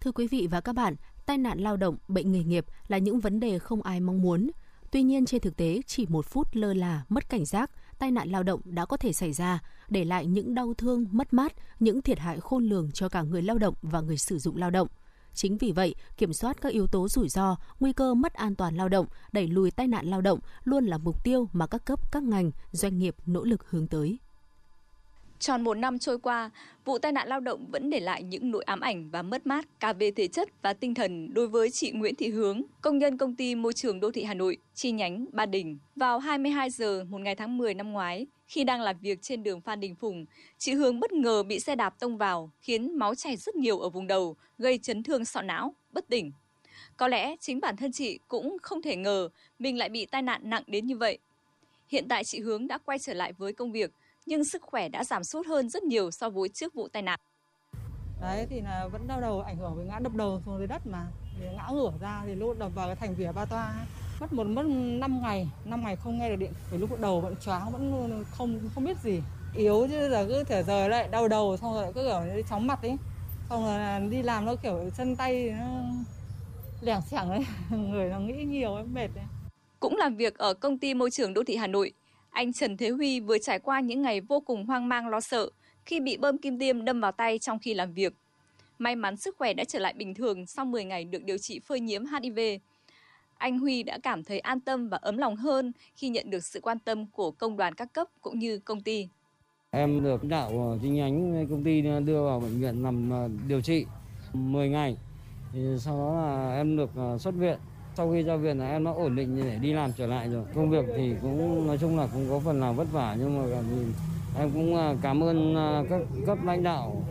Thưa 0.00 0.12
quý 0.12 0.28
vị 0.28 0.48
và 0.50 0.60
các 0.60 0.72
bạn, 0.72 0.94
tai 1.26 1.38
nạn 1.38 1.58
lao 1.58 1.76
động, 1.76 1.96
bệnh 2.08 2.32
nghề 2.32 2.44
nghiệp 2.44 2.66
là 2.88 2.98
những 2.98 3.20
vấn 3.20 3.40
đề 3.40 3.58
không 3.58 3.82
ai 3.82 4.00
mong 4.00 4.22
muốn. 4.22 4.50
Tuy 4.90 5.02
nhiên 5.02 5.26
trên 5.26 5.40
thực 5.40 5.56
tế, 5.56 5.80
chỉ 5.86 6.06
một 6.08 6.26
phút 6.26 6.48
lơ 6.52 6.74
là, 6.74 7.04
mất 7.08 7.28
cảnh 7.28 7.44
giác, 7.44 7.70
tai 7.98 8.10
nạn 8.10 8.28
lao 8.28 8.42
động 8.42 8.60
đã 8.64 8.86
có 8.86 8.96
thể 8.96 9.12
xảy 9.12 9.32
ra, 9.32 9.58
để 9.88 10.04
lại 10.04 10.26
những 10.26 10.54
đau 10.54 10.74
thương, 10.74 11.06
mất 11.10 11.32
mát, 11.32 11.52
những 11.80 12.02
thiệt 12.02 12.18
hại 12.18 12.40
khôn 12.40 12.64
lường 12.64 12.92
cho 12.92 13.08
cả 13.08 13.22
người 13.22 13.42
lao 13.42 13.58
động 13.58 13.74
và 13.82 14.00
người 14.00 14.18
sử 14.18 14.38
dụng 14.38 14.56
lao 14.56 14.70
động. 14.70 14.88
Chính 15.34 15.58
vì 15.58 15.72
vậy, 15.72 15.94
kiểm 16.16 16.32
soát 16.32 16.60
các 16.60 16.72
yếu 16.72 16.86
tố 16.86 17.08
rủi 17.08 17.28
ro, 17.28 17.56
nguy 17.80 17.92
cơ 17.92 18.14
mất 18.14 18.34
an 18.34 18.54
toàn 18.54 18.76
lao 18.76 18.88
động, 18.88 19.06
đẩy 19.32 19.48
lùi 19.48 19.70
tai 19.70 19.88
nạn 19.88 20.06
lao 20.06 20.20
động 20.20 20.38
luôn 20.64 20.86
là 20.86 20.98
mục 20.98 21.24
tiêu 21.24 21.48
mà 21.52 21.66
các 21.66 21.84
cấp, 21.84 22.12
các 22.12 22.22
ngành, 22.22 22.50
doanh 22.72 22.98
nghiệp 22.98 23.14
nỗ 23.26 23.44
lực 23.44 23.70
hướng 23.70 23.86
tới. 23.86 24.18
Tròn 25.40 25.62
một 25.62 25.74
năm 25.74 25.98
trôi 25.98 26.18
qua, 26.18 26.50
vụ 26.84 26.98
tai 26.98 27.12
nạn 27.12 27.28
lao 27.28 27.40
động 27.40 27.66
vẫn 27.70 27.90
để 27.90 28.00
lại 28.00 28.22
những 28.22 28.50
nỗi 28.50 28.62
ám 28.64 28.80
ảnh 28.80 29.10
và 29.10 29.22
mất 29.22 29.46
mát 29.46 29.80
cả 29.80 29.92
về 29.92 30.10
thể 30.10 30.28
chất 30.28 30.48
và 30.62 30.72
tinh 30.72 30.94
thần 30.94 31.34
đối 31.34 31.48
với 31.48 31.70
chị 31.70 31.90
Nguyễn 31.90 32.14
Thị 32.14 32.28
Hướng, 32.28 32.62
công 32.80 32.98
nhân 32.98 33.18
công 33.18 33.36
ty 33.36 33.54
môi 33.54 33.72
trường 33.72 34.00
đô 34.00 34.10
thị 34.10 34.24
Hà 34.24 34.34
Nội, 34.34 34.56
chi 34.74 34.90
nhánh 34.92 35.26
Ba 35.32 35.46
Đình. 35.46 35.78
Vào 35.96 36.18
22 36.18 36.70
giờ 36.70 37.04
một 37.08 37.18
ngày 37.20 37.34
tháng 37.34 37.58
10 37.58 37.74
năm 37.74 37.92
ngoái, 37.92 38.26
khi 38.46 38.64
đang 38.64 38.80
làm 38.80 38.96
việc 39.00 39.22
trên 39.22 39.42
đường 39.42 39.60
Phan 39.60 39.80
Đình 39.80 39.94
Phùng, 39.94 40.24
chị 40.58 40.72
Hướng 40.72 41.00
bất 41.00 41.12
ngờ 41.12 41.42
bị 41.42 41.60
xe 41.60 41.76
đạp 41.76 42.00
tông 42.00 42.16
vào, 42.16 42.50
khiến 42.60 42.98
máu 42.98 43.14
chảy 43.14 43.36
rất 43.36 43.56
nhiều 43.56 43.78
ở 43.78 43.88
vùng 43.88 44.06
đầu, 44.06 44.36
gây 44.58 44.78
chấn 44.78 45.02
thương 45.02 45.24
sọ 45.24 45.42
não, 45.42 45.74
bất 45.92 46.08
tỉnh. 46.08 46.32
Có 46.96 47.08
lẽ 47.08 47.36
chính 47.40 47.60
bản 47.60 47.76
thân 47.76 47.92
chị 47.92 48.18
cũng 48.28 48.56
không 48.62 48.82
thể 48.82 48.96
ngờ 48.96 49.28
mình 49.58 49.78
lại 49.78 49.88
bị 49.88 50.06
tai 50.06 50.22
nạn 50.22 50.40
nặng 50.44 50.62
đến 50.66 50.86
như 50.86 50.96
vậy. 50.96 51.18
Hiện 51.88 52.08
tại 52.08 52.24
chị 52.24 52.40
Hướng 52.40 52.66
đã 52.66 52.78
quay 52.78 52.98
trở 52.98 53.14
lại 53.14 53.32
với 53.32 53.52
công 53.52 53.72
việc, 53.72 53.90
nhưng 54.26 54.44
sức 54.44 54.62
khỏe 54.62 54.88
đã 54.88 55.04
giảm 55.04 55.24
sút 55.24 55.46
hơn 55.46 55.68
rất 55.68 55.82
nhiều 55.82 56.10
so 56.10 56.30
với 56.30 56.48
trước 56.48 56.74
vụ 56.74 56.88
tai 56.88 57.02
nạn. 57.02 57.20
Đấy 58.20 58.46
thì 58.50 58.60
là 58.60 58.88
vẫn 58.92 59.06
đau 59.06 59.20
đầu 59.20 59.40
ảnh 59.40 59.56
hưởng 59.56 59.74
với 59.76 59.86
ngã 59.86 59.98
đập 59.98 60.14
đầu 60.14 60.42
xuống 60.46 60.58
dưới 60.58 60.66
đất 60.66 60.86
mà. 60.86 61.06
Thì 61.38 61.46
ngã 61.56 61.68
ngửa 61.72 61.92
ra 62.00 62.22
thì 62.26 62.34
lúc 62.34 62.58
đập 62.58 62.70
vào 62.74 62.86
cái 62.86 62.96
thành 62.96 63.14
vỉa 63.14 63.32
ba 63.32 63.44
toa 63.44 63.74
mất 64.20 64.32
một 64.32 64.46
mất 64.46 64.66
5 64.66 65.22
ngày 65.22 65.48
5 65.64 65.82
ngày 65.82 65.96
không 65.96 66.18
nghe 66.18 66.28
được 66.28 66.36
điện. 66.36 66.52
Vì 66.70 66.78
lúc 66.78 67.00
đầu 67.00 67.20
vẫn 67.20 67.34
choáng 67.44 67.72
vẫn 67.72 68.24
không 68.30 68.60
không 68.74 68.84
biết 68.84 68.96
gì. 69.02 69.22
Yếu 69.56 69.86
chứ 69.90 70.10
giờ 70.10 70.26
cứ 70.28 70.44
thể 70.44 70.62
giờ 70.62 70.88
lại 70.88 71.08
đau 71.08 71.28
đầu 71.28 71.56
xong 71.56 71.74
rồi 71.74 71.92
cứ 71.94 72.02
kiểu 72.02 72.42
chóng 72.50 72.66
mặt 72.66 72.82
ấy. 72.82 72.96
Xong 73.50 73.64
rồi 73.64 74.08
đi 74.10 74.22
làm 74.22 74.44
nó 74.44 74.54
kiểu 74.54 74.90
chân 74.96 75.16
tay 75.16 75.54
nó 75.58 75.66
lẻng 76.80 77.02
xẻng 77.02 77.30
ấy. 77.30 77.46
Người 77.70 78.10
nó 78.10 78.18
nghĩ 78.18 78.44
nhiều 78.44 78.74
ấy 78.74 78.84
mệt 78.84 79.08
ấy. 79.16 79.24
Cũng 79.80 79.96
làm 79.96 80.16
việc 80.16 80.38
ở 80.38 80.54
công 80.54 80.78
ty 80.78 80.94
môi 80.94 81.10
trường 81.10 81.34
đô 81.34 81.42
thị 81.46 81.56
Hà 81.56 81.66
Nội, 81.66 81.92
anh 82.30 82.52
Trần 82.52 82.76
Thế 82.76 82.90
Huy 82.90 83.20
vừa 83.20 83.38
trải 83.38 83.58
qua 83.58 83.80
những 83.80 84.02
ngày 84.02 84.20
vô 84.20 84.40
cùng 84.40 84.66
hoang 84.66 84.88
mang, 84.88 85.08
lo 85.08 85.20
sợ, 85.20 85.50
khi 85.84 86.00
bị 86.00 86.16
bơm 86.16 86.38
kim 86.38 86.58
tiêm 86.58 86.84
đâm 86.84 87.00
vào 87.00 87.12
tay 87.12 87.38
trong 87.38 87.58
khi 87.58 87.74
làm 87.74 87.92
việc. 87.92 88.12
May 88.78 88.96
mắn 88.96 89.16
sức 89.16 89.36
khỏe 89.38 89.54
đã 89.54 89.64
trở 89.64 89.78
lại 89.78 89.94
bình 89.96 90.14
thường 90.14 90.46
sau 90.46 90.64
10 90.64 90.84
ngày 90.84 91.04
được 91.04 91.24
điều 91.24 91.38
trị 91.38 91.60
phơi 91.60 91.80
nhiễm 91.80 92.04
HIV. 92.06 92.38
Anh 93.38 93.58
Huy 93.58 93.82
đã 93.82 93.98
cảm 94.02 94.24
thấy 94.24 94.38
an 94.38 94.60
tâm 94.60 94.88
và 94.88 94.98
ấm 95.02 95.16
lòng 95.16 95.36
hơn 95.36 95.72
khi 95.96 96.08
nhận 96.08 96.30
được 96.30 96.44
sự 96.44 96.60
quan 96.60 96.78
tâm 96.78 97.06
của 97.06 97.30
công 97.30 97.56
đoàn 97.56 97.74
các 97.74 97.92
cấp 97.92 98.08
cũng 98.20 98.38
như 98.38 98.58
công 98.58 98.80
ty. 98.80 99.08
Em 99.70 100.04
được 100.04 100.24
đạo 100.24 100.48
ờ, 100.48 100.78
chi 100.82 100.88
nhánh 100.88 101.46
công 101.50 101.64
ty 101.64 101.82
đưa 101.82 102.24
vào 102.24 102.40
bệnh 102.40 102.60
viện 102.60 102.82
nằm 102.82 103.10
ờ, 103.10 103.28
điều 103.48 103.60
trị 103.60 103.86
10 104.32 104.68
ngày. 104.68 104.96
Thì 105.52 105.60
sau 105.78 105.98
đó 105.98 106.14
là 106.14 106.54
em 106.56 106.76
được 106.76 106.90
ờ, 106.96 107.18
xuất 107.18 107.34
viện 107.34 107.58
sau 107.94 108.12
khi 108.12 108.22
ra 108.22 108.36
viện 108.36 108.58
là 108.58 108.70
em 108.70 108.84
đã 108.84 108.90
ổn 108.90 109.16
định 109.16 109.42
để 109.44 109.58
đi 109.58 109.72
làm 109.72 109.92
trở 109.92 110.06
lại 110.06 110.28
rồi 110.28 110.44
công 110.54 110.70
việc 110.70 110.84
thì 110.96 111.14
cũng, 111.22 111.66
nói 111.66 111.78
chung 111.78 111.98
là 111.98 112.08
cũng 112.12 112.26
có 112.30 112.38
phần 112.38 112.60
nào 112.60 112.72
vất 112.72 112.92
vả, 112.92 113.16
nhưng 113.18 113.38
mà 113.38 113.58
em 114.38 114.50
cũng 114.50 114.76
à, 114.76 114.94
cảm 115.02 115.22
ơn 115.22 115.56
à, 115.56 115.82
các 115.90 116.00
cấp 116.26 116.38
lãnh 116.44 116.62
đạo 116.62 117.02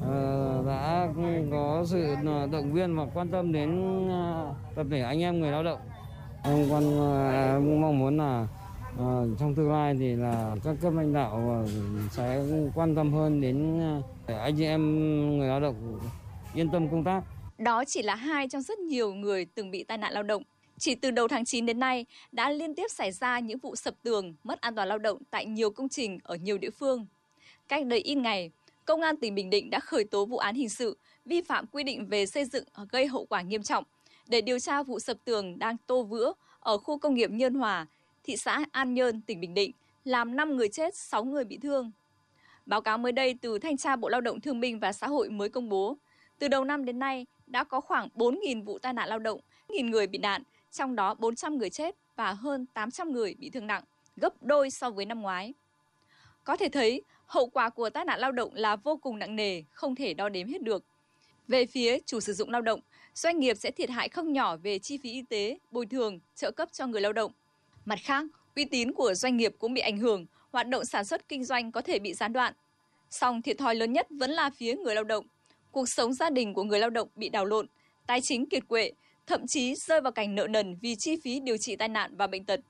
ờ, 0.00 0.62
đã 0.66 1.08
có 1.50 1.84
sự 1.86 2.14
à, 2.26 2.46
động 2.52 2.72
viên 2.72 2.96
và 2.96 3.06
quan 3.14 3.28
tâm 3.28 3.52
đến 3.52 3.82
tập 4.74 4.86
thể 4.90 5.00
anh 5.00 5.20
em 5.20 5.40
người 5.40 5.50
lao 5.50 5.62
động. 5.62 5.78
Em 6.42 6.68
quan 6.70 6.82
cũng 7.56 7.80
mong 7.80 7.98
muốn 7.98 8.18
là 8.18 8.46
trong 9.38 9.54
tương 9.56 9.72
lai 9.72 9.94
thì 9.98 10.16
là 10.16 10.56
các 10.64 10.76
cấp 10.80 10.92
lãnh 10.92 11.12
đạo 11.12 11.64
sẽ 12.10 12.44
quan 12.74 12.94
tâm 12.94 13.12
hơn 13.12 13.40
đến 13.40 13.80
anh 14.26 14.56
chị 14.56 14.64
em 14.64 14.82
người 15.38 15.48
lao 15.48 15.60
động 15.60 15.98
yên 16.54 16.68
tâm 16.68 16.88
công 16.88 17.04
tác. 17.04 17.22
Đó 17.58 17.84
chỉ 17.84 18.02
là 18.02 18.14
hai 18.14 18.48
trong 18.48 18.62
rất 18.62 18.78
nhiều 18.78 19.14
người 19.14 19.44
từng 19.44 19.70
bị 19.70 19.84
tai 19.84 19.98
nạn 19.98 20.12
lao 20.12 20.22
động. 20.22 20.42
Chỉ 20.78 20.94
từ 20.94 21.10
đầu 21.10 21.28
tháng 21.28 21.44
9 21.44 21.66
đến 21.66 21.78
nay 21.78 22.06
đã 22.32 22.50
liên 22.50 22.74
tiếp 22.74 22.86
xảy 22.90 23.12
ra 23.12 23.38
những 23.38 23.58
vụ 23.58 23.76
sập 23.76 23.94
tường, 24.02 24.34
mất 24.44 24.60
an 24.60 24.74
toàn 24.74 24.88
lao 24.88 24.98
động 24.98 25.18
tại 25.30 25.46
nhiều 25.46 25.70
công 25.70 25.88
trình 25.88 26.18
ở 26.22 26.36
nhiều 26.36 26.58
địa 26.58 26.70
phương. 26.70 27.06
Cách 27.68 27.86
đây 27.86 27.98
ít 27.98 28.14
ngày, 28.14 28.50
Công 28.84 29.00
an 29.00 29.16
tỉnh 29.16 29.34
Bình 29.34 29.50
Định 29.50 29.70
đã 29.70 29.80
khởi 29.80 30.04
tố 30.04 30.26
vụ 30.26 30.38
án 30.38 30.54
hình 30.54 30.68
sự 30.68 30.96
vi 31.24 31.42
phạm 31.42 31.66
quy 31.66 31.82
định 31.82 32.06
về 32.06 32.26
xây 32.26 32.44
dựng 32.44 32.64
gây 32.88 33.06
hậu 33.06 33.26
quả 33.26 33.42
nghiêm 33.42 33.62
trọng 33.62 33.84
để 34.26 34.40
điều 34.40 34.58
tra 34.58 34.82
vụ 34.82 35.00
sập 35.00 35.24
tường 35.24 35.58
đang 35.58 35.76
tô 35.86 36.02
vữa 36.02 36.32
ở 36.60 36.78
khu 36.78 36.98
công 36.98 37.14
nghiệp 37.14 37.30
Nhơn 37.30 37.54
Hòa, 37.54 37.86
thị 38.24 38.36
xã 38.36 38.64
An 38.72 38.94
Nhơn, 38.94 39.20
tỉnh 39.20 39.40
Bình 39.40 39.54
Định, 39.54 39.72
làm 40.04 40.36
5 40.36 40.56
người 40.56 40.68
chết, 40.68 40.94
6 40.94 41.24
người 41.24 41.44
bị 41.44 41.58
thương. 41.58 41.92
Báo 42.66 42.80
cáo 42.80 42.98
mới 42.98 43.12
đây 43.12 43.38
từ 43.42 43.58
Thanh 43.58 43.76
tra 43.76 43.96
Bộ 43.96 44.08
Lao 44.08 44.20
động 44.20 44.40
Thương 44.40 44.60
binh 44.60 44.78
và 44.78 44.92
Xã 44.92 45.06
hội 45.06 45.30
mới 45.30 45.48
công 45.48 45.68
bố, 45.68 45.96
từ 46.38 46.48
đầu 46.48 46.64
năm 46.64 46.84
đến 46.84 46.98
nay 46.98 47.26
đã 47.46 47.64
có 47.64 47.80
khoảng 47.80 48.08
4.000 48.14 48.64
vụ 48.64 48.78
tai 48.78 48.92
nạn 48.92 49.08
lao 49.08 49.18
động, 49.18 49.40
nghìn 49.68 49.90
người 49.90 50.06
bị 50.06 50.18
nạn, 50.18 50.42
trong 50.72 50.96
đó 50.96 51.14
400 51.14 51.58
người 51.58 51.70
chết 51.70 51.94
và 52.16 52.32
hơn 52.32 52.66
800 52.66 53.12
người 53.12 53.34
bị 53.38 53.50
thương 53.50 53.66
nặng, 53.66 53.84
gấp 54.16 54.42
đôi 54.42 54.70
so 54.70 54.90
với 54.90 55.04
năm 55.04 55.20
ngoái. 55.20 55.54
Có 56.44 56.56
thể 56.56 56.68
thấy, 56.68 57.02
hậu 57.26 57.46
quả 57.46 57.70
của 57.70 57.90
tai 57.90 58.04
nạn 58.04 58.20
lao 58.20 58.32
động 58.32 58.50
là 58.54 58.76
vô 58.76 58.96
cùng 58.96 59.18
nặng 59.18 59.36
nề, 59.36 59.62
không 59.72 59.94
thể 59.94 60.14
đo 60.14 60.28
đếm 60.28 60.48
hết 60.48 60.62
được. 60.62 60.84
Về 61.48 61.66
phía 61.66 61.98
chủ 62.06 62.20
sử 62.20 62.32
dụng 62.32 62.50
lao 62.50 62.62
động, 62.62 62.80
doanh 63.14 63.40
nghiệp 63.40 63.54
sẽ 63.54 63.70
thiệt 63.70 63.90
hại 63.90 64.08
không 64.08 64.32
nhỏ 64.32 64.56
về 64.56 64.78
chi 64.78 64.98
phí 64.98 65.10
y 65.10 65.22
tế, 65.22 65.58
bồi 65.70 65.86
thường, 65.86 66.20
trợ 66.34 66.50
cấp 66.50 66.68
cho 66.72 66.86
người 66.86 67.00
lao 67.00 67.12
động. 67.12 67.32
Mặt 67.84 67.98
khác, 68.02 68.24
uy 68.56 68.64
tín 68.64 68.92
của 68.92 69.14
doanh 69.14 69.36
nghiệp 69.36 69.54
cũng 69.58 69.74
bị 69.74 69.80
ảnh 69.80 69.98
hưởng, 69.98 70.26
hoạt 70.52 70.68
động 70.68 70.84
sản 70.84 71.04
xuất 71.04 71.28
kinh 71.28 71.44
doanh 71.44 71.72
có 71.72 71.80
thể 71.80 71.98
bị 71.98 72.14
gián 72.14 72.32
đoạn. 72.32 72.54
Song 73.10 73.42
thiệt 73.42 73.58
thòi 73.58 73.74
lớn 73.74 73.92
nhất 73.92 74.06
vẫn 74.10 74.30
là 74.30 74.50
phía 74.50 74.76
người 74.76 74.94
lao 74.94 75.04
động. 75.04 75.26
Cuộc 75.74 75.88
sống 75.88 76.12
gia 76.12 76.30
đình 76.30 76.54
của 76.54 76.62
người 76.62 76.78
lao 76.78 76.90
động 76.90 77.08
bị 77.16 77.28
đảo 77.28 77.44
lộn, 77.44 77.66
tài 78.06 78.20
chính 78.22 78.46
kiệt 78.46 78.68
quệ, 78.68 78.92
thậm 79.26 79.46
chí 79.46 79.74
rơi 79.74 80.00
vào 80.00 80.12
cảnh 80.12 80.34
nợ 80.34 80.46
nần 80.46 80.76
vì 80.80 80.96
chi 80.98 81.16
phí 81.24 81.40
điều 81.40 81.56
trị 81.56 81.76
tai 81.76 81.88
nạn 81.88 82.16
và 82.16 82.26
bệnh 82.26 82.44
tật. 82.44 82.60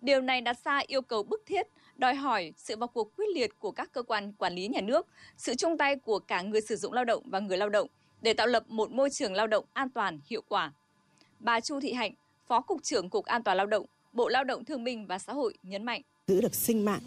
Điều 0.00 0.20
này 0.20 0.40
đặt 0.40 0.56
ra 0.64 0.82
yêu 0.86 1.02
cầu 1.02 1.22
bức 1.22 1.42
thiết 1.46 1.66
đòi 1.96 2.14
hỏi 2.14 2.52
sự 2.56 2.76
vào 2.76 2.88
cuộc 2.88 3.16
quyết 3.16 3.26
liệt 3.34 3.50
của 3.58 3.70
các 3.70 3.92
cơ 3.92 4.02
quan 4.02 4.32
quản 4.32 4.54
lý 4.54 4.68
nhà 4.68 4.80
nước, 4.80 5.06
sự 5.36 5.54
chung 5.54 5.78
tay 5.78 5.96
của 5.96 6.18
cả 6.18 6.42
người 6.42 6.60
sử 6.68 6.76
dụng 6.76 6.92
lao 6.92 7.04
động 7.04 7.22
và 7.26 7.40
người 7.40 7.56
lao 7.56 7.68
động 7.68 7.88
để 8.22 8.32
tạo 8.32 8.46
lập 8.46 8.64
một 8.68 8.90
môi 8.90 9.08
trường 9.12 9.34
lao 9.34 9.46
động 9.46 9.64
an 9.72 9.88
toàn, 9.90 10.20
hiệu 10.26 10.42
quả. 10.48 10.72
Bà 11.40 11.60
Chu 11.60 11.80
Thị 11.80 11.92
Hạnh, 11.92 12.14
Phó 12.46 12.60
Cục 12.60 12.82
trưởng 12.82 13.10
Cục 13.10 13.24
An 13.24 13.42
toàn 13.42 13.56
Lao 13.56 13.66
động, 13.66 13.86
Bộ 14.12 14.28
Lao 14.28 14.44
động 14.44 14.64
Thương 14.64 14.84
binh 14.84 15.06
và 15.06 15.18
Xã 15.18 15.32
hội 15.32 15.54
nhấn 15.62 15.84
mạnh. 15.84 16.02
Giữ 16.26 16.40
được 16.40 16.54
sinh 16.54 16.84
mạng 16.84 17.00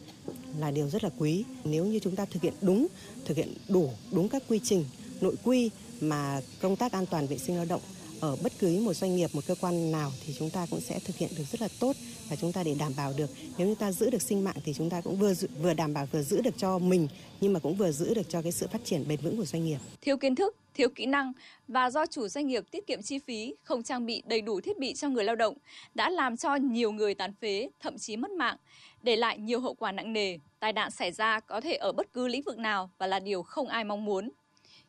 là 0.59 0.71
điều 0.71 0.87
rất 0.89 1.03
là 1.03 1.09
quý. 1.17 1.43
Nếu 1.63 1.85
như 1.85 1.99
chúng 1.99 2.15
ta 2.15 2.25
thực 2.25 2.43
hiện 2.43 2.53
đúng, 2.61 2.87
thực 3.25 3.37
hiện 3.37 3.53
đủ 3.69 3.89
đúng 4.11 4.29
các 4.29 4.43
quy 4.47 4.59
trình, 4.63 4.85
nội 5.23 5.35
quy 5.43 5.71
mà 6.01 6.41
công 6.61 6.75
tác 6.75 6.91
an 6.91 7.05
toàn 7.05 7.27
vệ 7.27 7.37
sinh 7.37 7.55
lao 7.55 7.65
động 7.65 7.81
ở 8.19 8.35
bất 8.43 8.51
cứ 8.59 8.81
một 8.83 8.93
doanh 8.93 9.15
nghiệp, 9.15 9.29
một 9.33 9.41
cơ 9.47 9.55
quan 9.61 9.91
nào 9.91 10.11
thì 10.25 10.33
chúng 10.39 10.49
ta 10.49 10.65
cũng 10.71 10.81
sẽ 10.81 10.99
thực 10.99 11.15
hiện 11.17 11.29
được 11.37 11.43
rất 11.51 11.61
là 11.61 11.67
tốt 11.79 11.95
và 12.29 12.35
chúng 12.35 12.51
ta 12.53 12.63
để 12.63 12.75
đảm 12.79 12.91
bảo 12.97 13.13
được 13.17 13.29
nếu 13.57 13.67
chúng 13.67 13.75
ta 13.75 13.91
giữ 13.91 14.09
được 14.09 14.21
sinh 14.21 14.43
mạng 14.43 14.55
thì 14.65 14.73
chúng 14.73 14.89
ta 14.89 15.01
cũng 15.01 15.15
vừa 15.15 15.33
vừa 15.61 15.73
đảm 15.73 15.93
bảo 15.93 16.05
vừa 16.11 16.21
giữ 16.21 16.41
được 16.41 16.57
cho 16.57 16.79
mình 16.79 17.07
nhưng 17.41 17.53
mà 17.53 17.59
cũng 17.59 17.75
vừa 17.75 17.91
giữ 17.91 18.13
được 18.13 18.29
cho 18.29 18.41
cái 18.41 18.51
sự 18.51 18.67
phát 18.67 18.85
triển 18.85 19.07
bền 19.07 19.19
vững 19.19 19.37
của 19.37 19.45
doanh 19.45 19.65
nghiệp. 19.65 19.77
Thiếu 20.01 20.17
kiến 20.17 20.35
thức, 20.35 20.55
thiếu 20.73 20.89
kỹ 20.95 21.05
năng 21.05 21.33
và 21.67 21.89
do 21.89 22.05
chủ 22.05 22.27
doanh 22.27 22.47
nghiệp 22.47 22.63
tiết 22.71 22.87
kiệm 22.87 23.01
chi 23.01 23.19
phí, 23.19 23.55
không 23.63 23.83
trang 23.83 24.05
bị 24.05 24.23
đầy 24.25 24.41
đủ 24.41 24.61
thiết 24.61 24.79
bị 24.79 24.93
cho 24.93 25.09
người 25.09 25.23
lao 25.23 25.35
động 25.35 25.57
đã 25.95 26.09
làm 26.09 26.37
cho 26.37 26.55
nhiều 26.55 26.91
người 26.91 27.13
tàn 27.15 27.33
phế, 27.41 27.69
thậm 27.79 27.97
chí 27.97 28.17
mất 28.17 28.31
mạng, 28.31 28.57
để 29.03 29.15
lại 29.15 29.37
nhiều 29.37 29.59
hậu 29.59 29.73
quả 29.73 29.91
nặng 29.91 30.13
nề. 30.13 30.37
Tai 30.59 30.73
nạn 30.73 30.91
xảy 30.91 31.11
ra 31.11 31.39
có 31.39 31.61
thể 31.61 31.75
ở 31.75 31.91
bất 31.91 32.13
cứ 32.13 32.27
lĩnh 32.27 32.41
vực 32.41 32.57
nào 32.57 32.89
và 32.97 33.07
là 33.07 33.19
điều 33.19 33.43
không 33.43 33.67
ai 33.67 33.83
mong 33.83 34.05
muốn. 34.05 34.29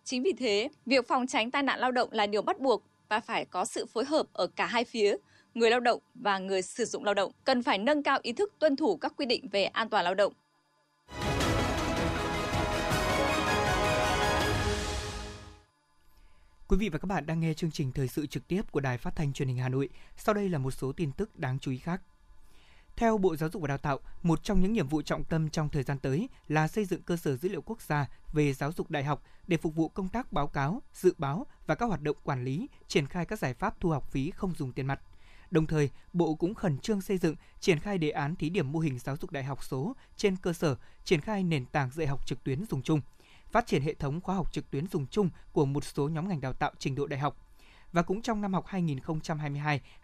Chính 0.04 0.22
vì 0.22 0.32
thế, 0.32 0.68
việc 0.86 1.08
phòng 1.08 1.26
tránh 1.26 1.50
tai 1.50 1.62
nạn 1.62 1.80
lao 1.80 1.92
động 1.92 2.08
là 2.12 2.26
điều 2.26 2.42
bắt 2.42 2.60
buộc 2.60 2.82
và 3.08 3.20
phải 3.20 3.44
có 3.44 3.64
sự 3.64 3.86
phối 3.86 4.04
hợp 4.04 4.26
ở 4.32 4.46
cả 4.46 4.66
hai 4.66 4.84
phía, 4.84 5.16
người 5.54 5.70
lao 5.70 5.80
động 5.80 6.00
và 6.14 6.38
người 6.38 6.62
sử 6.62 6.84
dụng 6.84 7.04
lao 7.04 7.14
động 7.14 7.32
cần 7.44 7.62
phải 7.62 7.78
nâng 7.78 8.02
cao 8.02 8.18
ý 8.22 8.32
thức 8.32 8.52
tuân 8.58 8.76
thủ 8.76 8.96
các 8.96 9.12
quy 9.16 9.26
định 9.26 9.48
về 9.48 9.64
an 9.64 9.88
toàn 9.88 10.04
lao 10.04 10.14
động. 10.14 10.32
Quý 16.68 16.76
vị 16.76 16.88
và 16.88 16.98
các 16.98 17.06
bạn 17.06 17.26
đang 17.26 17.40
nghe 17.40 17.54
chương 17.54 17.70
trình 17.70 17.92
thời 17.92 18.08
sự 18.08 18.26
trực 18.26 18.48
tiếp 18.48 18.62
của 18.72 18.80
Đài 18.80 18.98
Phát 18.98 19.16
thanh 19.16 19.32
Truyền 19.32 19.48
hình 19.48 19.58
Hà 19.58 19.68
Nội. 19.68 19.88
Sau 20.16 20.34
đây 20.34 20.48
là 20.48 20.58
một 20.58 20.70
số 20.70 20.92
tin 20.92 21.12
tức 21.12 21.38
đáng 21.38 21.58
chú 21.58 21.70
ý 21.70 21.78
khác. 21.78 22.00
Theo 22.96 23.18
Bộ 23.18 23.36
Giáo 23.36 23.50
dục 23.50 23.62
và 23.62 23.68
Đào 23.68 23.78
tạo, 23.78 23.98
một 24.22 24.44
trong 24.44 24.60
những 24.60 24.72
nhiệm 24.72 24.88
vụ 24.88 25.02
trọng 25.02 25.24
tâm 25.24 25.50
trong 25.50 25.68
thời 25.68 25.82
gian 25.82 25.98
tới 25.98 26.28
là 26.48 26.68
xây 26.68 26.84
dựng 26.84 27.02
cơ 27.02 27.16
sở 27.16 27.36
dữ 27.36 27.48
liệu 27.48 27.62
quốc 27.62 27.82
gia 27.82 28.06
về 28.32 28.52
giáo 28.52 28.72
dục 28.72 28.90
đại 28.90 29.04
học 29.04 29.22
để 29.46 29.56
phục 29.56 29.74
vụ 29.74 29.88
công 29.88 30.08
tác 30.08 30.32
báo 30.32 30.46
cáo, 30.46 30.82
dự 30.92 31.14
báo 31.18 31.46
và 31.66 31.74
các 31.74 31.86
hoạt 31.86 32.02
động 32.02 32.16
quản 32.24 32.44
lý, 32.44 32.68
triển 32.88 33.06
khai 33.06 33.24
các 33.24 33.38
giải 33.38 33.54
pháp 33.54 33.80
thu 33.80 33.90
học 33.90 34.10
phí 34.10 34.30
không 34.30 34.54
dùng 34.54 34.72
tiền 34.72 34.86
mặt. 34.86 35.00
Đồng 35.50 35.66
thời, 35.66 35.90
Bộ 36.12 36.34
cũng 36.34 36.54
khẩn 36.54 36.78
trương 36.78 37.00
xây 37.00 37.18
dựng, 37.18 37.36
triển 37.60 37.78
khai 37.78 37.98
đề 37.98 38.10
án 38.10 38.36
thí 38.36 38.50
điểm 38.50 38.72
mô 38.72 38.78
hình 38.78 38.98
giáo 38.98 39.16
dục 39.16 39.30
đại 39.30 39.44
học 39.44 39.64
số 39.64 39.96
trên 40.16 40.36
cơ 40.36 40.52
sở 40.52 40.76
triển 41.04 41.20
khai 41.20 41.42
nền 41.42 41.66
tảng 41.66 41.90
dạy 41.90 42.06
học 42.06 42.26
trực 42.26 42.44
tuyến 42.44 42.64
dùng 42.64 42.82
chung, 42.82 43.00
phát 43.50 43.66
triển 43.66 43.82
hệ 43.82 43.94
thống 43.94 44.20
khóa 44.20 44.34
học 44.34 44.52
trực 44.52 44.70
tuyến 44.70 44.86
dùng 44.86 45.06
chung 45.06 45.30
của 45.52 45.64
một 45.64 45.84
số 45.84 46.08
nhóm 46.08 46.28
ngành 46.28 46.40
đào 46.40 46.52
tạo 46.52 46.72
trình 46.78 46.94
độ 46.94 47.06
đại 47.06 47.20
học. 47.20 47.43
Và 47.94 48.02
cũng 48.02 48.22
trong 48.22 48.40
năm 48.40 48.54
học 48.54 48.66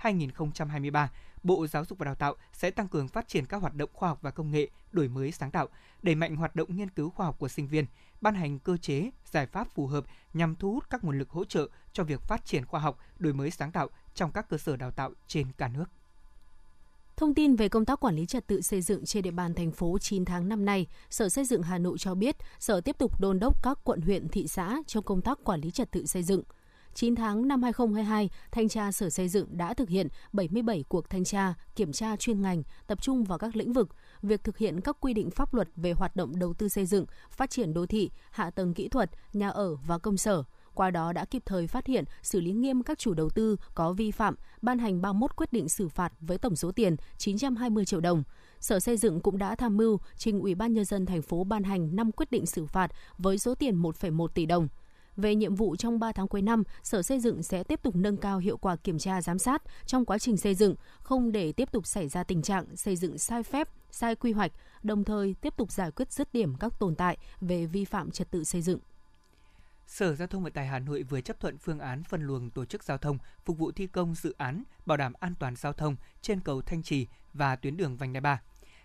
2022-2023, 0.02 1.06
Bộ 1.42 1.66
Giáo 1.66 1.84
dục 1.84 1.98
và 1.98 2.04
Đào 2.04 2.14
tạo 2.14 2.34
sẽ 2.52 2.70
tăng 2.70 2.88
cường 2.88 3.08
phát 3.08 3.28
triển 3.28 3.46
các 3.46 3.56
hoạt 3.56 3.74
động 3.74 3.90
khoa 3.92 4.08
học 4.08 4.18
và 4.22 4.30
công 4.30 4.50
nghệ, 4.50 4.68
đổi 4.92 5.08
mới 5.08 5.32
sáng 5.32 5.50
tạo, 5.50 5.68
đẩy 6.02 6.14
mạnh 6.14 6.36
hoạt 6.36 6.56
động 6.56 6.76
nghiên 6.76 6.90
cứu 6.90 7.10
khoa 7.10 7.26
học 7.26 7.36
của 7.38 7.48
sinh 7.48 7.68
viên, 7.68 7.84
ban 8.20 8.34
hành 8.34 8.58
cơ 8.58 8.76
chế, 8.76 9.10
giải 9.30 9.46
pháp 9.46 9.68
phù 9.74 9.86
hợp 9.86 10.04
nhằm 10.34 10.56
thu 10.56 10.72
hút 10.72 10.90
các 10.90 11.04
nguồn 11.04 11.18
lực 11.18 11.30
hỗ 11.30 11.44
trợ 11.44 11.68
cho 11.92 12.04
việc 12.04 12.20
phát 12.20 12.46
triển 12.46 12.64
khoa 12.64 12.80
học, 12.80 12.98
đổi 13.18 13.32
mới 13.32 13.50
sáng 13.50 13.72
tạo 13.72 13.88
trong 14.14 14.30
các 14.30 14.48
cơ 14.48 14.58
sở 14.58 14.76
đào 14.76 14.90
tạo 14.90 15.10
trên 15.26 15.46
cả 15.58 15.68
nước. 15.68 15.84
Thông 17.16 17.34
tin 17.34 17.56
về 17.56 17.68
công 17.68 17.84
tác 17.84 18.00
quản 18.00 18.16
lý 18.16 18.26
trật 18.26 18.46
tự 18.46 18.60
xây 18.60 18.82
dựng 18.82 19.04
trên 19.04 19.22
địa 19.22 19.30
bàn 19.30 19.54
thành 19.54 19.72
phố 19.72 19.98
9 19.98 20.24
tháng 20.24 20.48
năm 20.48 20.64
nay, 20.64 20.86
Sở 21.10 21.28
Xây 21.28 21.44
dựng 21.44 21.62
Hà 21.62 21.78
Nội 21.78 21.98
cho 21.98 22.14
biết, 22.14 22.36
Sở 22.58 22.80
tiếp 22.80 22.98
tục 22.98 23.20
đôn 23.20 23.38
đốc 23.38 23.62
các 23.62 23.78
quận 23.84 24.00
huyện 24.00 24.28
thị 24.28 24.48
xã 24.48 24.78
trong 24.86 25.04
công 25.04 25.22
tác 25.22 25.38
quản 25.44 25.60
lý 25.60 25.70
trật 25.70 25.90
tự 25.90 26.06
xây 26.06 26.22
dựng– 26.22 26.42
9 26.94 27.14
tháng 27.14 27.48
năm 27.48 27.62
2022, 27.62 28.30
Thanh 28.50 28.68
tra 28.68 28.92
Sở 28.92 29.10
Xây 29.10 29.28
dựng 29.28 29.46
đã 29.56 29.74
thực 29.74 29.88
hiện 29.88 30.08
77 30.32 30.84
cuộc 30.88 31.10
thanh 31.10 31.24
tra, 31.24 31.54
kiểm 31.76 31.92
tra 31.92 32.16
chuyên 32.16 32.42
ngành, 32.42 32.62
tập 32.86 33.02
trung 33.02 33.24
vào 33.24 33.38
các 33.38 33.56
lĩnh 33.56 33.72
vực, 33.72 33.88
việc 34.22 34.44
thực 34.44 34.58
hiện 34.58 34.80
các 34.80 34.96
quy 35.00 35.14
định 35.14 35.30
pháp 35.30 35.54
luật 35.54 35.68
về 35.76 35.92
hoạt 35.92 36.16
động 36.16 36.38
đầu 36.38 36.54
tư 36.54 36.68
xây 36.68 36.86
dựng, 36.86 37.06
phát 37.30 37.50
triển 37.50 37.74
đô 37.74 37.86
thị, 37.86 38.10
hạ 38.30 38.50
tầng 38.50 38.74
kỹ 38.74 38.88
thuật, 38.88 39.10
nhà 39.32 39.48
ở 39.48 39.76
và 39.76 39.98
công 39.98 40.16
sở. 40.16 40.42
Qua 40.74 40.90
đó 40.90 41.12
đã 41.12 41.24
kịp 41.24 41.42
thời 41.46 41.66
phát 41.66 41.86
hiện, 41.86 42.04
xử 42.22 42.40
lý 42.40 42.52
nghiêm 42.52 42.82
các 42.82 42.98
chủ 42.98 43.14
đầu 43.14 43.30
tư 43.30 43.56
có 43.74 43.92
vi 43.92 44.10
phạm, 44.10 44.34
ban 44.62 44.78
hành 44.78 45.02
31 45.02 45.36
quyết 45.36 45.52
định 45.52 45.68
xử 45.68 45.88
phạt 45.88 46.12
với 46.20 46.38
tổng 46.38 46.56
số 46.56 46.72
tiền 46.72 46.96
920 47.18 47.84
triệu 47.84 48.00
đồng. 48.00 48.22
Sở 48.60 48.80
Xây 48.80 48.96
dựng 48.96 49.20
cũng 49.20 49.38
đã 49.38 49.56
tham 49.56 49.76
mưu 49.76 50.00
trình 50.16 50.40
Ủy 50.40 50.54
ban 50.54 50.72
nhân 50.72 50.84
dân 50.84 51.06
thành 51.06 51.22
phố 51.22 51.44
ban 51.44 51.62
hành 51.62 51.96
5 51.96 52.12
quyết 52.12 52.30
định 52.30 52.46
xử 52.46 52.66
phạt 52.66 52.92
với 53.18 53.38
số 53.38 53.54
tiền 53.54 53.82
1,1 53.82 54.28
tỷ 54.28 54.46
đồng. 54.46 54.68
Về 55.20 55.34
nhiệm 55.34 55.54
vụ 55.54 55.76
trong 55.76 55.98
3 55.98 56.12
tháng 56.12 56.28
cuối 56.28 56.42
năm, 56.42 56.62
Sở 56.82 57.02
Xây 57.02 57.20
dựng 57.20 57.42
sẽ 57.42 57.64
tiếp 57.64 57.82
tục 57.82 57.96
nâng 57.96 58.16
cao 58.16 58.38
hiệu 58.38 58.56
quả 58.56 58.76
kiểm 58.76 58.98
tra 58.98 59.22
giám 59.22 59.38
sát 59.38 59.62
trong 59.86 60.04
quá 60.04 60.18
trình 60.18 60.36
xây 60.36 60.54
dựng, 60.54 60.74
không 61.02 61.32
để 61.32 61.52
tiếp 61.52 61.72
tục 61.72 61.86
xảy 61.86 62.08
ra 62.08 62.24
tình 62.24 62.42
trạng 62.42 62.76
xây 62.76 62.96
dựng 62.96 63.18
sai 63.18 63.42
phép, 63.42 63.68
sai 63.90 64.14
quy 64.14 64.32
hoạch, 64.32 64.52
đồng 64.82 65.04
thời 65.04 65.34
tiếp 65.40 65.54
tục 65.56 65.72
giải 65.72 65.90
quyết 65.90 66.12
dứt 66.12 66.32
điểm 66.32 66.54
các 66.54 66.72
tồn 66.78 66.94
tại 66.94 67.16
về 67.40 67.66
vi 67.66 67.84
phạm 67.84 68.10
trật 68.10 68.30
tự 68.30 68.44
xây 68.44 68.62
dựng. 68.62 68.78
Sở 69.86 70.14
Giao 70.14 70.28
thông 70.28 70.42
Vận 70.42 70.52
tải 70.52 70.66
Hà 70.66 70.78
Nội 70.78 71.02
vừa 71.02 71.20
chấp 71.20 71.40
thuận 71.40 71.58
phương 71.58 71.78
án 71.78 72.04
phân 72.04 72.22
luồng 72.22 72.50
tổ 72.50 72.64
chức 72.64 72.84
giao 72.84 72.98
thông 72.98 73.18
phục 73.44 73.58
vụ 73.58 73.72
thi 73.72 73.86
công 73.86 74.14
dự 74.14 74.34
án 74.38 74.62
bảo 74.86 74.96
đảm 74.96 75.12
an 75.20 75.34
toàn 75.38 75.56
giao 75.56 75.72
thông 75.72 75.96
trên 76.22 76.40
cầu 76.40 76.62
Thanh 76.62 76.82
Trì 76.82 77.06
và 77.32 77.56
tuyến 77.56 77.76
đường 77.76 77.96
Vành 77.96 78.12
Đai 78.12 78.20
3. 78.20 78.40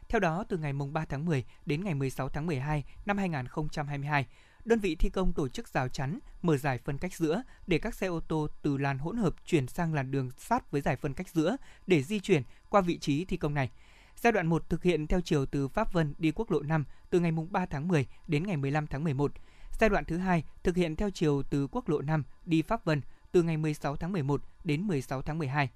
Theo 0.10 0.20
đó, 0.20 0.44
từ 0.50 0.58
ngày 0.58 0.74
3 0.74 1.06
tháng 1.06 1.26
10 1.26 1.44
đến 1.66 1.84
ngày 1.84 1.94
16 1.94 2.30
tháng 2.30 2.48
12 2.48 2.84
năm 3.06 3.18
2022, 3.18 4.26
đơn 4.66 4.80
vị 4.80 4.96
thi 4.96 5.10
công 5.10 5.34
tổ 5.34 5.48
chức 5.48 5.68
rào 5.68 5.88
chắn, 5.88 6.20
mở 6.42 6.58
giải 6.58 6.78
phân 6.78 6.98
cách 6.98 7.14
giữa 7.14 7.44
để 7.68 7.78
các 7.78 7.96
xe 7.96 8.08
ô 8.08 8.20
tô 8.20 8.48
từ 8.62 8.78
làn 8.78 8.98
hỗn 8.98 9.18
hợp 9.18 9.36
chuyển 9.46 9.68
sang 9.68 9.94
làn 9.94 10.12
đường 10.12 10.30
sát 10.38 10.72
với 10.72 10.82
giải 10.82 10.96
phân 10.96 11.14
cách 11.14 11.30
giữa 11.30 11.58
để 11.88 12.04
di 12.04 12.20
chuyển 12.20 12.44
qua 12.70 12.82
vị 12.82 12.98
trí 12.98 13.26
thi 13.26 13.38
công 13.38 13.54
này. 13.54 13.72
Giai 14.16 14.34
đoạn 14.34 14.48
1 14.48 14.70
thực 14.70 14.84
hiện 14.84 15.08
theo 15.08 15.22
chiều 15.22 15.46
từ 15.46 15.68
Pháp 15.68 15.94
Vân 15.94 16.14
đi 16.18 16.32
quốc 16.36 16.52
lộ 16.52 16.60
5 16.62 16.86
từ 17.10 17.20
ngày 17.20 17.32
3 17.52 17.66
tháng 17.66 17.88
10 17.88 18.06
đến 18.28 18.48
ngày 18.48 18.58
15 18.58 18.88
tháng 18.88 19.04
11. 19.04 19.32
Giai 19.80 19.90
đoạn 19.90 20.06
thứ 20.06 20.18
hai 20.18 20.44
thực 20.64 20.76
hiện 20.76 20.96
theo 20.96 21.10
chiều 21.10 21.44
từ 21.44 21.68
quốc 21.72 21.90
lộ 21.90 22.02
5 22.02 22.24
đi 22.46 22.62
Pháp 22.62 22.86
Vân 22.86 23.02
từ 23.32 23.44
ngày 23.44 23.58
16 23.58 23.96
tháng 23.96 24.12
11 24.12 24.42
đến 24.64 24.88
16 24.88 25.22
tháng 25.22 25.38
12. 25.38 25.70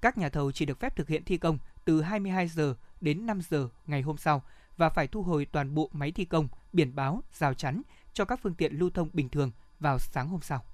Các 0.00 0.18
nhà 0.18 0.28
thầu 0.28 0.52
chỉ 0.52 0.66
được 0.66 0.80
phép 0.80 0.96
thực 0.96 1.08
hiện 1.08 1.24
thi 1.24 1.36
công 1.36 1.58
từ 1.84 2.02
22 2.02 2.48
giờ 2.48 2.74
đến 3.00 3.26
5 3.26 3.40
giờ 3.50 3.68
ngày 3.86 4.02
hôm 4.02 4.16
sau 4.16 4.42
và 4.76 4.88
phải 4.88 5.06
thu 5.06 5.22
hồi 5.22 5.46
toàn 5.52 5.74
bộ 5.74 5.90
máy 5.92 6.12
thi 6.12 6.24
công, 6.24 6.48
biển 6.72 6.94
báo, 6.94 7.22
rào 7.32 7.54
chắn 7.54 7.82
cho 8.14 8.24
các 8.24 8.40
phương 8.42 8.54
tiện 8.54 8.78
lưu 8.78 8.90
thông 8.90 9.08
bình 9.12 9.28
thường 9.28 9.50
vào 9.80 9.98
sáng 9.98 10.28
hôm 10.28 10.40
sau. 10.40 10.64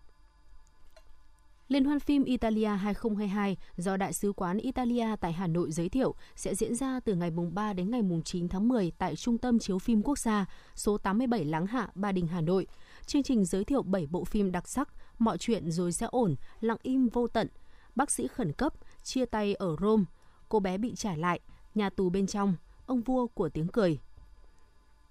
Liên 1.70 1.84
hoan 1.84 2.00
phim 2.00 2.24
Italia 2.24 2.66
2022 2.66 3.56
do 3.76 3.96
Đại 3.96 4.12
sứ 4.12 4.32
quán 4.32 4.58
Italia 4.58 5.06
tại 5.20 5.32
Hà 5.32 5.46
Nội 5.46 5.72
giới 5.72 5.88
thiệu 5.88 6.14
sẽ 6.36 6.54
diễn 6.54 6.74
ra 6.74 7.00
từ 7.00 7.14
ngày 7.14 7.30
3 7.52 7.72
đến 7.72 7.90
ngày 7.90 8.02
9 8.24 8.48
tháng 8.48 8.68
10 8.68 8.92
tại 8.98 9.16
Trung 9.16 9.38
tâm 9.38 9.58
Chiếu 9.58 9.78
phim 9.78 10.02
Quốc 10.02 10.18
gia, 10.18 10.46
số 10.74 10.98
87 10.98 11.44
Láng 11.44 11.66
Hạ, 11.66 11.88
Ba 11.94 12.12
Đình, 12.12 12.26
Hà 12.26 12.40
Nội. 12.40 12.66
Chương 13.06 13.22
trình 13.22 13.44
giới 13.44 13.64
thiệu 13.64 13.82
7 13.82 14.06
bộ 14.06 14.24
phim 14.24 14.52
đặc 14.52 14.68
sắc, 14.68 14.88
Mọi 15.18 15.38
chuyện 15.38 15.70
rồi 15.70 15.92
sẽ 15.92 16.06
ổn, 16.10 16.36
Lặng 16.60 16.78
im 16.82 17.08
vô 17.08 17.26
tận, 17.26 17.48
Bác 17.94 18.10
sĩ 18.10 18.26
khẩn 18.28 18.52
cấp, 18.52 18.72
Chia 19.02 19.26
tay 19.26 19.54
ở 19.54 19.76
Rome, 19.80 20.04
Cô 20.48 20.60
bé 20.60 20.78
bị 20.78 20.94
trả 20.94 21.16
lại, 21.16 21.40
Nhà 21.74 21.90
tù 21.90 22.10
bên 22.10 22.26
trong, 22.26 22.54
Ông 22.86 23.00
vua 23.00 23.26
của 23.26 23.48
tiếng 23.48 23.68
cười, 23.68 23.98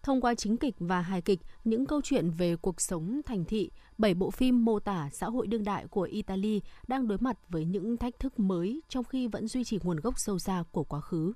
Thông 0.09 0.21
qua 0.21 0.35
chính 0.35 0.57
kịch 0.57 0.75
và 0.79 1.01
hài 1.01 1.21
kịch, 1.21 1.39
những 1.63 1.85
câu 1.85 2.01
chuyện 2.03 2.31
về 2.31 2.55
cuộc 2.55 2.81
sống 2.81 3.21
thành 3.25 3.45
thị, 3.45 3.71
bảy 3.97 4.13
bộ 4.13 4.31
phim 4.31 4.65
mô 4.65 4.79
tả 4.79 5.09
xã 5.13 5.27
hội 5.27 5.47
đương 5.47 5.63
đại 5.63 5.87
của 5.87 6.01
Italy 6.01 6.61
đang 6.87 7.07
đối 7.07 7.17
mặt 7.17 7.37
với 7.49 7.65
những 7.65 7.97
thách 7.97 8.19
thức 8.19 8.39
mới 8.39 8.81
trong 8.87 9.03
khi 9.03 9.27
vẫn 9.27 9.47
duy 9.47 9.63
trì 9.63 9.79
nguồn 9.83 9.99
gốc 9.99 10.13
sâu 10.17 10.39
xa 10.39 10.63
của 10.71 10.83
quá 10.83 11.01
khứ. 11.01 11.33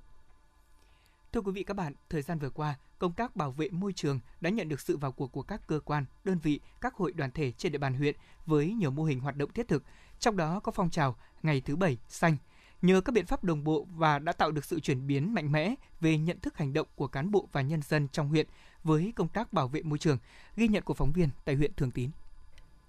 Thưa 1.33 1.41
quý 1.41 1.51
vị 1.51 1.63
các 1.63 1.73
bạn, 1.73 1.93
thời 2.09 2.21
gian 2.21 2.39
vừa 2.39 2.49
qua, 2.49 2.75
công 2.99 3.13
tác 3.13 3.35
bảo 3.35 3.51
vệ 3.51 3.69
môi 3.69 3.93
trường 3.93 4.19
đã 4.41 4.49
nhận 4.49 4.69
được 4.69 4.79
sự 4.79 4.97
vào 4.97 5.11
cuộc 5.11 5.31
của 5.31 5.43
các 5.43 5.67
cơ 5.67 5.79
quan, 5.79 6.05
đơn 6.23 6.37
vị, 6.43 6.59
các 6.81 6.95
hội 6.95 7.11
đoàn 7.11 7.31
thể 7.31 7.51
trên 7.51 7.71
địa 7.71 7.77
bàn 7.77 7.93
huyện 7.93 8.15
với 8.45 8.73
nhiều 8.73 8.91
mô 8.91 9.03
hình 9.03 9.19
hoạt 9.19 9.37
động 9.37 9.51
thiết 9.53 9.67
thực, 9.67 9.83
trong 10.19 10.37
đó 10.37 10.59
có 10.59 10.71
phong 10.71 10.89
trào 10.89 11.15
Ngày 11.43 11.61
thứ 11.61 11.75
Bảy 11.75 11.97
xanh– 12.07 12.37
nhờ 12.83 13.01
các 13.01 13.11
biện 13.11 13.25
pháp 13.25 13.43
đồng 13.43 13.63
bộ 13.63 13.87
và 13.95 14.19
đã 14.19 14.31
tạo 14.31 14.51
được 14.51 14.65
sự 14.65 14.79
chuyển 14.79 15.07
biến 15.07 15.33
mạnh 15.33 15.51
mẽ 15.51 15.75
về 16.01 16.17
nhận 16.17 16.39
thức 16.39 16.57
hành 16.57 16.73
động 16.73 16.87
của 16.95 17.07
cán 17.07 17.31
bộ 17.31 17.49
và 17.51 17.61
nhân 17.61 17.81
dân 17.81 18.07
trong 18.11 18.29
huyện 18.29 18.47
với 18.83 19.13
công 19.15 19.27
tác 19.27 19.53
bảo 19.53 19.67
vệ 19.67 19.81
môi 19.81 19.97
trường, 19.97 20.17
ghi 20.55 20.67
nhận 20.67 20.83
của 20.83 20.93
phóng 20.93 21.11
viên 21.11 21.29
tại 21.45 21.55
huyện 21.55 21.73
Thường 21.73 21.91
Tín. 21.91 22.09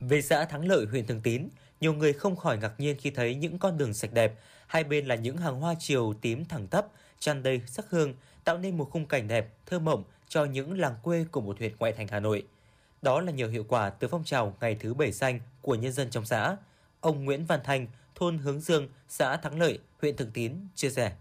Về 0.00 0.22
xã 0.22 0.44
Thắng 0.44 0.68
Lợi, 0.68 0.86
huyện 0.86 1.06
Thường 1.06 1.20
Tín, 1.20 1.48
nhiều 1.80 1.92
người 1.92 2.12
không 2.12 2.36
khỏi 2.36 2.58
ngạc 2.58 2.72
nhiên 2.78 2.96
khi 3.00 3.10
thấy 3.10 3.34
những 3.34 3.58
con 3.58 3.78
đường 3.78 3.94
sạch 3.94 4.12
đẹp, 4.12 4.34
hai 4.66 4.84
bên 4.84 5.06
là 5.06 5.14
những 5.14 5.36
hàng 5.36 5.60
hoa 5.60 5.74
chiều 5.78 6.14
tím 6.20 6.44
thẳng 6.44 6.66
tắp, 6.66 6.86
tràn 7.18 7.42
đầy 7.42 7.62
sắc 7.66 7.90
hương, 7.90 8.14
tạo 8.44 8.58
nên 8.58 8.76
một 8.76 8.90
khung 8.90 9.06
cảnh 9.06 9.28
đẹp, 9.28 9.54
thơ 9.66 9.78
mộng 9.78 10.04
cho 10.28 10.44
những 10.44 10.78
làng 10.78 10.94
quê 11.02 11.24
của 11.30 11.40
một 11.40 11.58
huyện 11.58 11.76
ngoại 11.78 11.92
thành 11.92 12.08
Hà 12.08 12.20
Nội. 12.20 12.46
Đó 13.02 13.20
là 13.20 13.32
nhờ 13.32 13.48
hiệu 13.48 13.64
quả 13.68 13.90
từ 13.90 14.08
phong 14.08 14.24
trào 14.24 14.56
Ngày 14.60 14.76
thứ 14.80 14.94
Bảy 14.94 15.12
Xanh 15.12 15.40
của 15.62 15.74
nhân 15.74 15.92
dân 15.92 16.10
trong 16.10 16.24
xã. 16.24 16.56
Ông 17.00 17.24
Nguyễn 17.24 17.46
Văn 17.46 17.60
Thanh, 17.64 17.86
thôn 18.14 18.38
Hướng 18.38 18.60
Dương, 18.60 18.88
xã 19.08 19.36
Thắng 19.36 19.60
Lợi, 19.60 19.78
huyện 20.00 20.16
Thường 20.16 20.30
Tín 20.34 20.52
chia 20.74 20.90
sẻ. 20.90 21.12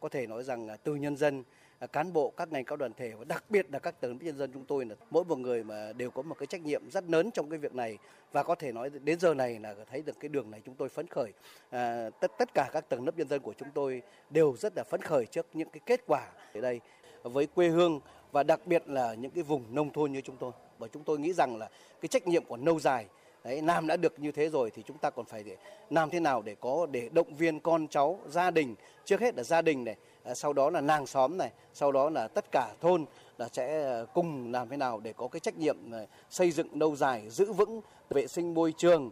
Có 0.00 0.08
thể 0.08 0.26
nói 0.26 0.44
rằng 0.44 0.68
từ 0.84 0.94
nhân 0.94 1.16
dân 1.16 1.44
à, 1.78 1.86
cán 1.86 2.12
bộ 2.12 2.32
các 2.36 2.52
ngành 2.52 2.64
các 2.64 2.78
đoàn 2.78 2.92
thể 2.96 3.12
và 3.12 3.24
đặc 3.24 3.44
biệt 3.50 3.66
là 3.72 3.78
các 3.78 4.00
tầng 4.00 4.12
lớp 4.12 4.18
nhân 4.20 4.38
dân 4.38 4.50
chúng 4.52 4.64
tôi 4.64 4.84
là 4.84 4.94
mỗi 5.10 5.24
một 5.24 5.38
người 5.38 5.64
mà 5.64 5.92
đều 5.92 6.10
có 6.10 6.22
một 6.22 6.34
cái 6.38 6.46
trách 6.46 6.60
nhiệm 6.60 6.90
rất 6.90 7.04
lớn 7.04 7.30
trong 7.34 7.50
cái 7.50 7.58
việc 7.58 7.74
này. 7.74 7.98
Và 8.32 8.42
có 8.42 8.54
thể 8.54 8.72
nói 8.72 8.90
đến 8.90 9.20
giờ 9.20 9.34
này 9.34 9.58
là 9.58 9.74
thấy 9.90 10.02
được 10.02 10.20
cái 10.20 10.28
đường 10.28 10.50
này 10.50 10.60
chúng 10.66 10.74
tôi 10.74 10.88
phấn 10.88 11.06
khởi. 11.06 11.32
À, 11.70 12.10
tất 12.20 12.30
tất 12.38 12.48
cả 12.54 12.70
các 12.72 12.88
tầng 12.88 13.04
lớp 13.06 13.18
nhân 13.18 13.28
dân 13.28 13.40
của 13.40 13.54
chúng 13.58 13.68
tôi 13.74 14.02
đều 14.30 14.56
rất 14.56 14.72
là 14.76 14.84
phấn 14.84 15.02
khởi 15.02 15.26
trước 15.26 15.46
những 15.52 15.68
cái 15.70 15.80
kết 15.86 16.00
quả 16.06 16.26
ở 16.54 16.60
đây 16.60 16.80
với 17.22 17.46
quê 17.46 17.68
hương 17.68 18.00
và 18.32 18.42
đặc 18.42 18.60
biệt 18.66 18.88
là 18.88 19.14
những 19.14 19.30
cái 19.30 19.42
vùng 19.42 19.74
nông 19.74 19.92
thôn 19.92 20.12
như 20.12 20.20
chúng 20.20 20.36
tôi. 20.36 20.52
Bởi 20.78 20.88
chúng 20.92 21.04
tôi 21.04 21.18
nghĩ 21.18 21.32
rằng 21.32 21.56
là 21.56 21.68
cái 22.00 22.08
trách 22.08 22.26
nhiệm 22.26 22.44
của 22.44 22.56
lâu 22.56 22.80
dài 22.80 23.06
Đấy, 23.44 23.62
làm 23.62 23.86
đã 23.86 23.96
được 23.96 24.18
như 24.18 24.32
thế 24.32 24.48
rồi 24.48 24.70
thì 24.74 24.82
chúng 24.86 24.98
ta 24.98 25.10
còn 25.10 25.26
phải 25.26 25.42
để 25.42 25.56
làm 25.90 26.10
thế 26.10 26.20
nào 26.20 26.42
để 26.42 26.56
có 26.60 26.86
để 26.90 27.08
động 27.12 27.34
viên 27.34 27.60
con 27.60 27.88
cháu, 27.88 28.20
gia 28.28 28.50
đình, 28.50 28.74
trước 29.04 29.20
hết 29.20 29.34
là 29.34 29.42
gia 29.42 29.62
đình 29.62 29.84
này, 29.84 29.96
à, 30.24 30.34
sau 30.34 30.52
đó 30.52 30.70
là 30.70 30.80
làng 30.80 31.06
xóm 31.06 31.38
này, 31.38 31.50
sau 31.74 31.92
đó 31.92 32.10
là 32.10 32.28
tất 32.28 32.44
cả 32.52 32.74
thôn 32.80 33.04
là 33.38 33.48
sẽ 33.52 33.92
à, 33.92 34.04
cùng 34.14 34.52
làm 34.52 34.68
thế 34.68 34.76
nào 34.76 35.00
để 35.00 35.12
có 35.12 35.28
cái 35.28 35.40
trách 35.40 35.56
nhiệm 35.56 35.76
à, 35.92 36.00
xây 36.30 36.50
dựng 36.50 36.80
lâu 36.80 36.96
dài, 36.96 37.30
giữ 37.30 37.52
vững 37.52 37.80
vệ 38.10 38.26
sinh 38.26 38.54
môi 38.54 38.74
trường. 38.76 39.10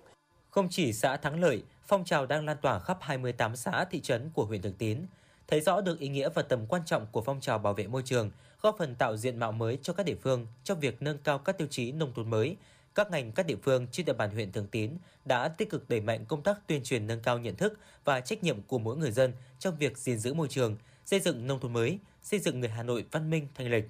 Không 0.50 0.68
chỉ 0.70 0.92
xã 0.92 1.16
Thắng 1.16 1.40
Lợi, 1.40 1.62
phong 1.86 2.04
trào 2.04 2.26
đang 2.26 2.44
lan 2.44 2.56
tỏa 2.62 2.78
khắp 2.78 2.98
28 3.00 3.56
xã 3.56 3.84
thị 3.90 4.00
trấn 4.00 4.30
của 4.34 4.44
huyện 4.44 4.62
Thường 4.62 4.74
Tín, 4.78 5.06
thấy 5.46 5.60
rõ 5.60 5.80
được 5.80 5.98
ý 5.98 6.08
nghĩa 6.08 6.28
và 6.34 6.42
tầm 6.42 6.66
quan 6.68 6.82
trọng 6.86 7.06
của 7.12 7.22
phong 7.22 7.40
trào 7.40 7.58
bảo 7.58 7.74
vệ 7.74 7.86
môi 7.86 8.02
trường, 8.04 8.30
góp 8.62 8.76
phần 8.78 8.94
tạo 8.94 9.16
diện 9.16 9.38
mạo 9.38 9.52
mới 9.52 9.78
cho 9.82 9.92
các 9.92 10.06
địa 10.06 10.16
phương 10.22 10.46
trong 10.64 10.80
việc 10.80 11.02
nâng 11.02 11.18
cao 11.18 11.38
các 11.38 11.58
tiêu 11.58 11.68
chí 11.70 11.92
nông 11.92 12.12
thôn 12.14 12.30
mới, 12.30 12.56
các 12.98 13.10
ngành 13.10 13.32
các 13.32 13.46
địa 13.46 13.56
phương 13.62 13.86
trên 13.92 14.06
địa 14.06 14.12
bàn 14.12 14.30
huyện 14.30 14.52
Thường 14.52 14.66
Tín 14.66 14.90
đã 15.24 15.48
tích 15.48 15.70
cực 15.70 15.88
đẩy 15.88 16.00
mạnh 16.00 16.24
công 16.28 16.42
tác 16.42 16.66
tuyên 16.66 16.82
truyền 16.82 17.06
nâng 17.06 17.20
cao 17.20 17.38
nhận 17.38 17.56
thức 17.56 17.78
và 18.04 18.20
trách 18.20 18.42
nhiệm 18.42 18.62
của 18.62 18.78
mỗi 18.78 18.96
người 18.96 19.10
dân 19.10 19.32
trong 19.58 19.76
việc 19.76 19.98
gìn 19.98 20.18
giữ 20.18 20.34
môi 20.34 20.48
trường, 20.48 20.76
xây 21.04 21.20
dựng 21.20 21.46
nông 21.46 21.60
thôn 21.60 21.72
mới, 21.72 21.98
xây 22.22 22.40
dựng 22.40 22.60
người 22.60 22.68
Hà 22.68 22.82
Nội 22.82 23.04
văn 23.10 23.30
minh 23.30 23.48
thanh 23.54 23.70
lịch. 23.70 23.84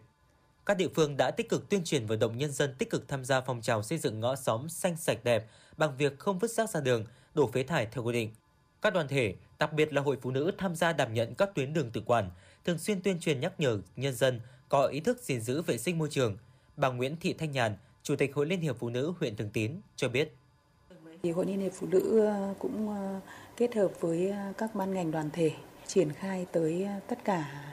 Các 0.67 0.77
địa 0.77 0.89
phương 0.95 1.17
đã 1.17 1.31
tích 1.31 1.49
cực 1.49 1.69
tuyên 1.69 1.85
truyền 1.85 2.07
vận 2.07 2.19
động 2.19 2.39
nhân 2.39 2.53
dân 2.53 2.75
tích 2.79 2.91
cực 2.91 3.09
tham 3.09 3.25
gia 3.25 3.41
phong 3.41 3.63
trào 3.63 3.83
xây 3.83 3.99
dựng 3.99 4.21
ngõ 4.21 4.37
xóm 4.37 4.69
xanh 4.69 4.97
sạch 4.97 5.25
đẹp 5.25 5.47
bằng 5.77 5.97
việc 5.97 6.19
không 6.19 6.39
vứt 6.39 6.51
rác 6.51 6.71
ra 6.71 6.81
đường, 6.81 7.05
đổ 7.35 7.51
phế 7.53 7.63
thải 7.63 7.87
theo 7.87 8.05
quy 8.05 8.13
định. 8.13 8.31
Các 8.83 8.95
đoàn 8.95 9.09
thể, 9.09 9.35
đặc 9.59 9.73
biệt 9.73 9.93
là 9.93 10.03
hội 10.03 10.19
phụ 10.23 10.31
nữ 10.31 10.53
tham 10.59 10.75
gia 10.75 10.93
đảm 10.93 11.15
nhận 11.15 11.35
các 11.35 11.55
tuyến 11.55 11.73
đường 11.73 11.91
tự 11.91 12.01
quản, 12.07 12.31
thường 12.65 12.79
xuyên 12.79 13.03
tuyên 13.03 13.21
truyền 13.21 13.41
nhắc 13.41 13.61
nhở 13.61 13.79
nhân 13.97 14.15
dân 14.15 14.41
có 14.69 14.87
ý 14.87 15.01
thức 15.01 15.23
gìn 15.23 15.41
giữ 15.41 15.63
vệ 15.63 15.79
sinh 15.79 15.99
môi 15.99 16.09
trường. 16.11 16.37
Bà 16.77 16.89
Nguyễn 16.89 17.17
Thị 17.17 17.33
Thanh 17.33 17.53
Nhàn, 17.53 17.77
Chủ 18.09 18.17
tịch 18.17 18.35
Hội 18.35 18.47
Liên 18.47 18.61
hiệp 18.61 18.77
Phụ 18.79 18.89
nữ 18.89 19.15
huyện 19.21 19.37
Thường 19.37 19.51
Tín 19.53 19.73
cho 19.97 20.09
biết. 20.09 20.37
Thì 21.23 21.31
Hội 21.31 21.47
Liên 21.47 21.61
hiệp 21.61 21.73
Phụ 21.73 21.87
nữ 21.87 22.21
ờ, 22.27 22.55
cũng 22.59 22.89
ờ, 22.89 23.21
kết 23.57 23.75
hợp 23.75 24.01
với 24.01 24.31
ờ, 24.31 24.53
các 24.59 24.75
ban 24.75 24.95
ngành 24.95 25.11
đoàn 25.11 25.31
thể 25.33 25.51
triển 25.87 26.13
khai 26.13 26.47
tới 26.53 26.87
tất 27.09 27.25
cả 27.25 27.65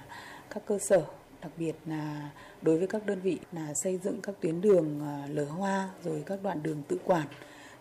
các 0.49 0.63
cơ 0.65 0.79
sở, 0.79 1.05
đặc 1.41 1.51
biệt 1.57 1.75
là 1.85 2.29
đối 2.61 2.77
với 2.77 2.87
các 2.87 3.05
đơn 3.05 3.19
vị 3.21 3.39
là 3.51 3.73
xây 3.73 3.97
dựng 3.97 4.21
các 4.21 4.35
tuyến 4.41 4.61
đường 4.61 5.01
lở 5.29 5.45
hoa 5.45 5.89
rồi 6.03 6.23
các 6.25 6.39
đoạn 6.43 6.63
đường 6.63 6.83
tự 6.87 6.97
quản 7.05 7.27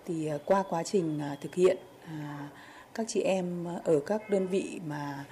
thì 0.04 0.30
qua 0.44 0.64
quá 0.68 0.82
trình 0.82 1.20
thực 1.40 1.54
hiện 1.54 1.76
các 2.94 3.06
chị 3.08 3.20
em 3.20 3.64
ở 3.84 4.00
các 4.06 4.30
đơn 4.30 4.46
vị 4.46 4.80
mà 4.86 5.24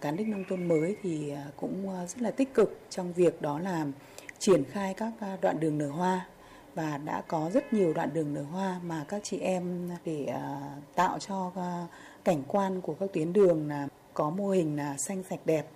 cán 0.00 0.16
đích 0.16 0.28
nông 0.28 0.44
thôn 0.48 0.68
mới 0.68 0.96
thì 1.02 1.32
cũng 1.56 1.86
rất 2.08 2.22
là 2.22 2.30
tích 2.30 2.54
cực 2.54 2.80
trong 2.90 3.12
việc 3.12 3.42
đó 3.42 3.58
là 3.58 3.86
triển 4.38 4.64
khai 4.64 4.94
các 4.94 5.12
đoạn 5.40 5.60
đường 5.60 5.78
nở 5.78 5.88
hoa 5.88 6.26
và 6.74 6.98
đã 6.98 7.22
có 7.28 7.50
rất 7.54 7.72
nhiều 7.72 7.92
đoạn 7.92 8.14
đường 8.14 8.34
nở 8.34 8.42
hoa 8.42 8.80
mà 8.84 9.04
các 9.08 9.20
chị 9.24 9.38
em 9.38 9.90
để 10.04 10.24
à, 10.24 10.76
tạo 10.94 11.18
cho 11.18 11.52
à, 11.56 11.86
cảnh 12.24 12.42
quan 12.48 12.80
của 12.80 12.94
các 13.00 13.10
tuyến 13.12 13.32
đường 13.32 13.68
là 13.68 13.88
có 14.14 14.30
mô 14.30 14.50
hình 14.50 14.76
là 14.76 14.96
xanh 14.96 15.22
sạch 15.30 15.40
đẹp. 15.44 15.66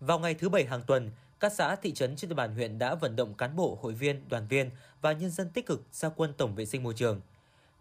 Vào 0.00 0.18
ngày 0.18 0.34
thứ 0.34 0.48
bảy 0.48 0.64
hàng 0.64 0.82
tuần, 0.86 1.10
các 1.40 1.52
xã 1.52 1.76
thị 1.76 1.92
trấn 1.92 2.16
trên 2.16 2.28
địa 2.28 2.34
bàn 2.34 2.54
huyện 2.54 2.78
đã 2.78 2.94
vận 2.94 3.16
động 3.16 3.34
cán 3.34 3.56
bộ, 3.56 3.78
hội 3.82 3.92
viên, 3.92 4.28
đoàn 4.28 4.46
viên 4.48 4.70
và 5.00 5.12
nhân 5.12 5.30
dân 5.30 5.50
tích 5.50 5.66
cực 5.66 5.82
gia 5.92 6.08
quân 6.08 6.32
tổng 6.38 6.54
vệ 6.54 6.66
sinh 6.66 6.82
môi 6.82 6.94
trường. 6.94 7.20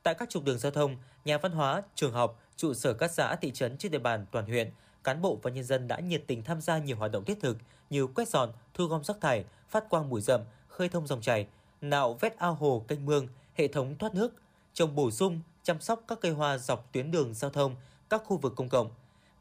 Tại 0.04 0.13
các 0.13 0.30
trục 0.30 0.43
đường 0.43 0.60
giao 0.60 0.71
thông, 0.71 0.97
nhà 1.25 1.38
văn 1.38 1.52
hóa, 1.52 1.82
trường 1.95 2.13
học, 2.13 2.39
trụ 2.56 2.73
sở 2.73 2.93
các 2.93 3.12
xã 3.12 3.36
thị 3.36 3.52
trấn 3.52 3.78
trên 3.78 3.91
địa 3.91 3.99
bàn 3.99 4.25
toàn 4.32 4.45
huyện, 4.45 4.71
cán 5.04 5.21
bộ 5.21 5.39
và 5.41 5.52
nhân 5.52 5.63
dân 5.63 5.88
đã 5.88 5.99
nhiệt 5.99 6.23
tình 6.28 6.43
tham 6.43 6.62
gia 6.62 6.78
nhiều 6.78 6.97
hoạt 6.97 7.12
động 7.12 7.25
thiết 7.25 7.39
thực 7.41 7.58
như 7.89 8.08
quét 8.08 8.28
dọn, 8.28 8.52
thu 8.73 8.86
gom 8.86 9.04
rác 9.04 9.17
thải, 9.21 9.45
phát 9.69 9.89
quang 9.89 10.10
bụi 10.10 10.21
rậm, 10.21 10.41
khơi 10.80 10.89
thông 10.89 11.08
dòng 11.08 11.22
chảy, 11.22 11.48
nạo 11.82 12.13
vét 12.13 12.38
ao 12.38 12.54
hồ 12.54 12.86
kênh 12.88 13.06
mương, 13.06 13.28
hệ 13.56 13.68
thống 13.68 13.96
thoát 13.98 14.15
nước, 14.15 14.34
trồng 14.74 14.96
bổ 14.96 15.12
sung, 15.12 15.39
chăm 15.63 15.82
sóc 15.82 16.04
các 16.08 16.18
cây 16.22 16.32
hoa 16.32 16.58
dọc 16.58 16.89
tuyến 16.92 17.12
đường 17.12 17.34
giao 17.34 17.52
thông, 17.52 17.76
các 18.10 18.24
khu 18.26 18.38
vực 18.38 18.54
công 18.56 18.70
cộng, 18.70 18.92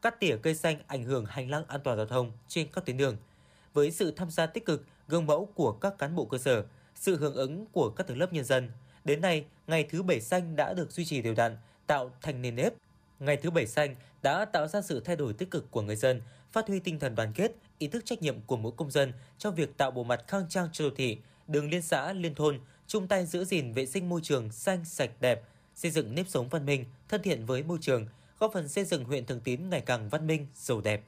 cắt 0.01 0.19
tỉa 0.19 0.37
cây 0.37 0.55
xanh 0.55 0.77
ảnh 0.87 1.03
hưởng 1.03 1.25
hành 1.25 1.49
lang 1.49 1.63
an 1.67 1.81
toàn 1.83 1.97
giao 1.97 2.05
thông 2.05 2.31
trên 2.47 2.67
các 2.73 2.85
tuyến 2.85 2.97
đường. 2.97 3.17
Với 3.73 3.91
sự 3.91 4.11
tham 4.11 4.29
gia 4.29 4.45
tích 4.45 4.65
cực, 4.65 4.85
gương 5.07 5.25
mẫu 5.25 5.49
của 5.55 5.71
các 5.71 5.97
cán 5.97 6.15
bộ 6.15 6.25
cơ 6.25 6.37
sở, 6.37 6.63
sự 6.95 7.17
hưởng 7.17 7.35
ứng 7.35 7.65
của 7.71 7.89
các 7.89 8.07
tầng 8.07 8.17
lớp 8.17 8.33
nhân 8.33 8.45
dân, 8.45 8.71
đến 9.03 9.21
nay, 9.21 9.45
ngày 9.67 9.83
thứ 9.83 10.03
bảy 10.03 10.21
xanh 10.21 10.55
đã 10.55 10.73
được 10.73 10.91
duy 10.91 11.05
trì 11.05 11.21
đều 11.21 11.33
đặn, 11.33 11.57
tạo 11.87 12.11
thành 12.21 12.41
nền 12.41 12.55
nếp. 12.55 12.73
Ngày 13.19 13.37
thứ 13.37 13.51
bảy 13.51 13.67
xanh 13.67 13.95
đã 14.21 14.45
tạo 14.45 14.67
ra 14.67 14.81
sự 14.81 14.99
thay 14.99 15.15
đổi 15.15 15.33
tích 15.33 15.51
cực 15.51 15.71
của 15.71 15.81
người 15.81 15.95
dân, 15.95 16.21
phát 16.51 16.67
huy 16.67 16.79
tinh 16.79 16.99
thần 16.99 17.15
đoàn 17.15 17.33
kết, 17.35 17.51
ý 17.77 17.87
thức 17.87 18.05
trách 18.05 18.21
nhiệm 18.21 18.41
của 18.41 18.57
mỗi 18.57 18.71
công 18.77 18.91
dân 18.91 19.13
trong 19.37 19.55
việc 19.55 19.77
tạo 19.77 19.91
bộ 19.91 20.03
mặt 20.03 20.23
khang 20.27 20.49
trang 20.49 20.69
cho 20.71 20.89
đô 20.89 20.95
thị, 20.95 21.17
đường 21.47 21.69
liên 21.69 21.81
xã, 21.81 22.13
liên 22.13 22.35
thôn, 22.35 22.59
chung 22.87 23.07
tay 23.07 23.25
giữ 23.25 23.45
gìn 23.45 23.73
vệ 23.73 23.85
sinh 23.85 24.09
môi 24.09 24.21
trường 24.23 24.51
xanh 24.51 24.85
sạch 24.85 25.11
đẹp, 25.19 25.43
xây 25.75 25.91
dựng 25.91 26.15
nếp 26.15 26.27
sống 26.27 26.49
văn 26.49 26.65
minh, 26.65 26.85
thân 27.07 27.21
thiện 27.21 27.45
với 27.45 27.63
môi 27.63 27.77
trường, 27.81 28.07
góp 28.39 28.53
phần 28.53 28.67
xây 28.67 28.85
dựng 28.85 29.03
huyện 29.03 29.25
Thường 29.25 29.39
Tín 29.39 29.69
ngày 29.69 29.81
càng 29.81 30.09
văn 30.09 30.27
minh, 30.27 30.47
giàu 30.55 30.81
đẹp. 30.81 31.03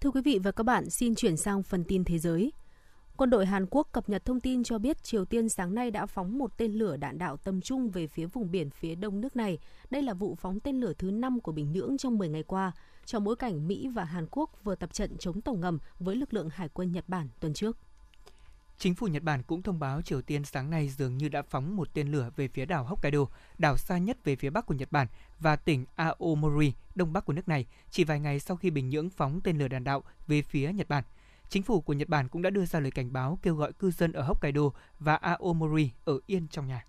Thưa 0.00 0.10
quý 0.10 0.20
vị 0.24 0.38
và 0.42 0.50
các 0.52 0.62
bạn, 0.62 0.90
xin 0.90 1.14
chuyển 1.14 1.36
sang 1.36 1.62
phần 1.62 1.84
tin 1.84 2.04
thế 2.04 2.18
giới. 2.18 2.52
Quân 3.20 3.30
đội 3.30 3.46
Hàn 3.46 3.66
Quốc 3.70 3.88
cập 3.92 4.08
nhật 4.08 4.24
thông 4.24 4.40
tin 4.40 4.64
cho 4.64 4.78
biết 4.78 5.02
Triều 5.02 5.24
Tiên 5.24 5.48
sáng 5.48 5.74
nay 5.74 5.90
đã 5.90 6.06
phóng 6.06 6.38
một 6.38 6.56
tên 6.56 6.72
lửa 6.72 6.96
đạn 6.96 7.18
đạo 7.18 7.36
tầm 7.36 7.60
trung 7.60 7.90
về 7.90 8.06
phía 8.06 8.26
vùng 8.26 8.50
biển 8.50 8.70
phía 8.70 8.94
đông 8.94 9.20
nước 9.20 9.36
này. 9.36 9.58
Đây 9.90 10.02
là 10.02 10.14
vụ 10.14 10.34
phóng 10.34 10.60
tên 10.60 10.80
lửa 10.80 10.92
thứ 10.98 11.10
5 11.10 11.40
của 11.40 11.52
Bình 11.52 11.72
Nhưỡng 11.72 11.98
trong 11.98 12.18
10 12.18 12.28
ngày 12.28 12.42
qua, 12.42 12.72
trong 13.04 13.24
bối 13.24 13.36
cảnh 13.36 13.68
Mỹ 13.68 13.88
và 13.88 14.04
Hàn 14.04 14.26
Quốc 14.30 14.50
vừa 14.64 14.74
tập 14.74 14.92
trận 14.92 15.18
chống 15.18 15.40
tàu 15.40 15.54
ngầm 15.54 15.78
với 15.98 16.16
lực 16.16 16.34
lượng 16.34 16.48
hải 16.50 16.68
quân 16.68 16.92
Nhật 16.92 17.08
Bản 17.08 17.28
tuần 17.40 17.54
trước. 17.54 17.76
Chính 18.78 18.94
phủ 18.94 19.06
Nhật 19.06 19.22
Bản 19.22 19.42
cũng 19.42 19.62
thông 19.62 19.78
báo 19.78 20.02
Triều 20.02 20.22
Tiên 20.22 20.44
sáng 20.44 20.70
nay 20.70 20.88
dường 20.88 21.18
như 21.18 21.28
đã 21.28 21.42
phóng 21.42 21.76
một 21.76 21.94
tên 21.94 22.08
lửa 22.08 22.30
về 22.36 22.48
phía 22.48 22.64
đảo 22.64 22.84
Hokkaido, 22.84 23.26
đảo 23.58 23.76
xa 23.76 23.98
nhất 23.98 24.24
về 24.24 24.36
phía 24.36 24.50
bắc 24.50 24.66
của 24.66 24.74
Nhật 24.74 24.92
Bản 24.92 25.06
và 25.38 25.56
tỉnh 25.56 25.84
Aomori, 25.96 26.72
đông 26.94 27.12
bắc 27.12 27.24
của 27.24 27.32
nước 27.32 27.48
này, 27.48 27.66
chỉ 27.90 28.04
vài 28.04 28.20
ngày 28.20 28.40
sau 28.40 28.56
khi 28.56 28.70
Bình 28.70 28.88
Nhưỡng 28.88 29.10
phóng 29.10 29.40
tên 29.44 29.58
lửa 29.58 29.68
đạn 29.68 29.84
đạo 29.84 30.02
về 30.26 30.42
phía 30.42 30.72
Nhật 30.72 30.88
Bản. 30.88 31.04
Chính 31.50 31.62
phủ 31.62 31.80
của 31.80 31.92
Nhật 31.92 32.08
Bản 32.08 32.28
cũng 32.28 32.42
đã 32.42 32.50
đưa 32.50 32.64
ra 32.64 32.80
lời 32.80 32.90
cảnh 32.90 33.12
báo 33.12 33.38
kêu 33.42 33.54
gọi 33.54 33.72
cư 33.72 33.90
dân 33.90 34.12
ở 34.12 34.22
Hokkaido 34.22 34.62
và 34.98 35.14
Aomori 35.14 35.90
ở 36.04 36.18
yên 36.26 36.48
trong 36.48 36.66
nhà. 36.66 36.84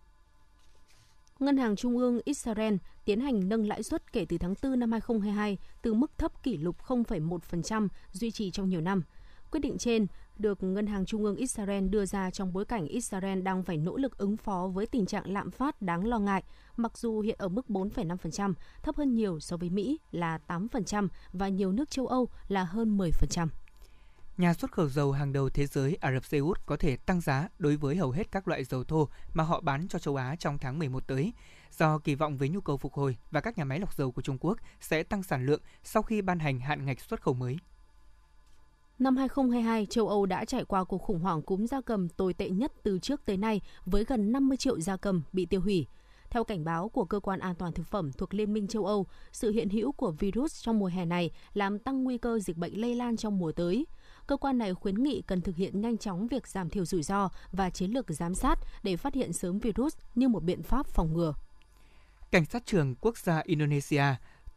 Ngân 1.40 1.58
hàng 1.58 1.76
Trung 1.76 1.98
ương 1.98 2.20
Israel 2.26 2.76
tiến 3.06 3.20
hành 3.20 3.50
nâng 3.50 3.68
lãi 3.68 3.84
suất 3.84 4.14
kể 4.14 4.26
từ 4.30 4.38
tháng 4.38 4.54
4 4.64 4.80
năm 4.80 4.92
2022 4.92 5.58
từ 5.82 5.94
mức 5.94 6.12
thấp 6.18 6.44
kỷ 6.44 6.58
lục 6.58 6.78
0,1% 6.88 7.88
duy 8.12 8.32
trì 8.32 8.52
trong 8.52 8.70
nhiều 8.70 8.82
năm. 8.82 9.04
Quyết 9.52 9.60
định 9.60 9.78
trên 9.78 10.08
được 10.38 10.64
Ngân 10.64 10.88
hàng 10.88 11.06
Trung 11.06 11.24
ương 11.24 11.36
Israel 11.36 11.88
đưa 11.88 12.06
ra 12.06 12.32
trong 12.32 12.54
bối 12.54 12.66
cảnh 12.66 12.88
Israel 12.88 13.42
đang 13.42 13.64
phải 13.64 13.78
nỗ 13.78 13.98
lực 13.98 14.18
ứng 14.18 14.38
phó 14.38 14.68
với 14.74 14.86
tình 14.86 15.06
trạng 15.06 15.34
lạm 15.34 15.52
phát 15.52 15.82
đáng 15.82 16.06
lo 16.06 16.20
ngại, 16.20 16.44
mặc 16.78 16.98
dù 16.98 17.22
hiện 17.22 17.36
ở 17.40 17.48
mức 17.48 17.66
4,5%, 17.70 18.54
thấp 18.84 18.96
hơn 18.98 19.14
nhiều 19.14 19.40
so 19.40 19.58
với 19.58 19.70
Mỹ 19.70 20.00
là 20.12 20.40
8% 20.48 21.08
và 21.34 21.48
nhiều 21.48 21.72
nước 21.72 21.90
châu 21.90 22.08
Âu 22.08 22.30
là 22.48 22.64
hơn 22.64 22.98
10% 22.98 23.48
nhà 24.42 24.54
xuất 24.54 24.72
khẩu 24.72 24.90
dầu 24.90 25.12
hàng 25.12 25.34
đầu 25.34 25.50
thế 25.50 25.66
giới 25.66 25.98
Ả 26.02 26.12
Rập 26.12 26.26
Xê 26.26 26.38
Út 26.38 26.66
có 26.66 26.78
thể 26.78 26.96
tăng 26.96 27.22
giá 27.22 27.50
đối 27.60 27.76
với 27.76 27.96
hầu 27.96 28.12
hết 28.12 28.32
các 28.32 28.48
loại 28.48 28.64
dầu 28.64 28.84
thô 28.84 29.08
mà 29.34 29.44
họ 29.44 29.62
bán 29.62 29.88
cho 29.88 30.00
châu 30.00 30.16
Á 30.16 30.36
trong 30.40 30.58
tháng 30.58 30.80
11 30.80 31.08
tới, 31.08 31.34
do 31.78 32.00
kỳ 32.00 32.16
vọng 32.16 32.38
với 32.38 32.50
nhu 32.50 32.62
cầu 32.62 32.78
phục 32.78 32.94
hồi 32.94 33.18
và 33.32 33.42
các 33.42 33.58
nhà 33.58 33.64
máy 33.64 33.80
lọc 33.80 33.94
dầu 33.94 34.12
của 34.12 34.22
Trung 34.22 34.38
Quốc 34.40 34.58
sẽ 34.80 35.04
tăng 35.04 35.24
sản 35.24 35.46
lượng 35.46 35.62
sau 35.84 36.04
khi 36.04 36.22
ban 36.22 36.40
hành 36.40 36.60
hạn 36.60 36.86
ngạch 36.86 37.00
xuất 37.00 37.22
khẩu 37.22 37.34
mới. 37.34 37.58
Năm 39.00 39.18
2022, 39.18 39.86
châu 39.86 40.08
Âu 40.08 40.26
đã 40.26 40.46
trải 40.46 40.66
qua 40.66 40.84
cuộc 40.84 41.02
khủng 41.02 41.20
hoảng 41.20 41.42
cúm 41.42 41.66
gia 41.66 41.82
cầm 41.82 42.10
tồi 42.10 42.34
tệ 42.34 42.50
nhất 42.50 42.72
từ 42.84 43.00
trước 43.00 43.26
tới 43.26 43.38
nay 43.38 43.62
với 43.86 44.04
gần 44.04 44.32
50 44.32 44.58
triệu 44.58 44.80
gia 44.80 44.98
cầm 44.98 45.22
bị 45.34 45.46
tiêu 45.46 45.62
hủy. 45.62 45.88
Theo 46.30 46.44
cảnh 46.44 46.64
báo 46.64 46.90
của 46.90 47.06
Cơ 47.06 47.20
quan 47.20 47.40
An 47.40 47.56
toàn 47.56 47.74
Thực 47.74 47.88
phẩm 47.88 48.12
thuộc 48.12 48.34
Liên 48.34 48.54
minh 48.54 48.68
châu 48.68 48.86
Âu, 48.86 49.08
sự 49.32 49.52
hiện 49.52 49.70
hữu 49.70 49.92
của 49.92 50.12
virus 50.12 50.64
trong 50.64 50.80
mùa 50.80 50.88
hè 50.88 51.06
này 51.06 51.32
làm 51.54 51.80
tăng 51.80 52.04
nguy 52.04 52.18
cơ 52.18 52.40
dịch 52.40 52.58
bệnh 52.58 52.82
lây 52.82 52.96
lan 52.96 53.18
trong 53.18 53.38
mùa 53.38 53.52
tới– 53.52 53.86
cơ 54.28 54.38
quan 54.38 54.58
này 54.58 54.74
khuyến 54.74 55.04
nghị 55.04 55.22
cần 55.28 55.42
thực 55.42 55.56
hiện 55.56 55.82
nhanh 55.82 55.98
chóng 55.98 56.28
việc 56.28 56.48
giảm 56.48 56.70
thiểu 56.70 56.86
rủi 56.86 57.04
ro 57.04 57.30
và 57.52 57.70
chiến 57.70 57.92
lược 57.92 58.06
giám 58.10 58.36
sát 58.36 58.60
để 58.84 58.98
phát 58.98 59.14
hiện 59.14 59.34
sớm 59.34 59.60
virus 59.60 59.96
như 60.16 60.28
một 60.28 60.44
biện 60.44 60.64
pháp 60.64 60.88
phòng 60.88 61.14
ngừa. 61.14 61.34
Cảnh 62.32 62.46
sát 62.46 62.66
trưởng 62.66 62.96
quốc 62.96 63.18
gia 63.18 63.42
Indonesia, 63.46 64.04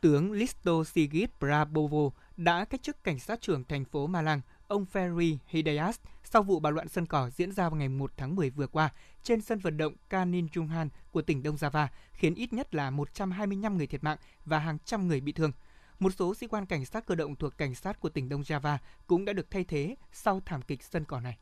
tướng 0.00 0.32
Listo 0.32 0.84
Sigit 0.84 1.30
Prabowo 1.40 2.10
đã 2.36 2.64
cách 2.64 2.82
chức 2.82 3.04
cảnh 3.04 3.18
sát 3.18 3.40
trưởng 3.40 3.64
thành 3.64 3.84
phố 3.84 4.06
Malang, 4.06 4.40
ông 4.68 4.86
Ferry 4.92 5.36
Hidayat 5.46 5.94
sau 6.24 6.42
vụ 6.42 6.60
bạo 6.60 6.72
loạn 6.72 6.88
sân 6.88 7.06
cỏ 7.06 7.30
diễn 7.30 7.52
ra 7.52 7.68
vào 7.68 7.78
ngày 7.78 7.88
1 7.88 8.12
tháng 8.16 8.36
10 8.36 8.50
vừa 8.50 8.66
qua 8.66 8.90
trên 9.22 9.40
sân 9.40 9.58
vận 9.58 9.76
động 9.76 9.94
Kanin 10.10 10.46
Junghan 10.46 10.88
của 11.10 11.22
tỉnh 11.22 11.42
Đông 11.42 11.56
Java, 11.56 11.86
khiến 12.12 12.34
ít 12.34 12.52
nhất 12.52 12.74
là 12.74 12.90
125 12.90 13.76
người 13.76 13.86
thiệt 13.86 14.04
mạng 14.04 14.18
và 14.44 14.58
hàng 14.58 14.78
trăm 14.84 15.08
người 15.08 15.20
bị 15.20 15.32
thương– 15.32 15.52
một 15.98 16.10
số 16.18 16.34
sĩ 16.34 16.46
quan 16.46 16.66
cảnh 16.66 16.84
sát 16.84 17.06
cơ 17.06 17.14
động 17.14 17.36
thuộc 17.36 17.58
cảnh 17.58 17.74
sát 17.74 18.00
của 18.00 18.08
tỉnh 18.08 18.28
Đông 18.28 18.40
Java 18.40 18.78
cũng 19.06 19.24
đã 19.24 19.32
được 19.32 19.50
thay 19.50 19.64
thế 19.64 19.96
sau 20.12 20.40
thảm 20.46 20.62
kịch 20.62 20.82
sân 20.82 21.04
cỏ 21.04 21.20
này. 21.20 21.38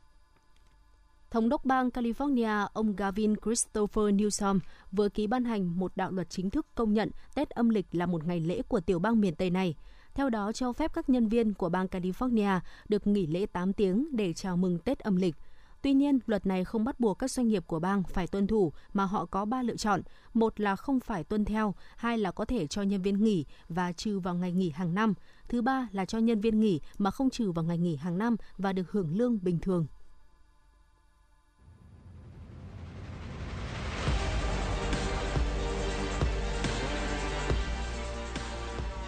Thống 1.31 1.49
đốc 1.49 1.65
bang 1.65 1.89
California 1.89 2.67
ông 2.73 2.95
Gavin 2.95 3.35
Christopher 3.43 4.05
Newsom 4.05 4.59
vừa 4.91 5.09
ký 5.09 5.27
ban 5.27 5.45
hành 5.45 5.79
một 5.79 5.91
đạo 5.95 6.11
luật 6.11 6.29
chính 6.29 6.49
thức 6.49 6.67
công 6.75 6.93
nhận 6.93 7.09
Tết 7.35 7.49
âm 7.49 7.69
lịch 7.69 7.85
là 7.91 8.05
một 8.05 8.25
ngày 8.25 8.39
lễ 8.39 8.61
của 8.67 8.79
tiểu 8.79 8.99
bang 8.99 9.21
miền 9.21 9.35
Tây 9.35 9.49
này. 9.49 9.75
Theo 10.13 10.29
đó, 10.29 10.51
cho 10.51 10.73
phép 10.73 10.93
các 10.93 11.09
nhân 11.09 11.27
viên 11.27 11.53
của 11.53 11.69
bang 11.69 11.87
California 11.87 12.59
được 12.89 13.07
nghỉ 13.07 13.27
lễ 13.27 13.45
8 13.45 13.73
tiếng 13.73 14.15
để 14.15 14.33
chào 14.33 14.57
mừng 14.57 14.79
Tết 14.79 14.99
âm 14.99 15.15
lịch– 15.15 15.35
Tuy 15.83 15.93
nhiên, 15.93 16.19
luật 16.25 16.45
này 16.45 16.63
không 16.63 16.83
bắt 16.83 16.99
buộc 16.99 17.19
các 17.19 17.31
doanh 17.31 17.47
nghiệp 17.47 17.63
của 17.67 17.79
bang 17.79 18.03
phải 18.03 18.27
tuân 18.27 18.47
thủ 18.47 18.73
mà 18.93 19.05
họ 19.05 19.25
có 19.25 19.45
ba 19.45 19.61
lựa 19.61 19.75
chọn. 19.75 20.01
Một 20.33 20.59
là 20.59 20.75
không 20.75 20.99
phải 20.99 21.23
tuân 21.23 21.45
theo, 21.45 21.75
hai 21.95 22.17
là 22.17 22.31
có 22.31 22.45
thể 22.45 22.67
cho 22.67 22.81
nhân 22.81 23.01
viên 23.01 23.23
nghỉ 23.23 23.45
và 23.69 23.91
trừ 23.91 24.19
vào 24.19 24.35
ngày 24.35 24.51
nghỉ 24.51 24.69
hàng 24.69 24.93
năm. 24.93 25.13
Thứ 25.47 25.61
ba 25.61 25.87
là 25.91 26.05
cho 26.05 26.17
nhân 26.17 26.41
viên 26.41 26.59
nghỉ 26.59 26.79
mà 26.97 27.11
không 27.11 27.29
trừ 27.29 27.51
vào 27.51 27.65
ngày 27.65 27.77
nghỉ 27.77 27.95
hàng 27.95 28.17
năm 28.17 28.35
và 28.57 28.73
được 28.73 28.91
hưởng 28.91 29.17
lương 29.17 29.39
bình 29.43 29.59
thường. 29.59 29.85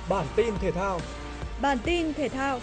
Bản 0.10 0.28
tin 0.36 0.54
thể 0.60 0.72
thao 0.72 1.00
Bản 1.62 1.78
tin 1.84 2.14
thể 2.14 2.30
thao 2.30 2.60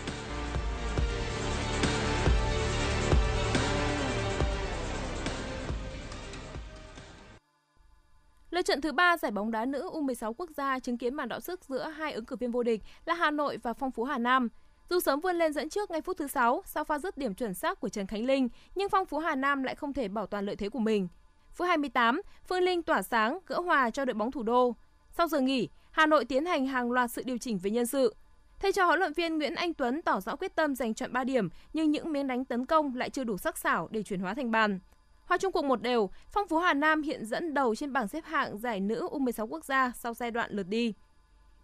Lượt 8.52 8.62
trận 8.62 8.80
thứ 8.80 8.92
ba 8.92 9.16
giải 9.16 9.30
bóng 9.30 9.50
đá 9.50 9.64
nữ 9.64 9.90
U16 9.92 10.32
quốc 10.32 10.50
gia 10.56 10.78
chứng 10.78 10.98
kiến 10.98 11.14
màn 11.14 11.28
đọ 11.28 11.40
sức 11.40 11.64
giữa 11.64 11.88
hai 11.88 12.12
ứng 12.12 12.24
cử 12.24 12.36
viên 12.36 12.50
vô 12.50 12.62
địch 12.62 12.82
là 13.04 13.14
Hà 13.14 13.30
Nội 13.30 13.56
và 13.56 13.72
Phong 13.72 13.90
Phú 13.90 14.04
Hà 14.04 14.18
Nam. 14.18 14.48
Dù 14.90 15.00
sớm 15.00 15.20
vươn 15.20 15.36
lên 15.36 15.52
dẫn 15.52 15.68
trước 15.68 15.90
ngay 15.90 16.00
phút 16.00 16.16
thứ 16.16 16.26
6 16.26 16.62
sau 16.66 16.84
pha 16.84 16.98
dứt 16.98 17.18
điểm 17.18 17.34
chuẩn 17.34 17.54
xác 17.54 17.80
của 17.80 17.88
Trần 17.88 18.06
Khánh 18.06 18.24
Linh, 18.24 18.48
nhưng 18.74 18.88
Phong 18.88 19.06
Phú 19.06 19.18
Hà 19.18 19.34
Nam 19.34 19.62
lại 19.62 19.74
không 19.74 19.92
thể 19.92 20.08
bảo 20.08 20.26
toàn 20.26 20.46
lợi 20.46 20.56
thế 20.56 20.68
của 20.68 20.78
mình. 20.78 21.08
Phút 21.52 21.68
28, 21.68 22.22
Phương 22.48 22.62
Linh 22.62 22.82
tỏa 22.82 23.02
sáng 23.02 23.38
gỡ 23.46 23.60
hòa 23.60 23.90
cho 23.90 24.04
đội 24.04 24.14
bóng 24.14 24.32
thủ 24.32 24.42
đô. 24.42 24.74
Sau 25.10 25.28
giờ 25.28 25.40
nghỉ, 25.40 25.68
Hà 25.90 26.06
Nội 26.06 26.24
tiến 26.24 26.46
hành 26.46 26.66
hàng 26.66 26.90
loạt 26.90 27.10
sự 27.10 27.22
điều 27.24 27.38
chỉnh 27.38 27.58
về 27.58 27.70
nhân 27.70 27.86
sự. 27.86 28.14
Thầy 28.60 28.72
trò 28.72 28.84
huấn 28.84 28.98
luyện 28.98 29.12
viên 29.12 29.38
Nguyễn 29.38 29.54
Anh 29.54 29.74
Tuấn 29.74 30.02
tỏ 30.02 30.20
rõ 30.20 30.36
quyết 30.36 30.54
tâm 30.54 30.76
giành 30.76 30.94
chọn 30.94 31.12
3 31.12 31.24
điểm, 31.24 31.48
nhưng 31.72 31.90
những 31.90 32.12
miếng 32.12 32.26
đánh 32.26 32.44
tấn 32.44 32.66
công 32.66 32.94
lại 32.94 33.10
chưa 33.10 33.24
đủ 33.24 33.38
sắc 33.38 33.58
sảo 33.58 33.88
để 33.90 34.02
chuyển 34.02 34.20
hóa 34.20 34.34
thành 34.34 34.50
bàn. 34.50 34.78
Hòa 35.24 35.38
chung 35.38 35.52
cuộc 35.52 35.64
một 35.64 35.82
đều, 35.82 36.10
Phong 36.28 36.48
Phú 36.48 36.58
Hà 36.58 36.74
Nam 36.74 37.02
hiện 37.02 37.24
dẫn 37.24 37.54
đầu 37.54 37.74
trên 37.74 37.92
bảng 37.92 38.08
xếp 38.08 38.24
hạng 38.24 38.58
giải 38.58 38.80
nữ 38.80 39.08
U16 39.12 39.46
quốc 39.46 39.64
gia 39.64 39.92
sau 39.98 40.14
giai 40.14 40.30
đoạn 40.30 40.50
lượt 40.52 40.68
đi. 40.68 40.94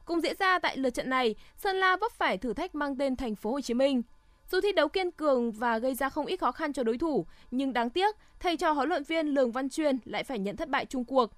Cùng 0.05 0.21
diễn 0.21 0.37
ra 0.39 0.59
tại 0.59 0.77
lượt 0.77 0.91
trận 0.91 1.11
này, 1.11 1.35
Sơn 1.57 1.77
La 1.77 1.97
vấp 1.97 2.13
phải 2.13 2.39
thử 2.39 2.55
thách 2.55 2.75
mang 2.75 2.97
tên 2.97 3.17
Thành 3.17 3.35
phố 3.35 3.53
Hồ 3.53 3.61
Chí 3.61 3.75
Minh. 3.75 4.03
Dù 4.51 4.61
thi 4.61 4.73
đấu 4.73 4.89
kiên 4.89 5.11
cường 5.11 5.53
và 5.53 5.79
gây 5.79 5.95
ra 5.95 6.09
không 6.09 6.27
ít 6.27 6.37
khó 6.37 6.53
khăn 6.53 6.73
cho 6.73 6.83
đối 6.83 6.99
thủ, 6.99 7.27
nhưng 7.51 7.73
đáng 7.73 7.91
tiếc, 7.91 8.17
thầy 8.41 8.57
trò 8.57 8.73
huấn 8.73 8.89
luyện 8.89 9.03
viên 9.05 9.27
Lường 9.27 9.53
Văn 9.53 9.69
Chuyên 9.69 9.99
lại 10.05 10.25
phải 10.25 10.39
nhận 10.39 10.57
thất 10.57 10.69
bại 10.69 10.87
chung 10.87 11.05
cuộc. 11.05 11.31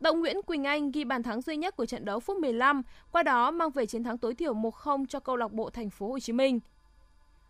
Động 0.00 0.20
Nguyễn 0.20 0.42
Quỳnh 0.42 0.64
Anh 0.64 0.90
ghi 0.90 1.04
bàn 1.04 1.22
thắng 1.22 1.40
duy 1.40 1.56
nhất 1.56 1.76
của 1.76 1.86
trận 1.86 2.04
đấu 2.04 2.20
phút 2.20 2.36
15, 2.36 2.82
qua 3.12 3.22
đó 3.22 3.50
mang 3.50 3.70
về 3.70 3.86
chiến 3.86 4.04
thắng 4.04 4.18
tối 4.18 4.34
thiểu 4.34 4.54
1-0 4.54 5.06
cho 5.06 5.20
câu 5.20 5.36
lạc 5.36 5.52
bộ 5.52 5.70
Thành 5.70 5.90
phố 5.90 6.08
Hồ 6.08 6.18
Chí 6.18 6.32
Minh. 6.32 6.60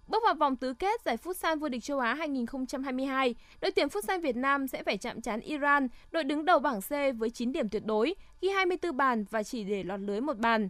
Bước 0.06 0.22
vào 0.24 0.34
vòng 0.34 0.56
tứ 0.56 0.74
kết 0.74 1.00
giải 1.04 1.16
Futsal 1.16 1.58
vô 1.58 1.68
địch 1.68 1.82
châu 1.82 1.98
Á 1.98 2.14
2022, 2.14 3.34
đội 3.60 3.70
tuyển 3.70 3.88
Futsal 3.88 4.20
Việt 4.20 4.36
Nam 4.36 4.68
sẽ 4.68 4.82
phải 4.82 4.96
chạm 4.96 5.20
trán 5.20 5.40
Iran, 5.40 5.88
đội 6.10 6.24
đứng 6.24 6.44
đầu 6.44 6.58
bảng 6.58 6.80
C 6.80 6.90
với 7.18 7.30
9 7.30 7.52
điểm 7.52 7.68
tuyệt 7.68 7.84
đối, 7.86 8.14
ghi 8.40 8.48
24 8.48 8.96
bàn 8.96 9.24
và 9.30 9.42
chỉ 9.42 9.64
để 9.64 9.82
lọt 9.82 10.00
lưới 10.00 10.20
một 10.20 10.38
bàn. 10.38 10.68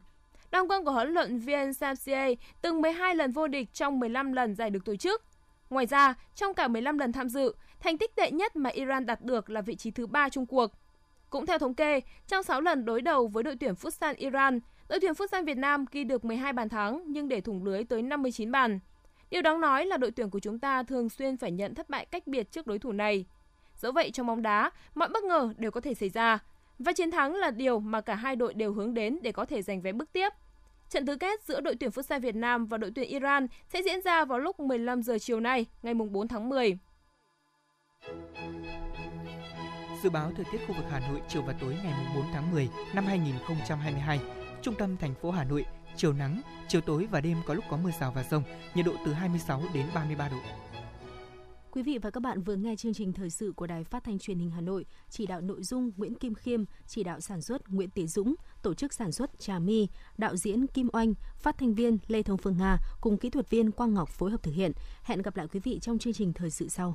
Đoàn 0.51 0.71
quân 0.71 0.85
của 0.85 0.91
huấn 0.91 1.09
luyện 1.09 1.39
viên 1.39 1.75
Samsier 1.75 2.39
từng 2.63 2.83
12 2.83 3.15
lần 3.15 3.31
vô 3.31 3.47
địch 3.47 3.73
trong 3.73 4.01
15 4.01 4.33
lần 4.33 4.55
giải 4.55 4.71
được 4.71 4.85
tổ 4.85 4.97
chức. 4.97 5.23
Ngoài 5.71 5.87
ra, 5.87 6.15
trong 6.35 6.55
cả 6.55 6.69
15 6.69 6.99
lần 6.99 7.13
tham 7.13 7.29
dự, 7.29 7.55
thành 7.81 7.99
tích 7.99 8.17
tệ 8.17 8.31
nhất 8.31 8.57
mà 8.57 8.71
Iran 8.71 9.07
đạt 9.07 9.23
được 9.23 9.51
là 9.51 9.61
vị 9.61 9.75
trí 9.75 9.91
thứ 9.91 10.07
3 10.07 10.29
chung 10.29 10.47
cuộc. 10.47 10.71
Cũng 11.31 11.47
theo 11.47 11.59
thống 11.59 11.75
kê, 11.75 12.01
trong 12.29 12.43
6 12.43 12.61
lần 12.61 12.85
đối 12.85 13.03
đầu 13.03 13.27
với 13.27 13.43
đội 13.43 13.57
tuyển 13.61 13.75
Futsal 13.75 14.15
Iran, 14.17 14.61
đội 14.89 15.01
tuyển 15.01 15.13
Futsal 15.13 15.45
Việt 15.45 15.57
Nam 15.57 15.85
ghi 15.93 16.05
được 16.05 16.25
12 16.25 16.53
bàn 16.53 16.69
thắng 16.69 17.03
nhưng 17.07 17.29
để 17.29 17.41
thủng 17.41 17.65
lưới 17.65 17.85
tới 17.85 18.03
59 18.03 18.53
bàn. 18.53 18.79
Điều 19.33 19.43
đáng 19.43 19.61
nói 19.61 19.87
là 19.87 19.97
đội 19.97 20.11
tuyển 20.11 20.31
của 20.31 20.41
chúng 20.41 20.59
ta 20.59 20.83
thường 20.83 21.09
xuyên 21.09 21.37
phải 21.37 21.51
nhận 21.51 21.75
thất 21.75 21.91
bại 21.91 22.07
cách 22.07 22.27
biệt 22.27 22.53
trước 22.53 22.67
đối 22.67 22.79
thủ 22.79 22.93
này. 22.93 23.25
Dẫu 23.77 23.93
vậy 23.93 24.11
trong 24.11 24.27
bóng 24.27 24.43
đá, 24.43 24.71
mọi 24.95 25.09
bất 25.09 25.25
ngờ 25.25 25.55
đều 25.59 25.71
có 25.71 25.81
thể 25.81 25.95
xảy 25.95 26.09
ra. 26.09 26.39
Và 26.79 26.93
chiến 26.93 27.11
thắng 27.11 27.35
là 27.35 27.51
điều 27.51 27.81
mà 27.81 28.01
cả 28.01 28.15
hai 28.15 28.37
đội 28.37 28.55
đều 28.55 28.73
hướng 28.73 28.95
đến 28.95 29.19
để 29.23 29.33
có 29.33 29.45
thể 29.45 29.63
giành 29.63 29.83
vé 29.83 29.93
bước 29.93 30.13
tiếp. 30.13 30.33
Trận 30.91 31.07
tứ 31.07 31.17
kết 31.17 31.43
giữa 31.43 31.61
đội 31.61 31.75
tuyển 31.81 31.91
Futsal 31.91 32.21
Việt 32.21 32.35
Nam 32.35 32.67
và 32.67 32.79
đội 32.79 32.93
tuyển 32.95 33.09
Iran 33.09 33.47
sẽ 33.69 33.83
diễn 33.83 34.03
ra 34.03 34.25
vào 34.25 34.39
lúc 34.39 34.61
15 34.61 35.03
giờ 35.03 35.19
chiều 35.19 35.41
nay, 35.41 35.67
ngày 35.83 35.95
4 35.95 36.29
tháng 36.29 36.49
10. 36.49 36.79
Dự 40.03 40.11
báo 40.11 40.33
thời 40.37 40.45
tiết 40.53 40.59
khu 40.69 40.75
vực 40.75 40.87
Hà 40.91 41.01
Nội 41.01 41.21
chiều 41.29 41.43
và 41.43 41.55
tối 41.61 41.77
ngày 41.85 41.95
4 42.17 42.25
tháng 42.33 42.53
10 42.53 42.69
năm 42.95 43.07
2022, 43.07 44.21
trung 44.63 44.75
tâm 44.79 44.97
thành 44.97 45.15
phố 45.15 45.31
Hà 45.31 45.45
Nội 45.45 45.65
chiều 45.97 46.13
nắng, 46.13 46.43
chiều 46.69 46.81
tối 46.81 47.07
và 47.11 47.21
đêm 47.21 47.37
có 47.47 47.55
lúc 47.55 47.65
có 47.71 47.77
mưa 47.77 47.91
rào 48.01 48.13
và 48.13 48.25
rông, 48.31 48.43
nhiệt 48.75 48.87
độ 48.87 48.93
từ 49.07 49.13
26 49.13 49.63
đến 49.75 49.87
33 49.95 50.29
độ. 50.29 50.39
Quý 51.71 51.83
vị 51.83 51.99
và 51.99 52.11
các 52.11 52.21
bạn 52.23 52.43
vừa 52.43 52.57
nghe 52.57 52.77
chương 52.77 52.95
trình 52.95 53.13
thời 53.13 53.31
sự 53.31 53.53
của 53.57 53.67
Đài 53.67 53.85
Phát 53.85 54.05
thanh 54.05 54.19
Truyền 54.19 54.39
hình 54.39 54.51
Hà 54.51 54.61
Nội, 54.61 54.87
chỉ 55.11 55.27
đạo 55.27 55.41
nội 55.41 55.63
dung 55.63 55.91
Nguyễn 55.97 56.15
Kim 56.15 56.35
Khiêm, 56.35 56.65
chỉ 56.87 57.05
đạo 57.05 57.21
sản 57.21 57.43
xuất 57.43 57.69
Nguyễn 57.69 57.91
Tiến 57.91 58.09
Dũng, 58.09 58.35
tổ 58.63 58.75
chức 58.75 58.93
sản 58.93 59.13
xuất 59.13 59.31
Trà 59.39 59.59
My, 59.59 59.89
đạo 60.19 60.37
diễn 60.37 60.67
Kim 60.67 60.89
Oanh, 60.93 61.15
phát 61.39 61.59
thanh 61.59 61.75
viên 61.75 61.99
Lê 62.09 62.23
Thông 62.23 62.39
Phương 62.39 62.57
Nga 62.59 62.79
cùng 63.01 63.19
kỹ 63.19 63.31
thuật 63.31 63.51
viên 63.51 63.71
Quang 63.71 63.95
Ngọc 63.95 64.09
phối 64.09 64.31
hợp 64.31 64.43
thực 64.43 64.55
hiện. 64.55 64.73
Hẹn 65.03 65.23
gặp 65.23 65.37
lại 65.37 65.47
quý 65.53 65.61
vị 65.61 65.79
trong 65.83 65.99
chương 65.99 66.13
trình 66.13 66.33
thời 66.33 66.51
sự 66.51 66.69
sau. 66.69 66.95